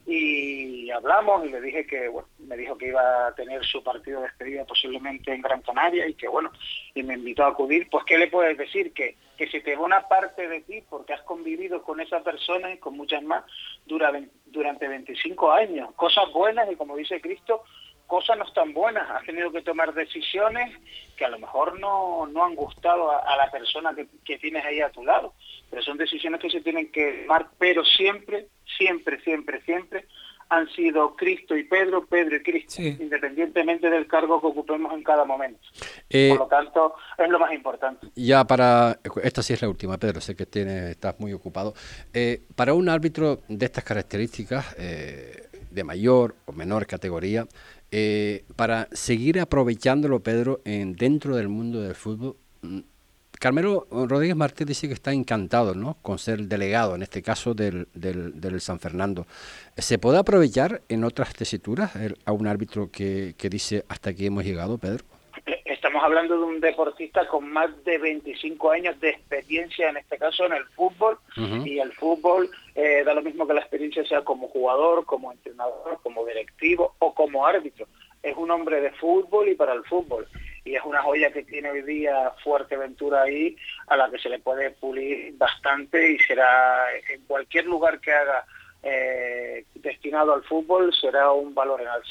y 0.06 0.90
hablamos 0.90 1.46
y 1.46 1.50
le 1.50 1.62
dije 1.62 1.86
que, 1.86 2.08
bueno, 2.08 2.28
me 2.40 2.58
dijo 2.58 2.78
que 2.78 2.88
iba 2.88 3.28
a 3.28 3.36
tener 3.36 3.64
su 3.66 3.84
partido 3.84 4.22
de 4.22 4.28
despedida 4.28 4.66
posiblemente 4.66 5.34
en 5.34 5.42
Gran 5.42 5.62
Canaria 5.62 6.08
y 6.08 6.14
que, 6.14 6.28
bueno, 6.28 6.52
y 6.96 7.04
me 7.04 7.16
invitó 7.16 7.44
a 7.44 7.50
acudir. 7.50 7.88
Pues, 7.90 8.06
¿qué 8.06 8.18
le 8.18 8.28
puedes 8.28 8.58
decir? 8.58 8.94
Que, 8.94 9.16
que 9.38 9.48
se 9.50 9.62
te 9.62 9.76
va 9.76 9.84
una 9.84 10.08
parte 10.08 10.48
de 10.48 10.62
ti 10.62 10.82
porque 10.90 11.14
has 11.14 11.22
convivido 11.22 11.84
con 11.84 12.00
esa 12.00 12.22
persona 12.22 12.72
y 12.72 12.78
con 12.78 12.98
muchas 12.98 13.24
más 13.24 13.44
durante, 13.86 14.30
durante 14.46 14.88
25 14.88 15.52
años. 15.52 15.94
Cosas 15.96 16.32
buenas 16.34 16.72
y, 16.72 16.76
como 16.76 16.96
dice 16.96 17.22
Cristo, 17.22 17.64
cosas 18.10 18.40
no 18.40 18.44
están 18.44 18.74
buenas, 18.74 19.08
has 19.08 19.24
tenido 19.24 19.52
que 19.52 19.62
tomar 19.62 19.94
decisiones 19.94 20.76
que 21.16 21.26
a 21.26 21.30
lo 21.30 21.38
mejor 21.38 21.80
no, 21.80 22.26
no 22.26 22.44
han 22.44 22.56
gustado 22.56 23.12
a, 23.12 23.38
la 23.38 23.52
persona 23.52 23.94
que, 23.94 24.08
que, 24.26 24.40
tienes 24.40 24.66
ahí 24.66 24.82
a 24.82 24.90
tu 24.90 25.06
lado, 25.06 25.36
pero 25.70 25.84
son 25.84 25.96
decisiones 25.96 26.42
que 26.42 26.50
se 26.50 26.62
tienen 26.62 26.92
que 26.92 27.24
tomar, 27.28 27.50
pero 27.60 27.86
siempre, 27.86 28.48
siempre, 28.78 29.22
siempre, 29.22 29.62
siempre 29.62 30.06
han 30.50 30.68
sido 30.70 31.16
Cristo 31.16 31.56
y 31.56 31.64
Pedro, 31.66 32.08
Pedro 32.08 32.38
y 32.38 32.42
Cristo, 32.42 32.82
independientemente 32.82 33.92
del 33.92 34.08
cargo 34.08 34.42
que 34.42 34.48
ocupemos 34.48 34.92
en 34.94 35.04
cada 35.04 35.24
momento. 35.24 35.62
Eh, 36.10 36.30
Por 36.30 36.40
lo 36.40 36.48
tanto, 36.48 36.96
es 37.16 37.30
lo 37.30 37.38
más 37.38 37.54
importante. 37.54 38.08
Ya 38.16 38.44
para, 38.46 39.00
esta 39.22 39.44
sí 39.44 39.54
es 39.54 39.62
la 39.62 39.70
última, 39.70 40.00
Pedro, 40.00 40.20
sé 40.20 40.36
que 40.36 40.48
tiene, 40.48 40.92
estás 40.92 41.20
muy 41.20 41.34
ocupado. 41.34 41.76
Eh, 42.12 42.42
para 42.56 42.74
un 42.74 42.90
árbitro 42.90 43.42
de 43.48 43.66
estas 43.66 43.84
características, 43.84 44.76
eh, 44.80 45.50
de 45.70 45.84
mayor 45.84 46.36
o 46.46 46.52
menor 46.52 46.88
categoría, 46.88 47.46
eh, 47.92 48.44
para 48.56 48.88
seguir 48.92 49.40
aprovechándolo, 49.40 50.20
Pedro, 50.20 50.62
en, 50.66 50.96
dentro 50.96 51.36
del 51.36 51.48
mundo 51.48 51.82
del 51.82 51.96
fútbol. 51.96 52.36
Mm, 52.62 52.80
Carmelo 53.40 53.88
Rodríguez 53.90 54.36
Martínez 54.36 54.68
dice 54.68 54.88
que 54.88 54.94
está 54.94 55.14
encantado 55.14 55.74
¿no? 55.74 55.98
con 56.02 56.20
ser 56.20 56.42
delegado, 56.42 56.96
en 56.96 57.04
este 57.04 57.22
caso 57.22 57.54
del, 57.54 57.88
del, 57.94 58.60
San 58.60 58.82
Fernando. 58.82 59.26
¿Se 59.78 59.98
puede 59.98 60.18
aprovechar 60.18 60.82
en 60.90 61.06
otras 61.06 61.34
tesituras 61.34 61.94
a 62.26 62.32
un 62.34 62.48
árbitro 62.48 62.92
que, 62.92 63.36
que 63.38 63.50
dice 63.50 63.86
hasta 63.88 64.10
aquí 64.10 64.26
hemos 64.26 64.44
llegado, 64.44 64.78
Pedro? 64.78 65.06
Estamos 65.64 66.04
hablando 66.04 66.38
de 66.38 66.44
un 66.44 66.60
deportista 66.60 67.26
con 67.28 67.50
más 67.50 67.70
de 67.86 67.98
25 67.98 68.72
años 68.72 69.00
de 69.00 69.12
experiencia, 69.12 69.90
en 69.90 69.98
este 69.98 70.18
caso 70.18 70.46
en 70.46 70.54
el 70.54 70.66
fútbol, 70.76 71.18
y 71.66 71.80
el 71.80 71.94
fútbol 71.94 72.50
eh, 72.76 73.04
da 73.04 73.14
lo 73.14 73.22
mismo 73.22 73.48
que 73.48 73.54
la 73.54 73.62
experiencia 73.62 74.06
sea 74.06 74.24
como 74.24 74.48
jugador, 74.48 75.06
como 75.06 75.32
entrenador, 75.32 76.00
como 76.04 76.26
directivo 76.26 76.96
o 77.00 77.14
como 77.14 77.46
árbitro. 77.46 77.88
Es 78.22 78.36
un 78.36 78.52
hombre 78.52 78.82
de 78.82 78.92
fútbol 78.92 79.50
y 79.50 79.56
para 79.56 79.74
el 79.74 79.84
fútbol. 79.86 80.28
Y 80.66 80.76
es 80.76 80.84
una 80.84 81.02
joya 81.02 81.32
que 81.32 81.44
tiene 81.44 81.72
hoy 81.72 81.82
día 81.82 82.32
Fuerteventura 82.44 83.24
ahí, 83.24 83.56
a 83.88 83.98
la 83.98 84.10
que 84.12 84.20
se 84.20 84.30
le 84.30 84.40
puede 84.40 84.72
pulir 84.72 85.34
bastante 85.38 86.12
y 86.12 86.20
será 86.20 86.86
en 87.10 87.22
cualquier 87.26 87.66
lugar 87.66 88.00
que 88.00 88.12
haga 88.12 88.46
eh, 88.82 89.66
destinado 89.76 90.34
al 90.34 90.44
fútbol 90.44 90.94
será 90.94 91.32
un 91.32 91.54
valor 91.54 91.82
en 91.82 91.88
alza. 91.88 92.10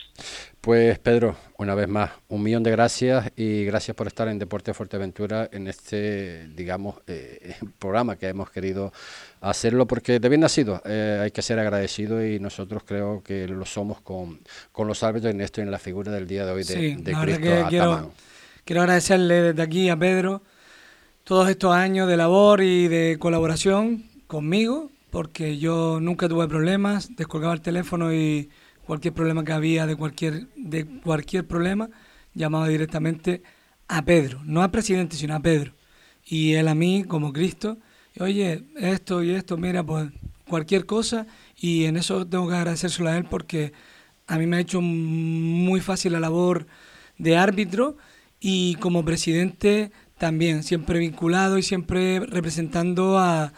Pues 0.60 0.98
Pedro, 0.98 1.36
una 1.56 1.74
vez 1.74 1.88
más, 1.88 2.10
un 2.28 2.42
millón 2.42 2.62
de 2.62 2.70
gracias 2.72 3.30
y 3.36 3.64
gracias 3.64 3.96
por 3.96 4.06
estar 4.06 4.28
en 4.28 4.38
Deporte 4.38 4.74
Fuerteventura 4.74 5.48
en 5.52 5.68
este, 5.68 6.48
digamos, 6.48 6.96
eh, 7.06 7.54
programa 7.78 8.16
que 8.16 8.28
hemos 8.28 8.50
querido 8.50 8.92
hacerlo 9.40 9.86
porque 9.86 10.18
de 10.18 10.28
bien 10.28 10.40
nacido 10.40 10.82
eh, 10.84 11.20
hay 11.22 11.30
que 11.30 11.42
ser 11.42 11.58
agradecido 11.58 12.24
y 12.24 12.40
nosotros 12.40 12.82
creo 12.84 13.22
que 13.22 13.46
lo 13.46 13.64
somos 13.64 14.00
con, 14.00 14.40
con 14.72 14.88
los 14.88 15.02
árbitros 15.02 15.32
en 15.32 15.40
esto 15.40 15.60
y 15.60 15.64
en 15.64 15.70
la 15.70 15.78
figura 15.78 16.10
del 16.10 16.26
día 16.26 16.44
de 16.44 16.52
hoy 16.52 16.64
de, 16.64 16.74
sí, 16.74 16.96
de 16.96 17.14
quiero, 17.68 18.12
quiero 18.64 18.82
agradecerle 18.82 19.42
desde 19.42 19.62
aquí 19.62 19.88
a 19.88 19.96
Pedro 19.96 20.42
todos 21.22 21.48
estos 21.48 21.72
años 21.72 22.08
de 22.08 22.16
labor 22.16 22.62
y 22.62 22.88
de 22.88 23.16
colaboración 23.18 24.04
conmigo 24.26 24.90
porque 25.10 25.58
yo 25.58 26.00
nunca 26.00 26.28
tuve 26.28 26.48
problemas, 26.48 27.14
descolgaba 27.16 27.54
el 27.54 27.60
teléfono 27.60 28.12
y 28.12 28.50
cualquier 28.84 29.14
problema 29.14 29.44
que 29.44 29.52
había 29.52 29.86
de 29.86 29.96
cualquier, 29.96 30.48
de 30.56 30.86
cualquier 30.86 31.46
problema, 31.46 31.88
llamaba 32.34 32.68
directamente 32.68 33.42
a 33.88 34.04
Pedro, 34.04 34.40
no 34.44 34.62
al 34.62 34.70
presidente, 34.70 35.16
sino 35.16 35.34
a 35.34 35.40
Pedro. 35.40 35.72
Y 36.24 36.54
él 36.54 36.68
a 36.68 36.74
mí, 36.74 37.04
como 37.04 37.32
Cristo, 37.32 37.78
oye, 38.20 38.64
esto 38.76 39.22
y 39.22 39.30
esto, 39.30 39.56
mira, 39.56 39.82
pues 39.82 40.10
cualquier 40.46 40.86
cosa, 40.86 41.26
y 41.56 41.84
en 41.84 41.96
eso 41.96 42.26
tengo 42.26 42.48
que 42.48 42.54
agradecérselo 42.54 43.10
a 43.10 43.16
él 43.16 43.24
porque 43.24 43.72
a 44.26 44.38
mí 44.38 44.46
me 44.46 44.56
ha 44.56 44.60
hecho 44.60 44.80
muy 44.80 45.80
fácil 45.80 46.12
la 46.12 46.20
labor 46.20 46.66
de 47.18 47.36
árbitro 47.36 47.96
y 48.40 48.76
como 48.76 49.04
presidente 49.04 49.90
también, 50.18 50.62
siempre 50.62 50.98
vinculado 50.98 51.58
y 51.58 51.62
siempre 51.62 52.20
representando 52.20 53.18
a, 53.18 53.52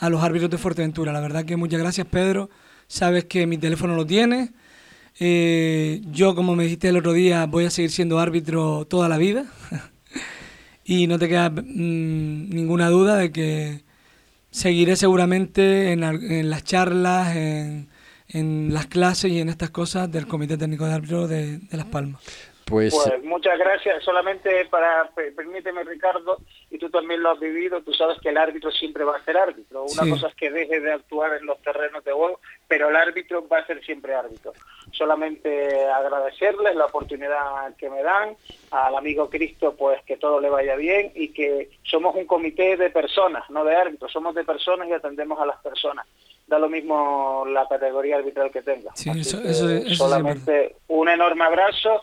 a 0.00 0.08
los 0.08 0.22
árbitros 0.22 0.50
de 0.50 0.58
Fuerteventura. 0.58 1.12
La 1.12 1.20
verdad 1.20 1.44
que 1.44 1.56
muchas 1.56 1.80
gracias, 1.80 2.06
Pedro. 2.06 2.48
Sabes 2.88 3.26
que 3.26 3.46
mi 3.46 3.58
teléfono 3.58 3.94
lo 3.94 4.06
tienes. 4.06 4.50
Eh, 5.20 6.00
yo, 6.06 6.34
como 6.34 6.56
me 6.56 6.64
dijiste 6.64 6.88
el 6.88 6.96
otro 6.96 7.12
día, 7.12 7.46
voy 7.46 7.66
a 7.66 7.70
seguir 7.70 7.90
siendo 7.90 8.18
árbitro 8.18 8.86
toda 8.86 9.08
la 9.08 9.18
vida. 9.18 9.44
y 10.84 11.06
no 11.06 11.18
te 11.18 11.28
queda 11.28 11.50
mm, 11.50 12.48
ninguna 12.50 12.88
duda 12.88 13.16
de 13.16 13.30
que 13.30 13.82
seguiré 14.50 14.96
seguramente 14.96 15.92
en, 15.92 16.02
en 16.02 16.48
las 16.48 16.64
charlas, 16.64 17.36
en, 17.36 17.88
en, 18.28 18.72
las 18.72 18.86
clases 18.86 19.30
y 19.30 19.40
en 19.40 19.50
estas 19.50 19.70
cosas 19.70 20.10
del 20.10 20.26
Comité 20.26 20.56
Técnico 20.56 20.86
de 20.86 20.94
Árbitros 20.94 21.28
de, 21.28 21.58
de 21.58 21.76
Las 21.76 21.86
Palmas. 21.86 22.22
Pues, 22.64 22.94
pues, 22.94 23.24
muchas 23.24 23.58
gracias. 23.58 24.02
Solamente 24.04 24.64
para, 24.66 25.10
permíteme 25.36 25.82
Ricardo, 25.84 26.38
y 26.70 26.78
tú 26.78 26.88
también 26.88 27.22
lo 27.22 27.32
has 27.32 27.40
vivido, 27.40 27.82
tú 27.82 27.92
sabes 27.92 28.18
que 28.20 28.28
el 28.28 28.38
árbitro 28.38 28.70
siempre 28.70 29.02
va 29.02 29.16
a 29.16 29.24
ser 29.24 29.36
árbitro. 29.36 29.84
Una 29.84 30.08
cosa 30.08 30.28
es 30.28 30.34
que 30.36 30.50
deje 30.50 30.80
de 30.80 30.92
actuar 30.92 31.36
en 31.36 31.46
los 31.46 31.60
terrenos 31.62 32.04
de 32.04 32.12
juego, 32.12 32.38
pero 32.68 32.88
el 32.88 32.96
árbitro 32.96 33.46
va 33.48 33.58
a 33.58 33.66
ser 33.66 33.84
siempre 33.84 34.14
árbitro. 34.14 34.52
Solamente 34.92 35.86
agradecerles 35.86 36.76
la 36.76 36.86
oportunidad 36.86 37.74
que 37.76 37.90
me 37.90 38.02
dan, 38.02 38.36
al 38.70 38.94
amigo 38.94 39.28
Cristo, 39.28 39.74
pues 39.76 40.00
que 40.04 40.16
todo 40.16 40.40
le 40.40 40.48
vaya 40.48 40.76
bien 40.76 41.10
y 41.16 41.32
que 41.32 41.70
somos 41.82 42.14
un 42.14 42.26
comité 42.26 42.76
de 42.76 42.90
personas, 42.90 43.48
no 43.50 43.64
de 43.64 43.74
árbitros, 43.74 44.12
somos 44.12 44.34
de 44.36 44.44
personas 44.44 44.88
y 44.88 44.92
atendemos 44.92 45.40
a 45.40 45.46
las 45.46 45.60
personas 45.60 46.06
da 46.46 46.58
lo 46.58 46.68
mismo 46.68 47.44
la 47.46 47.64
categoría 47.68 48.16
arbitral 48.16 48.50
que 48.50 48.60
tenga. 48.60 48.90
Sí, 48.96 49.08
eso, 49.10 49.38
solamente 49.94 50.74
un 50.88 51.08
enorme 51.08 51.44
abrazo 51.44 52.02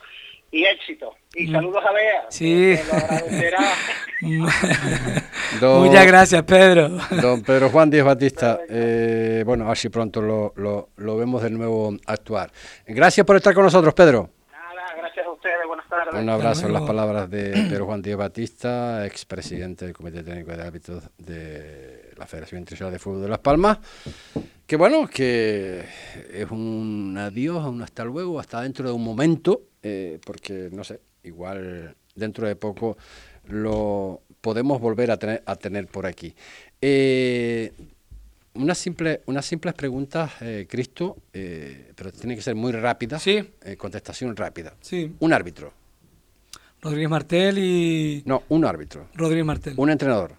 y 0.52 0.64
éxito. 0.64 1.14
Y 1.36 1.48
mm. 1.48 1.52
saludos 1.52 1.84
a 1.86 1.92
Bea. 1.92 2.26
Sí. 2.30 2.76
Muchas 5.62 6.08
gracias, 6.08 6.44
Pedro. 6.44 6.90
Don 7.22 7.42
Pedro 7.42 7.70
Juan 7.70 7.90
Díaz 7.90 8.06
Batista, 8.06 8.60
eh, 8.70 9.44
bueno, 9.46 9.70
así 9.70 9.90
pronto 9.90 10.22
lo, 10.22 10.54
lo, 10.56 10.90
lo, 10.98 11.18
vemos 11.18 11.44
de 11.44 11.52
nuevo 11.52 11.96
actuar. 12.06 12.52
Gracias 12.88 13.26
por 13.26 13.36
estar 13.36 13.54
con 13.54 13.64
nosotros, 13.64 13.94
Pedro. 13.94 14.30
Nada, 14.52 14.96
gracias 14.98 15.26
a 15.26 15.32
ustedes, 15.32 15.68
buenas 15.68 15.88
tardes. 15.88 16.16
Un 16.16 16.30
abrazo 16.30 16.66
en 16.66 16.74
las 16.74 16.82
palabras 16.84 17.30
de 17.30 17.52
Pedro 17.70 17.86
Juan 17.86 18.02
Díaz 18.02 18.18
Batista, 18.18 19.06
expresidente 19.06 19.86
del 19.86 19.94
Comité 19.94 20.24
Técnico 20.24 20.52
de 20.52 20.64
Árbitros 20.64 21.04
de 21.18 22.12
la 22.18 22.26
Federación 22.26 22.60
Internacional 22.60 22.94
de 22.94 23.00
Fútbol 23.00 23.22
de 23.22 23.30
Las 23.30 23.40
Palmas. 23.40 23.78
Que 24.66 24.76
bueno, 24.76 25.08
que 25.08 25.86
es 26.34 26.50
un 26.50 27.16
adiós, 27.20 27.64
un 27.66 27.84
hasta 27.84 28.04
luego, 28.04 28.40
hasta 28.40 28.62
dentro 28.62 28.88
de 28.88 28.94
un 28.94 29.04
momento 29.04 29.62
eh, 29.84 30.20
porque 30.26 30.70
no 30.72 30.84
sé, 30.84 31.00
igual 31.24 31.96
dentro 32.16 32.48
de 32.48 32.56
poco 32.56 32.98
lo 33.48 34.22
podemos 34.42 34.80
volver 34.80 35.12
a 35.12 35.18
tener, 35.18 35.44
a 35.46 35.56
tener 35.56 35.88
por 35.88 36.06
aquí. 36.06 36.34
Eh, 36.82 37.72
una 38.56 38.74
simple, 38.74 39.22
unas 39.28 39.46
simples 39.46 39.74
preguntas, 39.76 40.32
eh, 40.42 40.66
Cristo, 40.70 41.18
pero 41.32 42.12
tiene 42.12 42.36
que 42.36 42.42
ser 42.42 42.56
muy 42.56 42.72
rápida. 42.72 43.20
Sí. 43.20 43.52
contestación 43.78 44.36
rápida. 44.36 44.74
Sí. 44.82 45.16
Un 45.20 45.34
árbitro. 45.34 45.72
Rodríguez 46.82 47.10
Martel 47.10 47.58
y... 47.58 48.24
No, 48.26 48.44
un 48.50 48.66
árbitro. 48.66 49.08
Rodríguez 49.14 49.46
Martel. 49.46 49.74
Un 49.78 49.90
entrenador. 49.90 50.34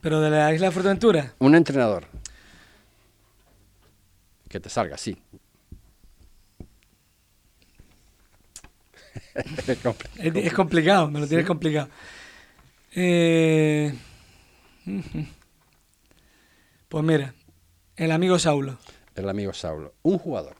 ¿Pero 0.00 0.20
de 0.20 0.30
la 0.30 0.52
isla 0.54 0.66
de 0.66 0.72
Fuerteventura? 0.72 1.34
Un 1.38 1.54
entrenador. 1.54 2.06
Que 4.48 4.58
te 4.58 4.70
salga, 4.70 4.96
sí. 4.96 5.16
Es, 10.18 10.52
complicado. 10.52 11.10
me 11.10 11.20
lo 11.20 11.26
tienes 11.26 11.46
complicado. 11.46 11.88
Eh, 12.94 13.94
pues 16.88 17.04
mira, 17.04 17.34
el 17.96 18.10
amigo 18.10 18.38
Saulo. 18.38 18.78
El 19.14 19.28
amigo 19.28 19.52
Saulo. 19.52 19.94
Un 20.02 20.18
jugador. 20.18 20.56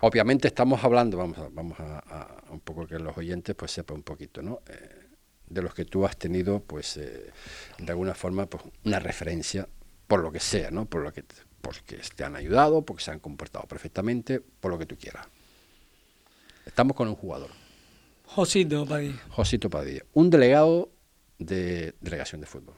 Obviamente 0.00 0.48
estamos 0.48 0.82
hablando, 0.82 1.18
vamos 1.18 1.38
a, 1.38 1.48
vamos 1.50 1.78
a, 1.78 2.42
un 2.50 2.60
poco 2.60 2.86
que 2.86 2.98
los 2.98 3.16
oyentes 3.16 3.54
pues 3.54 3.70
sepan 3.70 3.98
un 3.98 4.02
poquito, 4.02 4.42
¿no? 4.42 4.60
Eh, 4.66 5.08
de 5.46 5.62
los 5.62 5.74
que 5.74 5.84
tú 5.84 6.06
has 6.06 6.16
tenido, 6.16 6.60
pues, 6.60 6.96
eh, 6.96 7.30
de 7.78 7.90
alguna 7.90 8.14
forma, 8.14 8.46
pues, 8.46 8.62
una 8.84 8.98
referencia, 8.98 9.68
por 10.06 10.20
lo 10.20 10.32
que 10.32 10.40
sea, 10.40 10.70
¿no? 10.70 10.86
Por 10.86 11.02
lo 11.02 11.12
que, 11.12 11.24
porque 11.60 12.00
te 12.14 12.24
han 12.24 12.36
ayudado, 12.36 12.82
porque 12.82 13.02
se 13.04 13.10
han 13.10 13.18
comportado 13.18 13.66
perfectamente, 13.66 14.40
por 14.40 14.70
lo 14.70 14.78
que 14.78 14.86
tú 14.86 14.96
quieras. 14.96 15.26
Estamos 16.66 16.96
con 16.96 17.08
un 17.08 17.14
jugador. 17.14 17.50
Josito 18.24 18.86
Padilla. 18.86 19.20
Josito 19.30 19.70
Padilla. 19.70 20.02
Un 20.12 20.30
delegado 20.30 20.90
de 21.38 21.94
delegación 22.00 22.40
de 22.40 22.46
fútbol. 22.46 22.74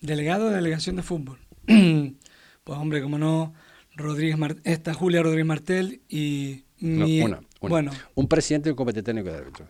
Delegado 0.00 0.50
de 0.50 0.56
delegación 0.56 0.96
de 0.96 1.02
fútbol. 1.02 1.38
pues 1.66 2.78
hombre, 2.78 3.02
como 3.02 3.18
no, 3.18 3.54
Rodríguez 3.94 4.38
esta 4.64 4.94
Julia 4.94 5.22
Rodríguez 5.22 5.46
Martel 5.46 6.02
y 6.08 6.64
mi, 6.80 7.22
una, 7.22 7.40
bueno, 7.60 7.90
un 8.14 8.28
presidente 8.28 8.68
del 8.68 8.76
comité 8.76 9.02
técnico 9.02 9.30
de 9.30 9.38
árbitros. 9.38 9.68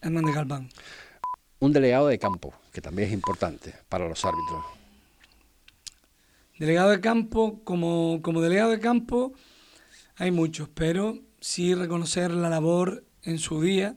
Hernández 0.00 0.34
Galván. 0.34 0.68
Un 1.58 1.72
delegado 1.72 2.08
de 2.08 2.18
campo, 2.18 2.52
que 2.72 2.80
también 2.80 3.08
es 3.08 3.14
importante 3.14 3.74
para 3.88 4.08
los 4.08 4.24
árbitros. 4.24 4.64
Delegado 6.58 6.90
de 6.90 7.00
campo, 7.00 7.60
como, 7.64 8.20
como 8.22 8.40
delegado 8.40 8.70
de 8.70 8.80
campo, 8.80 9.32
hay 10.16 10.30
muchos, 10.30 10.68
pero 10.68 11.18
sí 11.40 11.74
reconocer 11.74 12.30
la 12.30 12.50
labor 12.50 13.04
en 13.22 13.38
su 13.38 13.62
día, 13.62 13.96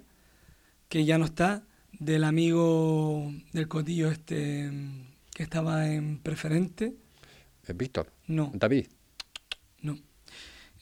que 0.88 1.06
ya 1.06 1.18
no 1.18 1.26
está, 1.26 1.64
del 1.94 2.24
amigo 2.24 3.32
del 3.52 3.68
cotillo 3.68 4.10
este 4.10 4.72
que 5.34 5.44
estaba 5.44 5.88
en 5.88 6.20
preferente. 6.20 6.96
¿Es 7.66 7.76
Víctor? 7.76 8.12
No. 8.28 8.52
¿David? 8.54 8.88
No. 9.82 9.98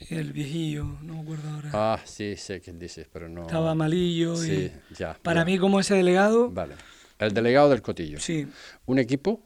El 0.10 0.32
viejillo, 0.32 0.86
no 1.02 1.16
me 1.16 1.22
acuerdo 1.22 1.50
ahora. 1.50 1.70
Ah, 1.74 2.00
sí, 2.06 2.36
sé 2.36 2.62
quién 2.62 2.80
dices, 2.80 3.08
pero 3.12 3.28
no. 3.30 3.44
Estaba 3.44 3.76
malillo. 3.76 4.36
Sí, 4.36 4.72
ya. 4.98 5.18
Para 5.22 5.44
mí, 5.44 5.58
como 5.58 5.80
ese 5.80 5.96
delegado. 5.96 6.50
Vale. 6.52 6.76
El 7.20 7.34
delegado 7.34 7.70
del 7.70 7.82
cotillo. 7.82 8.20
Sí. 8.20 8.48
¿Un 8.86 9.00
equipo? 9.00 9.42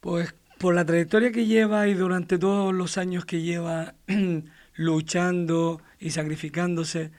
Pues 0.00 0.34
por 0.64 0.74
la 0.74 0.86
trayectoria 0.86 1.30
que 1.30 1.44
lleva 1.44 1.88
y 1.88 1.92
durante 1.92 2.38
todos 2.38 2.72
los 2.72 2.96
años 2.96 3.26
que 3.26 3.42
lleva 3.42 3.96
luchando 4.76 5.82
y 6.00 6.08
sacrificándose, 6.08 7.10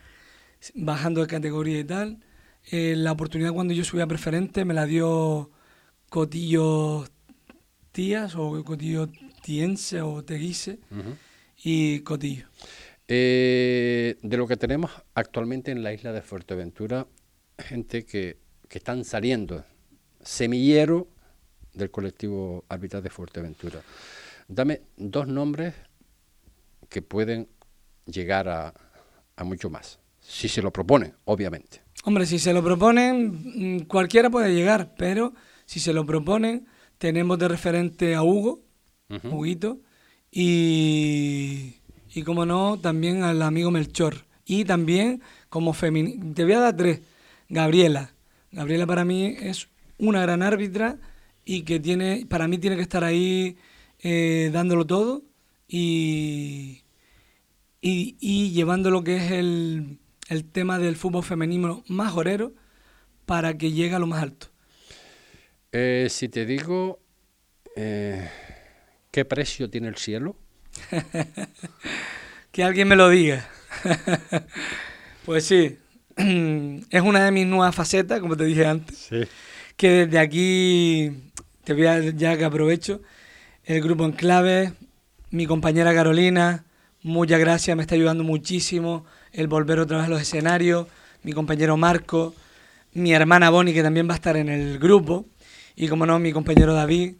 bajando 0.73 1.21
de 1.21 1.27
categoría 1.27 1.77
y 1.77 1.83
tal. 1.83 2.23
Eh, 2.71 2.95
la 2.97 3.11
oportunidad 3.11 3.53
cuando 3.53 3.75
yo 3.75 3.83
subí 3.83 4.01
a 4.01 4.07
preferente 4.07 4.65
me 4.65 4.73
la 4.73 4.87
dio 4.87 5.51
Cotillo 6.09 7.05
Tías 7.91 8.33
o 8.35 8.63
Cotillo 8.63 9.09
Tiense 9.43 10.01
o 10.01 10.23
Teguise 10.23 10.79
y 11.63 11.99
Cotillo. 11.99 12.47
Eh, 13.07 14.17
de 14.23 14.37
lo 14.37 14.47
que 14.47 14.57
tenemos 14.57 14.89
actualmente 15.13 15.69
en 15.69 15.83
la 15.83 15.93
isla 15.93 16.13
de 16.13 16.23
Fuerteventura, 16.23 17.05
gente 17.59 18.07
que, 18.07 18.37
que 18.67 18.79
están 18.79 19.05
saliendo, 19.05 19.63
semillero 20.23 21.09
del 21.75 21.91
colectivo 21.91 22.65
arbitral 22.69 23.03
de 23.03 23.09
Fuerteventura. 23.09 23.81
Dame 24.47 24.81
dos 24.97 25.27
nombres 25.27 25.73
que 26.89 27.01
pueden 27.01 27.47
llegar 28.05 28.47
a, 28.47 28.73
a 29.35 29.43
mucho 29.43 29.69
más, 29.69 29.99
si 30.19 30.47
se 30.47 30.61
lo 30.61 30.71
proponen, 30.71 31.13
obviamente. 31.25 31.81
Hombre, 32.03 32.25
si 32.25 32.39
se 32.39 32.53
lo 32.53 32.63
proponen, 32.63 33.77
mm, 33.77 33.85
cualquiera 33.85 34.29
puede 34.29 34.53
llegar, 34.53 34.93
pero 34.97 35.33
si 35.65 35.79
se 35.79 35.93
lo 35.93 36.05
proponen, 36.05 36.67
tenemos 36.97 37.39
de 37.39 37.47
referente 37.47 38.15
a 38.15 38.23
Hugo, 38.23 38.61
Huguito, 39.23 39.79
y, 40.31 41.75
y 42.13 42.23
como 42.23 42.45
no, 42.45 42.79
también 42.79 43.23
al 43.23 43.41
amigo 43.41 43.71
Melchor. 43.71 44.25
Y 44.45 44.65
también 44.65 45.21
como 45.49 45.73
feminista, 45.73 46.25
te 46.35 46.43
voy 46.43 46.53
a 46.53 46.59
dar 46.59 46.77
tres, 46.77 47.01
Gabriela. 47.49 48.13
Gabriela 48.51 48.85
para 48.85 49.05
mí 49.05 49.35
es 49.39 49.67
una 49.97 50.21
gran 50.21 50.43
árbitra 50.43 50.97
y 51.45 51.61
que 51.61 51.79
tiene, 51.79 52.25
para 52.27 52.47
mí 52.47 52.57
tiene 52.57 52.75
que 52.75 52.81
estar 52.81 53.03
ahí 53.03 53.57
eh, 53.99 54.49
dándolo 54.51 54.85
todo 54.85 55.23
y, 55.67 56.83
y, 57.81 58.51
llevando 58.51 58.89
lo 58.89 59.03
que 59.03 59.17
es 59.17 59.31
el, 59.31 59.99
el, 60.27 60.45
tema 60.45 60.79
del 60.79 60.95
fútbol 60.95 61.23
femenino 61.23 61.83
más 61.87 62.13
orero 62.13 62.53
para 63.25 63.57
que 63.57 63.71
llegue 63.71 63.95
a 63.95 63.99
lo 63.99 64.07
más 64.07 64.23
alto. 64.23 64.47
Eh, 65.71 66.07
si 66.09 66.29
te 66.29 66.45
digo, 66.45 66.99
eh, 67.75 68.29
¿qué 69.11 69.25
precio 69.25 69.69
tiene 69.69 69.87
el 69.87 69.97
cielo? 69.97 70.35
que 72.51 72.63
alguien 72.63 72.87
me 72.87 72.95
lo 72.95 73.09
diga. 73.09 73.47
pues 75.25 75.45
sí, 75.45 75.77
es 76.15 77.01
una 77.01 77.25
de 77.25 77.31
mis 77.31 77.45
nuevas 77.45 77.75
facetas, 77.75 78.19
como 78.19 78.35
te 78.35 78.45
dije 78.45 78.65
antes. 78.65 79.09
Que 79.77 80.05
desde 80.05 80.19
aquí, 80.19 81.11
te 81.65 81.73
voy 81.73 81.85
a, 81.85 81.99
ya 81.99 82.37
que 82.37 82.45
aprovecho, 82.45 83.01
el 83.65 83.81
grupo 83.81 84.05
Enclave, 84.05 84.73
mi 85.31 85.45
compañera 85.47 85.93
Carolina, 85.93 86.63
muchas 87.03 87.39
gracias, 87.39 87.75
me 87.75 87.83
está 87.83 87.95
ayudando 87.95 88.23
muchísimo 88.23 89.05
el 89.33 89.47
volver 89.47 89.79
otra 89.79 89.97
vez 89.97 90.05
a 90.05 90.09
los 90.09 90.21
escenarios, 90.21 90.87
mi 91.23 91.33
compañero 91.33 91.75
Marco, 91.75 92.33
mi 92.93 93.11
hermana 93.11 93.49
Bonnie, 93.49 93.73
que 93.73 93.83
también 93.83 94.07
va 94.07 94.13
a 94.13 94.15
estar 94.15 94.37
en 94.37 94.47
el 94.47 94.79
grupo, 94.79 95.25
y 95.75 95.89
como 95.89 96.05
no, 96.05 96.19
mi 96.19 96.31
compañero 96.31 96.73
David, 96.73 97.15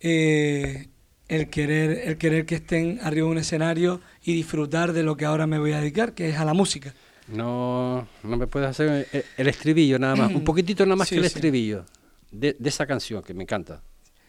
eh, 0.00 0.88
el, 1.28 1.50
querer, 1.50 2.08
el 2.08 2.16
querer 2.16 2.46
que 2.46 2.54
estén 2.54 3.00
arriba 3.02 3.26
de 3.26 3.32
un 3.32 3.38
escenario 3.38 4.00
y 4.24 4.32
disfrutar 4.34 4.94
de 4.94 5.02
lo 5.02 5.18
que 5.18 5.26
ahora 5.26 5.46
me 5.46 5.58
voy 5.58 5.72
a 5.72 5.80
dedicar, 5.80 6.14
que 6.14 6.30
es 6.30 6.38
a 6.38 6.46
la 6.46 6.54
música. 6.54 6.94
No, 7.28 8.08
no 8.22 8.36
me 8.36 8.46
puedes 8.46 8.70
hacer 8.70 9.06
el, 9.36 9.48
estribillo 9.48 9.98
nada 9.98 10.16
más, 10.16 10.32
un 10.32 10.44
poquitito 10.44 10.84
nada 10.84 10.96
más 10.96 11.08
que 11.08 11.16
el 11.16 11.24
estribillo 11.24 11.84
de, 12.30 12.56
de 12.58 12.68
esa 12.68 12.86
canción 12.86 13.22
que 13.22 13.34
me 13.34 13.42
encanta. 13.42 13.82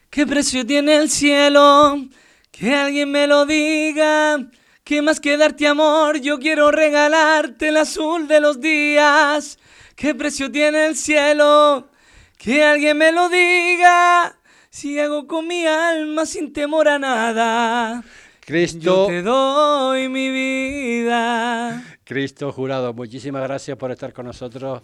¿Qué 0.10 0.26
precio 0.26 0.66
tiene 0.66 0.95
el 0.97 1.10
cielo? 1.10 2.08
Que 2.52 2.76
alguien 2.76 3.12
me 3.12 3.28
lo 3.28 3.45
diga. 3.45 4.50
Que 4.84 5.04
más 5.04 5.20
que 5.20 5.38
darte 5.38 5.68
amor, 5.68 6.20
yo 6.20 6.39
quiero 6.39 6.72
regalarte 6.72 7.68
el 7.68 7.78
azul 7.78 8.28
de 8.28 8.41
los 8.41 8.60
días. 8.60 9.60
¿Qué 9.95 10.16
precio 10.16 10.52
tiene 10.52 10.88
el 10.88 10.95
cielo? 10.95 11.89
Que 12.38 12.64
alguien 12.64 12.97
me 12.97 13.12
lo 13.12 13.30
diga. 13.30 14.36
Si 14.72 14.97
hago 14.97 15.28
con 15.28 15.47
mi 15.47 15.66
alma 15.66 16.26
sin 16.26 16.52
temor 16.54 16.88
a 16.88 16.97
nada. 16.97 18.04
Cristo. 18.39 18.80
Yo 18.80 19.08
te 19.08 19.22
doy 19.22 20.10
mi 20.10 20.32
vida. 20.32 21.89
Cristo 22.10 22.51
jurado, 22.51 22.91
muchísimas 22.91 23.43
gracias 23.43 23.78
por 23.78 23.91
estar 23.91 24.14
con 24.14 24.26
nosotros. 24.26 24.82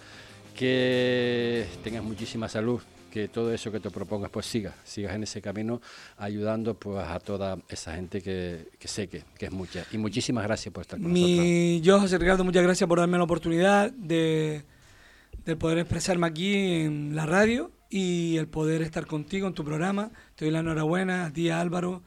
Que 0.55 1.65
tengas 1.83 2.03
muchísima 2.03 2.47
salud 2.47 2.79
que 3.09 3.27
todo 3.27 3.51
eso 3.51 3.71
que 3.71 3.79
te 3.79 3.89
propongas 3.89 4.29
pues 4.29 4.45
sigas, 4.45 4.75
sigas 4.83 5.15
en 5.15 5.23
ese 5.23 5.41
camino 5.41 5.81
ayudando 6.17 6.75
pues 6.75 7.03
a 7.03 7.19
toda 7.19 7.57
esa 7.67 7.95
gente 7.95 8.21
que, 8.21 8.67
sé 8.81 9.07
que, 9.09 9.23
es 9.39 9.51
mucha. 9.51 9.87
Y 9.91 9.97
muchísimas 9.97 10.43
gracias 10.43 10.71
por 10.71 10.81
estar 10.81 10.99
con 10.99 11.11
nosotros. 11.11 11.81
Yo, 11.81 11.99
José 11.99 12.19
Ricardo, 12.19 12.43
muchas 12.43 12.61
gracias 12.61 12.87
por 12.87 12.99
darme 12.99 13.17
la 13.17 13.23
oportunidad 13.23 13.91
de, 13.91 14.61
de 15.45 15.55
poder 15.55 15.79
expresarme 15.79 16.27
aquí 16.27 16.53
en 16.53 17.15
la 17.15 17.25
radio 17.25 17.71
y 17.89 18.37
el 18.37 18.47
poder 18.47 18.83
estar 18.83 19.07
contigo 19.07 19.47
en 19.47 19.55
tu 19.55 19.65
programa. 19.65 20.11
Te 20.35 20.45
doy 20.45 20.51
la 20.51 20.59
enhorabuena 20.59 21.25
a 21.25 21.33
ti, 21.33 21.49
Álvaro, 21.49 22.03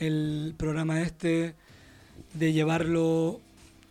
el 0.00 0.54
programa 0.56 1.02
este, 1.02 1.54
de 2.32 2.52
llevarlo 2.54 3.42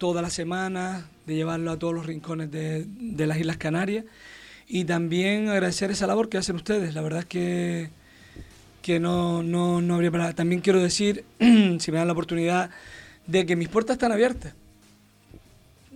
toda 0.04 0.22
la 0.22 0.30
semana, 0.30 1.06
de 1.26 1.34
llevarlo 1.34 1.72
a 1.72 1.80
todos 1.80 1.94
los 1.94 2.06
rincones 2.06 2.52
de, 2.52 2.86
de 2.90 3.26
las 3.26 3.38
Islas 3.38 3.56
Canarias 3.56 4.04
y 4.68 4.84
también 4.84 5.48
agradecer 5.48 5.92
esa 5.92 6.08
labor 6.08 6.28
que 6.28 6.38
hacen 6.38 6.58
ustedes. 6.58 6.94
La 6.94 7.02
verdad 7.02 7.22
es 7.22 7.26
que, 7.26 7.90
que 8.82 9.00
no, 9.00 9.44
no, 9.44 9.80
no 9.82 9.96
habría 9.96 10.12
para... 10.12 10.34
También 10.34 10.60
quiero 10.60 10.82
decir, 10.82 11.24
si 11.40 11.92
me 11.94 12.00
dan 12.00 12.08
la 12.08 12.12
oportunidad, 12.12 12.70
de 13.28 13.46
que 13.46 13.56
mis 13.56 13.70
puertas 13.70 13.94
están 13.94 14.12
abiertas. 14.12 14.54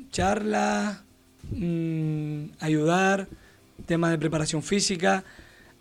Charlas, 0.10 1.02
mm, 1.52 2.44
ayudar, 2.62 3.28
tema 3.88 4.10
de 4.10 4.18
preparación 4.18 4.64
física, 4.64 5.26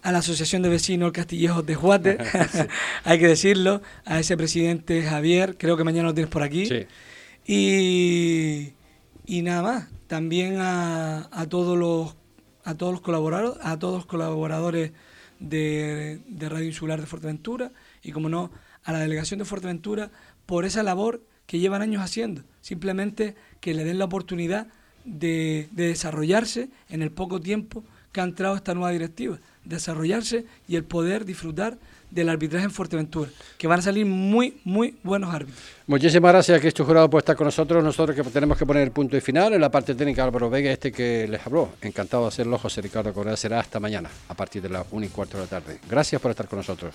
a 0.02 0.10
la 0.10 0.18
Asociación 0.18 0.62
de 0.62 0.68
Vecinos 0.68 1.12
Castillejos 1.12 1.64
de 1.64 1.76
Juate, 1.76 2.18
hay 3.04 3.20
que 3.20 3.28
decirlo, 3.28 3.82
a 4.04 4.18
ese 4.18 4.36
presidente 4.36 5.04
Javier, 5.04 5.54
creo 5.56 5.76
que 5.76 5.84
mañana 5.84 6.08
lo 6.08 6.14
tienes 6.14 6.32
por 6.32 6.42
aquí. 6.42 6.68
Y, 7.46 8.72
y 9.24 9.42
nada 9.42 9.62
más, 9.62 9.88
también 10.08 10.60
a, 10.60 11.28
a 11.30 11.46
todos 11.48 11.78
los 11.78 12.16
a 12.66 12.74
todos 12.74 12.92
los 12.92 13.00
colaboradores, 13.00 13.64
a 13.64 13.78
todos 13.78 13.94
los 13.94 14.06
colaboradores 14.06 14.90
de, 15.38 16.20
Radio 16.36 16.66
Insular 16.66 17.00
de 17.00 17.06
Fuerteventura 17.06 17.70
y, 18.02 18.10
como 18.10 18.28
no, 18.28 18.50
a 18.84 18.92
la 18.92 18.98
delegación 18.98 19.38
de 19.38 19.44
Fuerteventura 19.44 20.10
por 20.46 20.64
esa 20.64 20.82
labor 20.82 21.22
que 21.46 21.60
llevan 21.60 21.80
años 21.80 22.02
haciendo. 22.02 22.42
Simplemente 22.60 23.36
que 23.60 23.72
le 23.72 23.84
den 23.84 24.00
la 24.00 24.06
oportunidad 24.06 24.66
de, 25.04 25.68
de 25.70 25.86
desarrollarse 25.86 26.70
en 26.88 27.02
el 27.02 27.12
poco 27.12 27.40
tiempo 27.40 27.84
que 28.10 28.20
ha 28.20 28.24
entrado 28.24 28.56
esta 28.56 28.74
nueva 28.74 28.90
directiva, 28.90 29.38
desarrollarse 29.64 30.44
y 30.66 30.74
el 30.74 30.82
poder 30.82 31.24
disfrutar 31.24 31.78
del 32.16 32.28
arbitraje 32.28 32.64
en 32.64 32.70
Fuerteventura, 32.70 33.30
que 33.56 33.68
van 33.68 33.78
a 33.78 33.82
salir 33.82 34.06
muy, 34.06 34.56
muy 34.64 34.96
buenos 35.04 35.32
árbitros. 35.32 35.56
Muchísimas 35.86 36.32
gracias, 36.32 36.60
Cristo 36.60 36.84
Jurado, 36.84 37.08
por 37.08 37.18
estar 37.20 37.36
con 37.36 37.44
nosotros. 37.44 37.84
Nosotros 37.84 38.16
que 38.16 38.22
tenemos 38.24 38.58
que 38.58 38.66
poner 38.66 38.82
el 38.82 38.90
punto 38.90 39.16
y 39.16 39.20
final 39.20 39.52
en 39.52 39.60
la 39.60 39.70
parte 39.70 39.94
técnica 39.94 40.24
Álvaro 40.24 40.50
Vega, 40.50 40.72
este 40.72 40.90
que 40.90 41.28
les 41.28 41.46
habló. 41.46 41.68
Encantado 41.80 42.24
de 42.24 42.28
hacerlo, 42.28 42.58
José 42.58 42.80
Ricardo 42.80 43.12
Correa. 43.12 43.36
Será 43.36 43.60
hasta 43.60 43.78
mañana, 43.78 44.10
a 44.28 44.34
partir 44.34 44.62
de 44.62 44.70
las 44.70 44.86
1 44.90 45.06
y 45.06 45.08
cuarto 45.08 45.36
de 45.36 45.44
la 45.44 45.48
tarde. 45.48 45.78
Gracias 45.88 46.20
por 46.20 46.32
estar 46.32 46.48
con 46.48 46.58
nosotros. 46.58 46.94